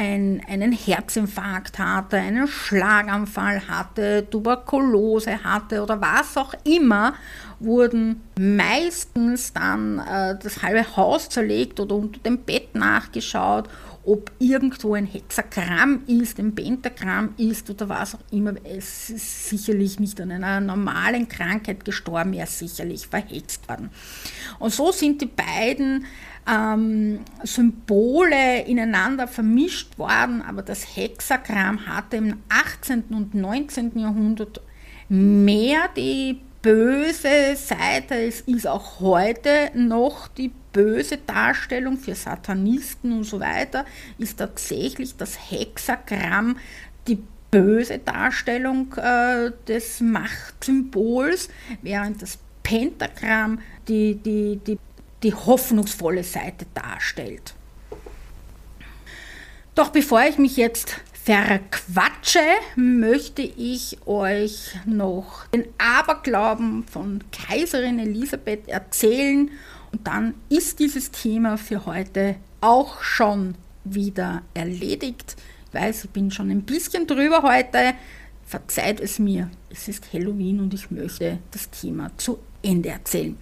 ein, 0.00 0.42
einen 0.48 0.72
Herzinfarkt 0.72 1.78
hatte, 1.78 2.16
einen 2.16 2.48
Schlaganfall 2.48 3.68
hatte, 3.68 4.26
Tuberkulose 4.30 5.44
hatte 5.44 5.82
oder 5.82 6.00
was 6.00 6.38
auch 6.38 6.54
immer, 6.64 7.14
wurden 7.58 8.22
meistens 8.38 9.52
dann 9.52 9.98
äh, 9.98 10.38
das 10.42 10.62
halbe 10.62 10.96
Haus 10.96 11.28
zerlegt 11.28 11.78
oder 11.80 11.96
unter 11.96 12.18
dem 12.20 12.38
Bett 12.38 12.74
nachgeschaut, 12.74 13.68
ob 14.06 14.30
irgendwo 14.38 14.94
ein 14.94 15.04
Hexagramm 15.04 16.04
ist, 16.06 16.38
ein 16.38 16.54
Pentagramm 16.54 17.34
ist 17.36 17.68
oder 17.68 17.90
was 17.90 18.14
auch 18.14 18.32
immer. 18.32 18.54
Es 18.64 19.10
ist 19.10 19.50
sicherlich 19.50 20.00
nicht 20.00 20.18
an 20.22 20.30
einer 20.30 20.60
normalen 20.60 21.28
Krankheit 21.28 21.84
gestorben, 21.84 22.32
er 22.32 22.44
ist 22.44 22.58
sicherlich 22.58 23.06
verhext 23.06 23.68
worden. 23.68 23.90
Und 24.58 24.72
so 24.72 24.90
sind 24.92 25.20
die 25.20 25.26
beiden 25.26 26.06
ähm, 26.50 27.20
Symbole 27.44 28.62
ineinander 28.66 29.28
vermischt 29.28 29.98
worden, 29.98 30.42
aber 30.42 30.62
das 30.62 30.96
Hexagramm 30.96 31.86
hatte 31.86 32.16
im 32.16 32.38
18. 32.48 33.04
und 33.10 33.34
19. 33.34 33.98
Jahrhundert 33.98 34.60
mehr 35.08 35.88
die 35.96 36.40
böse 36.62 37.56
Seite. 37.56 38.14
Es 38.14 38.42
ist 38.42 38.66
auch 38.66 39.00
heute 39.00 39.70
noch 39.74 40.28
die 40.28 40.52
böse 40.72 41.18
Darstellung 41.18 41.98
für 41.98 42.14
Satanisten 42.14 43.12
und 43.12 43.24
so 43.24 43.40
weiter, 43.40 43.84
ist 44.18 44.38
tatsächlich 44.38 45.16
das 45.16 45.50
Hexagramm 45.50 46.56
die 47.08 47.18
böse 47.50 47.98
Darstellung 47.98 48.94
äh, 48.94 49.50
des 49.66 50.00
Machtsymbols, 50.00 51.48
während 51.82 52.22
das 52.22 52.38
Pentagramm 52.62 53.58
die, 53.88 54.14
die, 54.14 54.60
die, 54.64 54.78
die 55.22 55.34
hoffnungsvolle 55.34 56.24
Seite 56.24 56.66
darstellt. 56.74 57.54
Doch 59.74 59.90
bevor 59.90 60.22
ich 60.22 60.38
mich 60.38 60.56
jetzt 60.56 61.00
verquatsche, 61.12 62.40
möchte 62.76 63.42
ich 63.42 63.98
euch 64.06 64.74
noch 64.86 65.46
den 65.48 65.66
Aberglauben 65.78 66.84
von 66.84 67.22
Kaiserin 67.30 67.98
Elisabeth 67.98 68.68
erzählen 68.68 69.50
und 69.92 70.06
dann 70.06 70.34
ist 70.48 70.78
dieses 70.78 71.10
Thema 71.10 71.56
für 71.56 71.86
heute 71.86 72.36
auch 72.60 73.02
schon 73.02 73.54
wieder 73.84 74.42
erledigt. 74.54 75.36
Ich 75.68 75.74
weiß, 75.74 76.04
ich 76.04 76.10
bin 76.10 76.30
schon 76.30 76.50
ein 76.50 76.62
bisschen 76.62 77.06
drüber 77.06 77.42
heute. 77.42 77.94
Verzeiht 78.44 78.98
es 79.00 79.18
mir, 79.18 79.50
es 79.70 79.86
ist 79.88 80.12
Halloween 80.12 80.60
und 80.60 80.74
ich 80.74 80.90
möchte 80.90 81.38
das 81.52 81.70
Thema 81.70 82.10
zu 82.16 82.38
Ende 82.62 82.88
erzählen. 82.88 83.38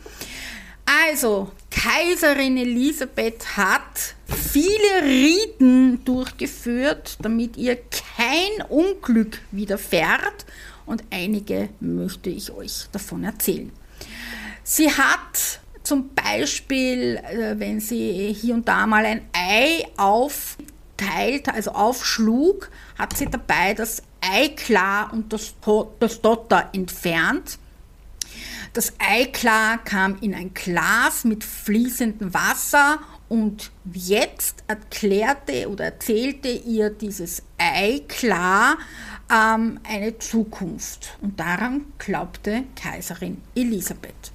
Also, 0.88 1.50
Kaiserin 1.70 2.56
Elisabeth 2.56 3.58
hat 3.58 4.14
viele 4.26 5.02
Riten 5.04 6.02
durchgeführt, 6.02 7.18
damit 7.20 7.58
ihr 7.58 7.76
kein 7.76 8.66
Unglück 8.70 9.38
widerfährt 9.50 10.46
und 10.86 11.04
einige 11.10 11.68
möchte 11.80 12.30
ich 12.30 12.50
euch 12.52 12.86
davon 12.90 13.24
erzählen. 13.24 13.70
Sie 14.64 14.90
hat 14.90 15.60
zum 15.82 16.14
Beispiel, 16.14 17.16
äh, 17.16 17.58
wenn 17.58 17.80
sie 17.80 18.32
hier 18.32 18.54
und 18.54 18.66
da 18.66 18.86
mal 18.86 19.04
ein 19.04 19.20
Ei 19.34 19.86
aufteilt, 19.98 21.50
also 21.52 21.72
aufschlug, 21.72 22.70
hat 22.98 23.14
sie 23.14 23.26
dabei 23.26 23.74
das 23.74 24.02
Eiklar 24.22 25.12
und 25.12 25.34
das, 25.34 25.54
das 26.00 26.22
Dotter 26.22 26.70
entfernt 26.72 27.58
das 28.72 28.92
Eiklar 28.98 29.78
kam 29.78 30.18
in 30.20 30.34
ein 30.34 30.52
Glas 30.54 31.24
mit 31.24 31.44
fließendem 31.44 32.32
Wasser 32.34 33.00
und 33.28 33.70
jetzt 33.92 34.64
erklärte 34.66 35.68
oder 35.68 35.86
erzählte 35.86 36.48
ihr 36.48 36.90
dieses 36.90 37.42
Eiklar 37.58 38.78
ähm, 39.30 39.80
eine 39.82 40.18
Zukunft. 40.18 41.18
Und 41.20 41.38
daran 41.38 41.86
glaubte 41.98 42.64
Kaiserin 42.80 43.42
Elisabeth. 43.54 44.32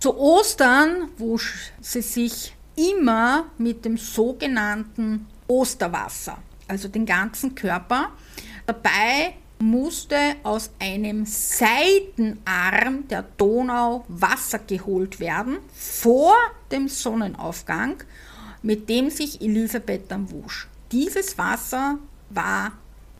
Zu 0.00 0.16
Ostern 0.16 1.08
wusch 1.16 1.72
sie 1.80 2.02
sich 2.02 2.54
immer 2.76 3.46
mit 3.58 3.84
dem 3.84 3.96
sogenannten 3.96 5.26
Osterwasser, 5.48 6.38
also 6.68 6.88
den 6.88 7.06
ganzen 7.06 7.54
Körper. 7.54 8.10
Dabei 8.66 9.34
musste 9.58 10.16
aus 10.42 10.70
einem 10.78 11.24
Seitenarm 11.24 13.08
der 13.08 13.24
Donau 13.36 14.04
Wasser 14.08 14.58
geholt 14.58 15.20
werden 15.20 15.58
vor 15.72 16.34
dem 16.70 16.88
Sonnenaufgang, 16.88 18.02
mit 18.62 18.88
dem 18.88 19.10
sich 19.10 19.40
Elisabeth 19.40 20.10
dann 20.10 20.30
wusch. 20.30 20.68
Dieses 20.92 21.38
Wasser 21.38 21.98
war 22.30 22.72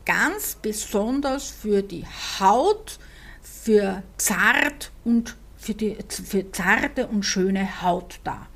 ganz 0.04 0.56
besonders 0.60 1.48
für 1.50 1.82
die 1.82 2.04
Haut, 2.38 2.98
für 3.42 4.02
zart 4.16 4.92
und 5.04 5.36
für, 5.56 5.74
die, 5.74 5.96
für 6.08 6.50
zarte 6.52 7.06
und 7.08 7.24
schöne 7.24 7.82
Haut 7.82 8.20
da. 8.24 8.46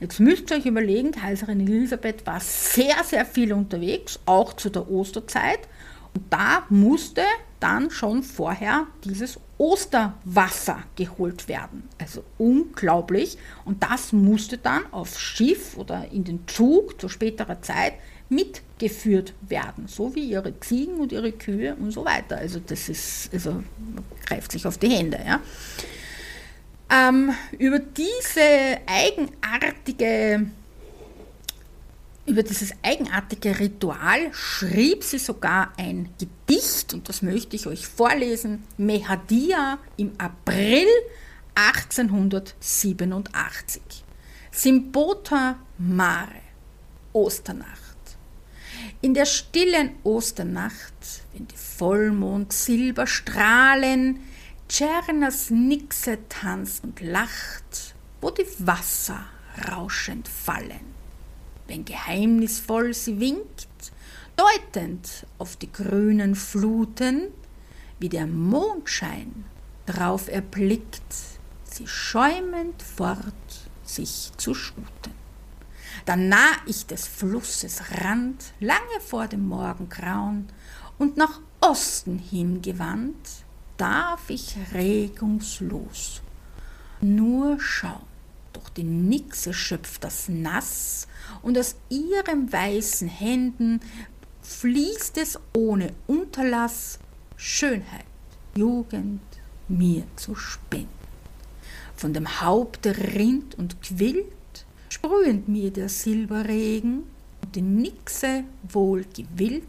Jetzt 0.00 0.20
müsst 0.20 0.50
ihr 0.50 0.56
euch 0.56 0.66
überlegen, 0.66 1.12
Kaiserin 1.12 1.60
Elisabeth 1.60 2.26
war 2.26 2.40
sehr, 2.40 3.02
sehr 3.04 3.24
viel 3.24 3.52
unterwegs, 3.52 4.18
auch 4.26 4.54
zu 4.54 4.70
der 4.70 4.90
Osterzeit. 4.90 5.60
Und 6.14 6.24
da 6.30 6.64
musste 6.68 7.22
dann 7.60 7.90
schon 7.90 8.22
vorher 8.22 8.86
dieses 9.04 9.38
Osterwasser 9.58 10.82
geholt 10.96 11.46
werden. 11.46 11.88
Also 11.98 12.24
unglaublich. 12.38 13.36
Und 13.64 13.82
das 13.82 14.12
musste 14.12 14.56
dann 14.56 14.90
aufs 14.92 15.20
Schiff 15.20 15.76
oder 15.76 16.10
in 16.10 16.24
den 16.24 16.48
Zug 16.48 16.98
zu 17.00 17.08
späterer 17.08 17.60
Zeit 17.60 17.94
mitgeführt 18.30 19.34
werden, 19.42 19.86
so 19.86 20.14
wie 20.14 20.30
ihre 20.30 20.58
Ziegen 20.60 20.94
und 21.00 21.12
ihre 21.12 21.32
Kühe 21.32 21.74
und 21.74 21.90
so 21.90 22.04
weiter. 22.04 22.38
Also 22.38 22.60
das 22.60 22.88
ist, 22.88 23.30
also 23.34 23.62
greift 24.24 24.52
sich 24.52 24.66
auf 24.66 24.78
die 24.78 24.88
Hände. 24.88 25.20
Ja. 25.26 25.40
Ähm, 26.90 27.34
über 27.58 27.78
diese 27.78 28.78
eigenartige 28.86 30.46
über 32.30 32.42
dieses 32.44 32.70
eigenartige 32.82 33.58
Ritual 33.58 34.32
schrieb 34.32 35.02
sie 35.02 35.18
sogar 35.18 35.72
ein 35.76 36.10
Gedicht, 36.16 36.94
und 36.94 37.08
das 37.08 37.22
möchte 37.22 37.56
ich 37.56 37.66
euch 37.66 37.88
vorlesen, 37.88 38.62
Mehadia 38.76 39.80
im 39.96 40.12
April 40.16 40.86
1887. 41.56 43.82
Symbota 44.52 45.58
Mare, 45.78 46.42
Osternacht. 47.12 47.80
In 49.00 49.14
der 49.14 49.26
stillen 49.26 49.96
Osternacht, 50.04 51.24
wenn 51.32 51.48
die 51.48 51.56
Vollmond 51.56 52.52
Silber 52.52 53.08
strahlen, 53.08 54.20
Tschernas 54.68 55.50
Nixe 55.50 56.18
tanzt 56.28 56.84
und 56.84 57.00
lacht, 57.00 57.96
wo 58.20 58.30
die 58.30 58.46
Wasser 58.60 59.24
rauschend 59.68 60.28
fallen 60.28 60.89
wenn 61.70 61.84
geheimnisvoll 61.84 62.92
sie 62.92 63.20
winkt, 63.20 63.68
deutend 64.34 65.24
auf 65.38 65.54
die 65.54 65.70
grünen 65.70 66.34
Fluten, 66.34 67.28
wie 68.00 68.08
der 68.08 68.26
Mondschein 68.26 69.44
drauf 69.86 70.28
erblickt, 70.28 71.14
sie 71.64 71.86
schäumend 71.86 72.82
fort 72.82 73.68
sich 73.84 74.32
zu 74.36 74.52
schuten. 74.52 75.12
Dann 76.06 76.28
nah 76.28 76.50
ich 76.66 76.86
des 76.86 77.06
Flusses 77.06 77.82
Rand, 78.02 78.52
lange 78.58 79.00
vor 79.06 79.28
dem 79.28 79.46
Morgengrauen, 79.46 80.48
und 80.98 81.16
nach 81.16 81.40
Osten 81.60 82.18
hingewandt, 82.18 83.44
darf 83.76 84.28
ich 84.28 84.56
regungslos 84.74 86.20
nur 87.00 87.60
schauen. 87.60 88.10
Doch 88.52 88.68
die 88.70 88.82
Nixe 88.84 89.54
schöpft 89.54 90.02
das 90.02 90.28
Nass 90.28 91.06
und 91.42 91.58
aus 91.58 91.76
ihren 91.88 92.52
weißen 92.52 93.08
Händen 93.08 93.80
fließt 94.42 95.18
es 95.18 95.38
ohne 95.56 95.92
Unterlass 96.06 96.98
Schönheit, 97.36 98.04
Jugend 98.56 99.20
mir 99.68 100.04
zu 100.16 100.34
spenden. 100.34 100.88
Von 101.96 102.12
dem 102.12 102.40
Haupte 102.40 102.96
rinnt 103.14 103.56
und 103.56 103.80
quillt, 103.82 104.26
sprühend 104.88 105.48
mir 105.48 105.70
der 105.70 105.88
Silberregen, 105.88 107.04
und 107.42 107.56
die 107.56 107.62
Nixe 107.62 108.44
wohl 108.68 109.04
gewillt, 109.04 109.64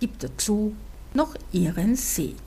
gibt 0.00 0.24
dazu 0.24 0.74
noch 1.14 1.34
ihren 1.52 1.94
Segen. 1.96 2.38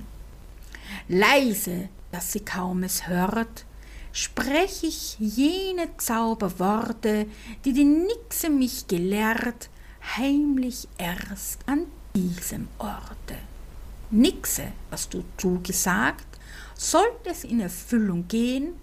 Leise, 1.07 1.89
dass 2.11 2.31
sie 2.31 2.41
kaum 2.41 2.83
es 2.83 3.07
hört, 3.07 3.65
sprech 4.13 4.83
ich 4.83 5.17
jene 5.19 5.89
Zauberworte, 5.97 7.25
die 7.65 7.73
die 7.73 7.83
Nixe 7.83 8.49
mich 8.49 8.87
gelehrt, 8.87 9.69
heimlich 10.15 10.87
erst 10.97 11.67
an 11.67 11.87
diesem 12.15 12.67
Orte. 12.77 13.35
Nixe, 14.11 14.71
was 14.91 15.09
du 15.09 15.23
zugesagt, 15.37 16.27
sollte 16.75 17.31
es 17.31 17.43
in 17.43 17.59
Erfüllung 17.59 18.27
gehen, 18.27 18.75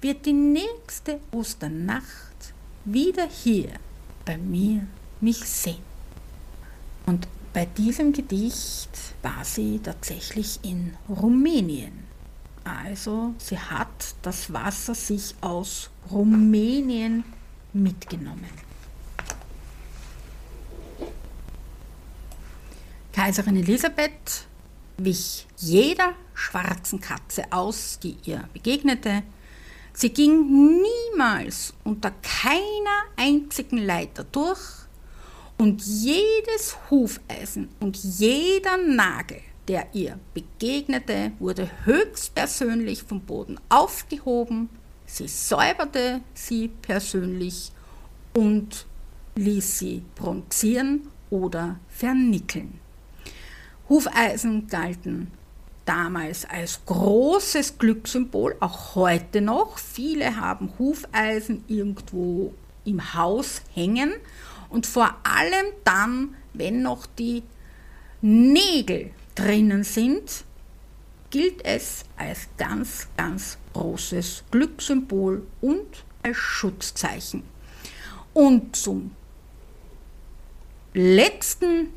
wird 0.00 0.24
die 0.24 0.32
nächste 0.32 1.20
Osternacht 1.32 2.54
wieder 2.86 3.28
hier 3.28 3.68
bei 4.24 4.38
mir 4.38 4.86
mich 5.20 5.44
sehen. 5.44 5.86
Und 7.04 7.28
bei 7.52 7.66
diesem 7.66 8.12
Gedicht 8.12 8.90
war 9.22 9.44
sie 9.44 9.80
tatsächlich 9.80 10.60
in 10.62 10.94
Rumänien. 11.08 12.07
Also 12.68 13.34
sie 13.38 13.58
hat 13.58 14.14
das 14.22 14.52
Wasser 14.52 14.94
sich 14.94 15.34
aus 15.40 15.90
Rumänien 16.10 17.24
mitgenommen. 17.72 18.50
Kaiserin 23.12 23.56
Elisabeth 23.56 24.46
wich 24.98 25.46
jeder 25.56 26.14
schwarzen 26.34 27.00
Katze 27.00 27.44
aus, 27.50 27.98
die 28.00 28.16
ihr 28.24 28.48
begegnete. 28.52 29.22
Sie 29.92 30.10
ging 30.10 30.80
niemals 31.12 31.74
unter 31.84 32.12
keiner 32.22 33.04
einzigen 33.16 33.78
Leiter 33.78 34.24
durch 34.24 34.60
und 35.56 35.82
jedes 35.82 36.76
Hufeisen 36.90 37.68
und 37.80 37.96
jeder 37.96 38.76
Nagel, 38.76 39.40
der 39.68 39.86
ihr 39.92 40.18
begegnete, 40.34 41.32
wurde 41.38 41.70
höchstpersönlich 41.84 43.02
vom 43.02 43.20
Boden 43.20 43.60
aufgehoben, 43.68 44.70
sie 45.06 45.28
säuberte 45.28 46.22
sie 46.34 46.68
persönlich 46.68 47.70
und 48.34 48.86
ließ 49.36 49.78
sie 49.78 50.02
bronzieren 50.16 51.08
oder 51.30 51.78
vernickeln. 51.88 52.80
Hufeisen 53.88 54.66
galten 54.68 55.30
damals 55.84 56.44
als 56.44 56.84
großes 56.84 57.78
Glückssymbol, 57.78 58.56
auch 58.60 58.94
heute 58.94 59.40
noch. 59.40 59.78
Viele 59.78 60.36
haben 60.36 60.72
Hufeisen 60.78 61.64
irgendwo 61.68 62.52
im 62.84 63.14
Haus 63.14 63.62
hängen 63.74 64.12
und 64.68 64.86
vor 64.86 65.14
allem 65.24 65.66
dann, 65.84 66.34
wenn 66.52 66.82
noch 66.82 67.06
die 67.06 67.42
Nägel 68.20 69.12
drinnen 69.38 69.84
sind, 69.84 70.44
gilt 71.30 71.64
es 71.64 72.04
als 72.16 72.48
ganz, 72.56 73.08
ganz 73.16 73.58
großes 73.72 74.44
Glückssymbol 74.50 75.46
und 75.60 76.04
als 76.22 76.36
Schutzzeichen. 76.36 77.44
Und 78.34 78.74
zum 78.74 79.12
letzten 80.94 81.90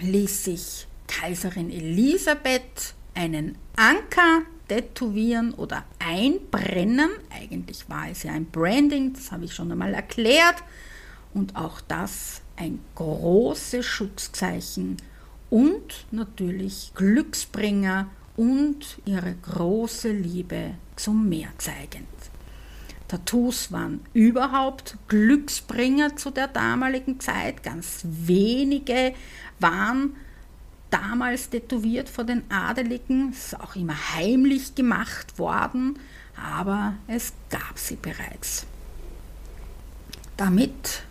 ließ 0.00 0.44
sich 0.44 0.86
Kaiserin 1.06 1.70
Elisabeth 1.70 2.94
einen 3.14 3.58
Anker 3.76 4.42
tätowieren 4.68 5.52
oder 5.54 5.84
einbrennen. 5.98 7.10
Eigentlich 7.30 7.88
war 7.88 8.08
es 8.10 8.22
ja 8.22 8.32
ein 8.32 8.46
Branding, 8.46 9.12
das 9.12 9.30
habe 9.30 9.44
ich 9.44 9.54
schon 9.54 9.70
einmal 9.70 9.94
erklärt. 9.94 10.62
Und 11.34 11.56
auch 11.56 11.80
das 11.82 12.40
ein 12.56 12.78
großes 12.94 13.84
Schutzzeichen 13.84 14.96
und 15.50 16.06
natürlich 16.10 16.92
Glücksbringer 16.94 18.08
und 18.36 19.00
ihre 19.04 19.34
große 19.34 20.10
Liebe 20.10 20.74
zum 20.96 21.28
Meer 21.28 21.50
zeigend. 21.58 22.08
Tattoos 23.08 23.70
waren 23.70 24.00
überhaupt 24.12 24.96
Glücksbringer 25.08 26.16
zu 26.16 26.30
der 26.30 26.48
damaligen 26.48 27.20
Zeit. 27.20 27.62
Ganz 27.62 28.00
wenige 28.04 29.14
waren 29.60 30.16
damals 30.90 31.50
tätowiert 31.50 32.08
vor 32.08 32.24
den 32.24 32.50
Adeligen, 32.50 33.30
ist 33.32 33.60
auch 33.60 33.76
immer 33.76 33.96
heimlich 34.14 34.74
gemacht 34.74 35.38
worden, 35.38 35.98
aber 36.36 36.94
es 37.06 37.32
gab 37.50 37.78
sie 37.78 37.96
bereits. 37.96 38.66
Damit 40.36 41.04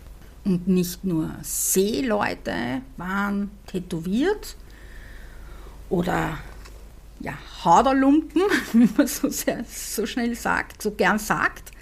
und 0.44 0.68
nicht 0.68 1.04
nur 1.04 1.30
Seeleute 1.42 2.82
waren 2.96 3.50
tätowiert 3.66 4.56
oder 5.88 6.38
ja, 7.20 7.34
Haderlumpen, 7.64 8.42
wie 8.72 8.88
man 8.96 9.06
so, 9.06 9.28
sehr, 9.28 9.64
so 9.64 10.06
schnell 10.06 10.34
sagt, 10.34 10.82
so 10.82 10.90
gern 10.90 11.18
sagt, 11.18 11.72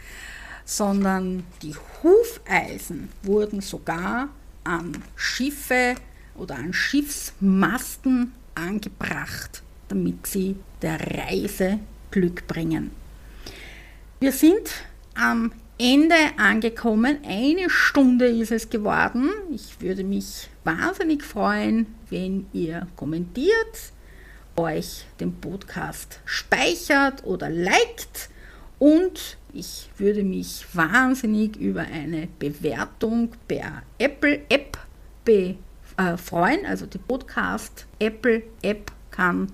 sondern 0.65 1.45
die 1.63 1.75
Hufeisen 2.03 3.09
wurden 3.23 3.61
sogar 3.61 4.29
an 4.65 5.03
Schiffe 5.17 5.97
oder 6.37 6.57
an 6.57 6.73
Schiffsmasten 6.73 8.33
angebracht, 8.55 9.63
damit 9.89 10.27
sie 10.27 10.57
der 10.81 11.01
Reise 11.01 11.81
Glück 12.11 12.47
bringen. 12.47 12.91
Wir 14.21 14.33
sind 14.33 14.71
am 15.15 15.53
Ende 15.83 16.15
angekommen. 16.37 17.19
Eine 17.27 17.69
Stunde 17.69 18.27
ist 18.27 18.53
es 18.53 18.71
geworden. 18.71 19.31
Ich 19.53 19.81
würde 19.81 20.05
mich 20.05 20.49
wahnsinnig 20.63 21.25
freuen, 21.25 21.87
wenn 22.09 22.47
ihr 22.53 22.87
kommentiert, 22.95 23.93
euch 24.55 25.07
den 25.19 25.35
Podcast 25.41 26.21
speichert 26.25 27.25
oder 27.25 27.51
liked 27.51 28.31
und 28.79 29.39
ich 29.53 29.91
würde 29.99 30.23
mich 30.23 30.65
wahnsinnig 30.73 31.57
über 31.57 31.81
eine 31.81 32.29
Bewertung 32.39 33.33
per 33.49 33.83
Apple 33.99 34.43
App 34.51 34.79
be 35.25 35.57
äh, 35.97 36.17
freuen. 36.17 36.65
Also 36.65 36.87
die 36.87 36.99
Podcast 36.99 37.89
Apple 37.99 38.45
App 38.63 38.93
kann 39.11 39.51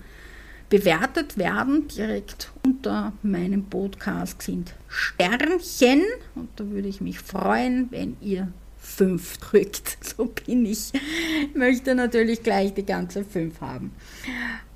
bewertet 0.69 1.39
werden. 1.39 1.89
Direkt 1.89 2.51
unter 2.65 3.13
meinem 3.23 3.65
Podcast 3.65 4.43
sind 4.43 4.75
Sternchen 4.89 6.03
und 6.35 6.49
da 6.57 6.69
würde 6.71 6.89
ich 6.89 7.01
mich 7.01 7.19
freuen, 7.19 7.91
wenn 7.91 8.17
ihr 8.21 8.53
fünf 8.79 9.37
drückt. 9.39 9.99
So 10.05 10.27
bin 10.27 10.67
ich. 10.67 10.93
ich 10.95 11.55
möchte 11.55 11.95
natürlich 11.95 12.43
gleich 12.43 12.75
die 12.75 12.87
ganze 12.87 13.25
fünf 13.25 13.61
haben. 13.61 13.93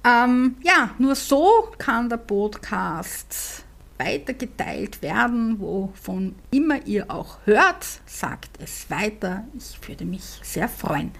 Ähm, 0.05 0.57
ja, 0.62 0.90
nur 0.99 1.14
so 1.14 1.68
kann 1.78 2.09
der 2.09 2.16
Podcast 2.16 3.64
weitergeteilt 3.99 5.01
werden, 5.01 5.61
wovon 5.61 6.34
immer 6.51 6.84
ihr 6.86 7.11
auch 7.11 7.38
hört. 7.45 7.86
Sagt 8.07 8.51
es 8.61 8.90
weiter. 8.90 9.45
Ich 9.57 9.78
würde 9.88 10.05
mich 10.05 10.22
sehr 10.43 10.68
freuen. 10.68 11.12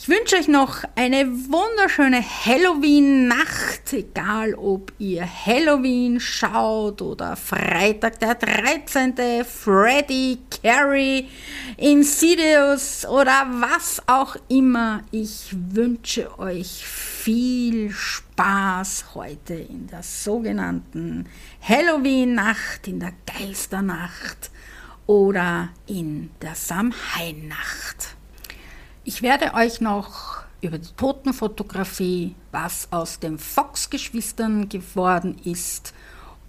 Ich 0.00 0.08
wünsche 0.08 0.36
euch 0.36 0.46
noch 0.46 0.84
eine 0.94 1.26
wunderschöne 1.26 2.22
Halloween-Nacht, 2.22 3.92
egal 3.92 4.54
ob 4.54 4.92
ihr 5.00 5.26
Halloween 5.26 6.20
schaut 6.20 7.02
oder 7.02 7.34
Freitag 7.34 8.20
der 8.20 8.36
13., 8.36 9.44
Freddy, 9.44 10.38
Carrie, 10.62 11.28
Insidious 11.76 13.06
oder 13.06 13.48
was 13.50 14.00
auch 14.06 14.36
immer. 14.46 15.02
Ich 15.10 15.48
wünsche 15.52 16.38
euch 16.38 16.86
viel 16.86 17.90
Spaß 17.90 19.16
heute 19.16 19.54
in 19.54 19.88
der 19.88 20.04
sogenannten 20.04 21.28
Halloween-Nacht, 21.60 22.86
in 22.86 23.00
der 23.00 23.14
Geisternacht 23.26 24.52
oder 25.06 25.70
in 25.88 26.30
der 26.40 26.54
Samhain-Nacht. 26.54 28.17
Ich 29.08 29.22
werde 29.22 29.54
euch 29.54 29.80
noch 29.80 30.42
über 30.60 30.76
die 30.76 30.92
Totenfotografie, 30.94 32.34
was 32.52 32.88
aus 32.90 33.18
den 33.18 33.38
Fox-Geschwistern 33.38 34.68
geworden 34.68 35.38
ist 35.44 35.94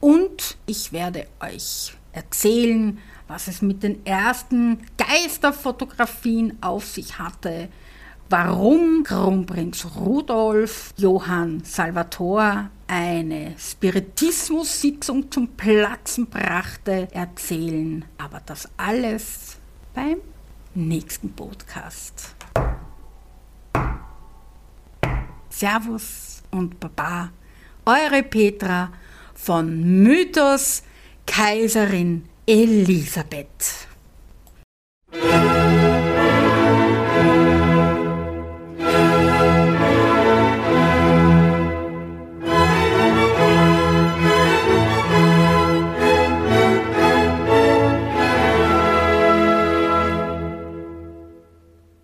und 0.01 0.57
ich 0.65 0.91
werde 0.91 1.27
euch 1.39 1.93
erzählen, 2.11 2.97
was 3.29 3.47
es 3.47 3.61
mit 3.61 3.81
den 3.81 4.05
ersten 4.05 4.85
Geisterfotografien 4.97 6.57
auf 6.59 6.85
sich 6.85 7.17
hatte, 7.17 7.69
warum 8.29 9.03
Kronprinz 9.05 9.87
Rudolf 9.95 10.93
Johann 10.97 11.63
Salvator 11.63 12.69
eine 12.87 13.55
Spiritismus-Sitzung 13.57 15.31
zum 15.31 15.47
Platzen 15.55 16.29
brachte, 16.29 17.07
erzählen. 17.13 18.03
Aber 18.17 18.41
das 18.45 18.67
alles 18.75 19.55
beim 19.95 20.17
nächsten 20.75 21.33
Podcast. 21.33 22.35
Servus 25.49 26.43
und 26.51 26.79
Baba, 26.79 27.31
eure 27.85 28.23
Petra 28.23 28.91
von 29.33 30.01
Mythos 30.03 30.83
Kaiserin 31.25 32.25
Elisabeth. 32.45 33.87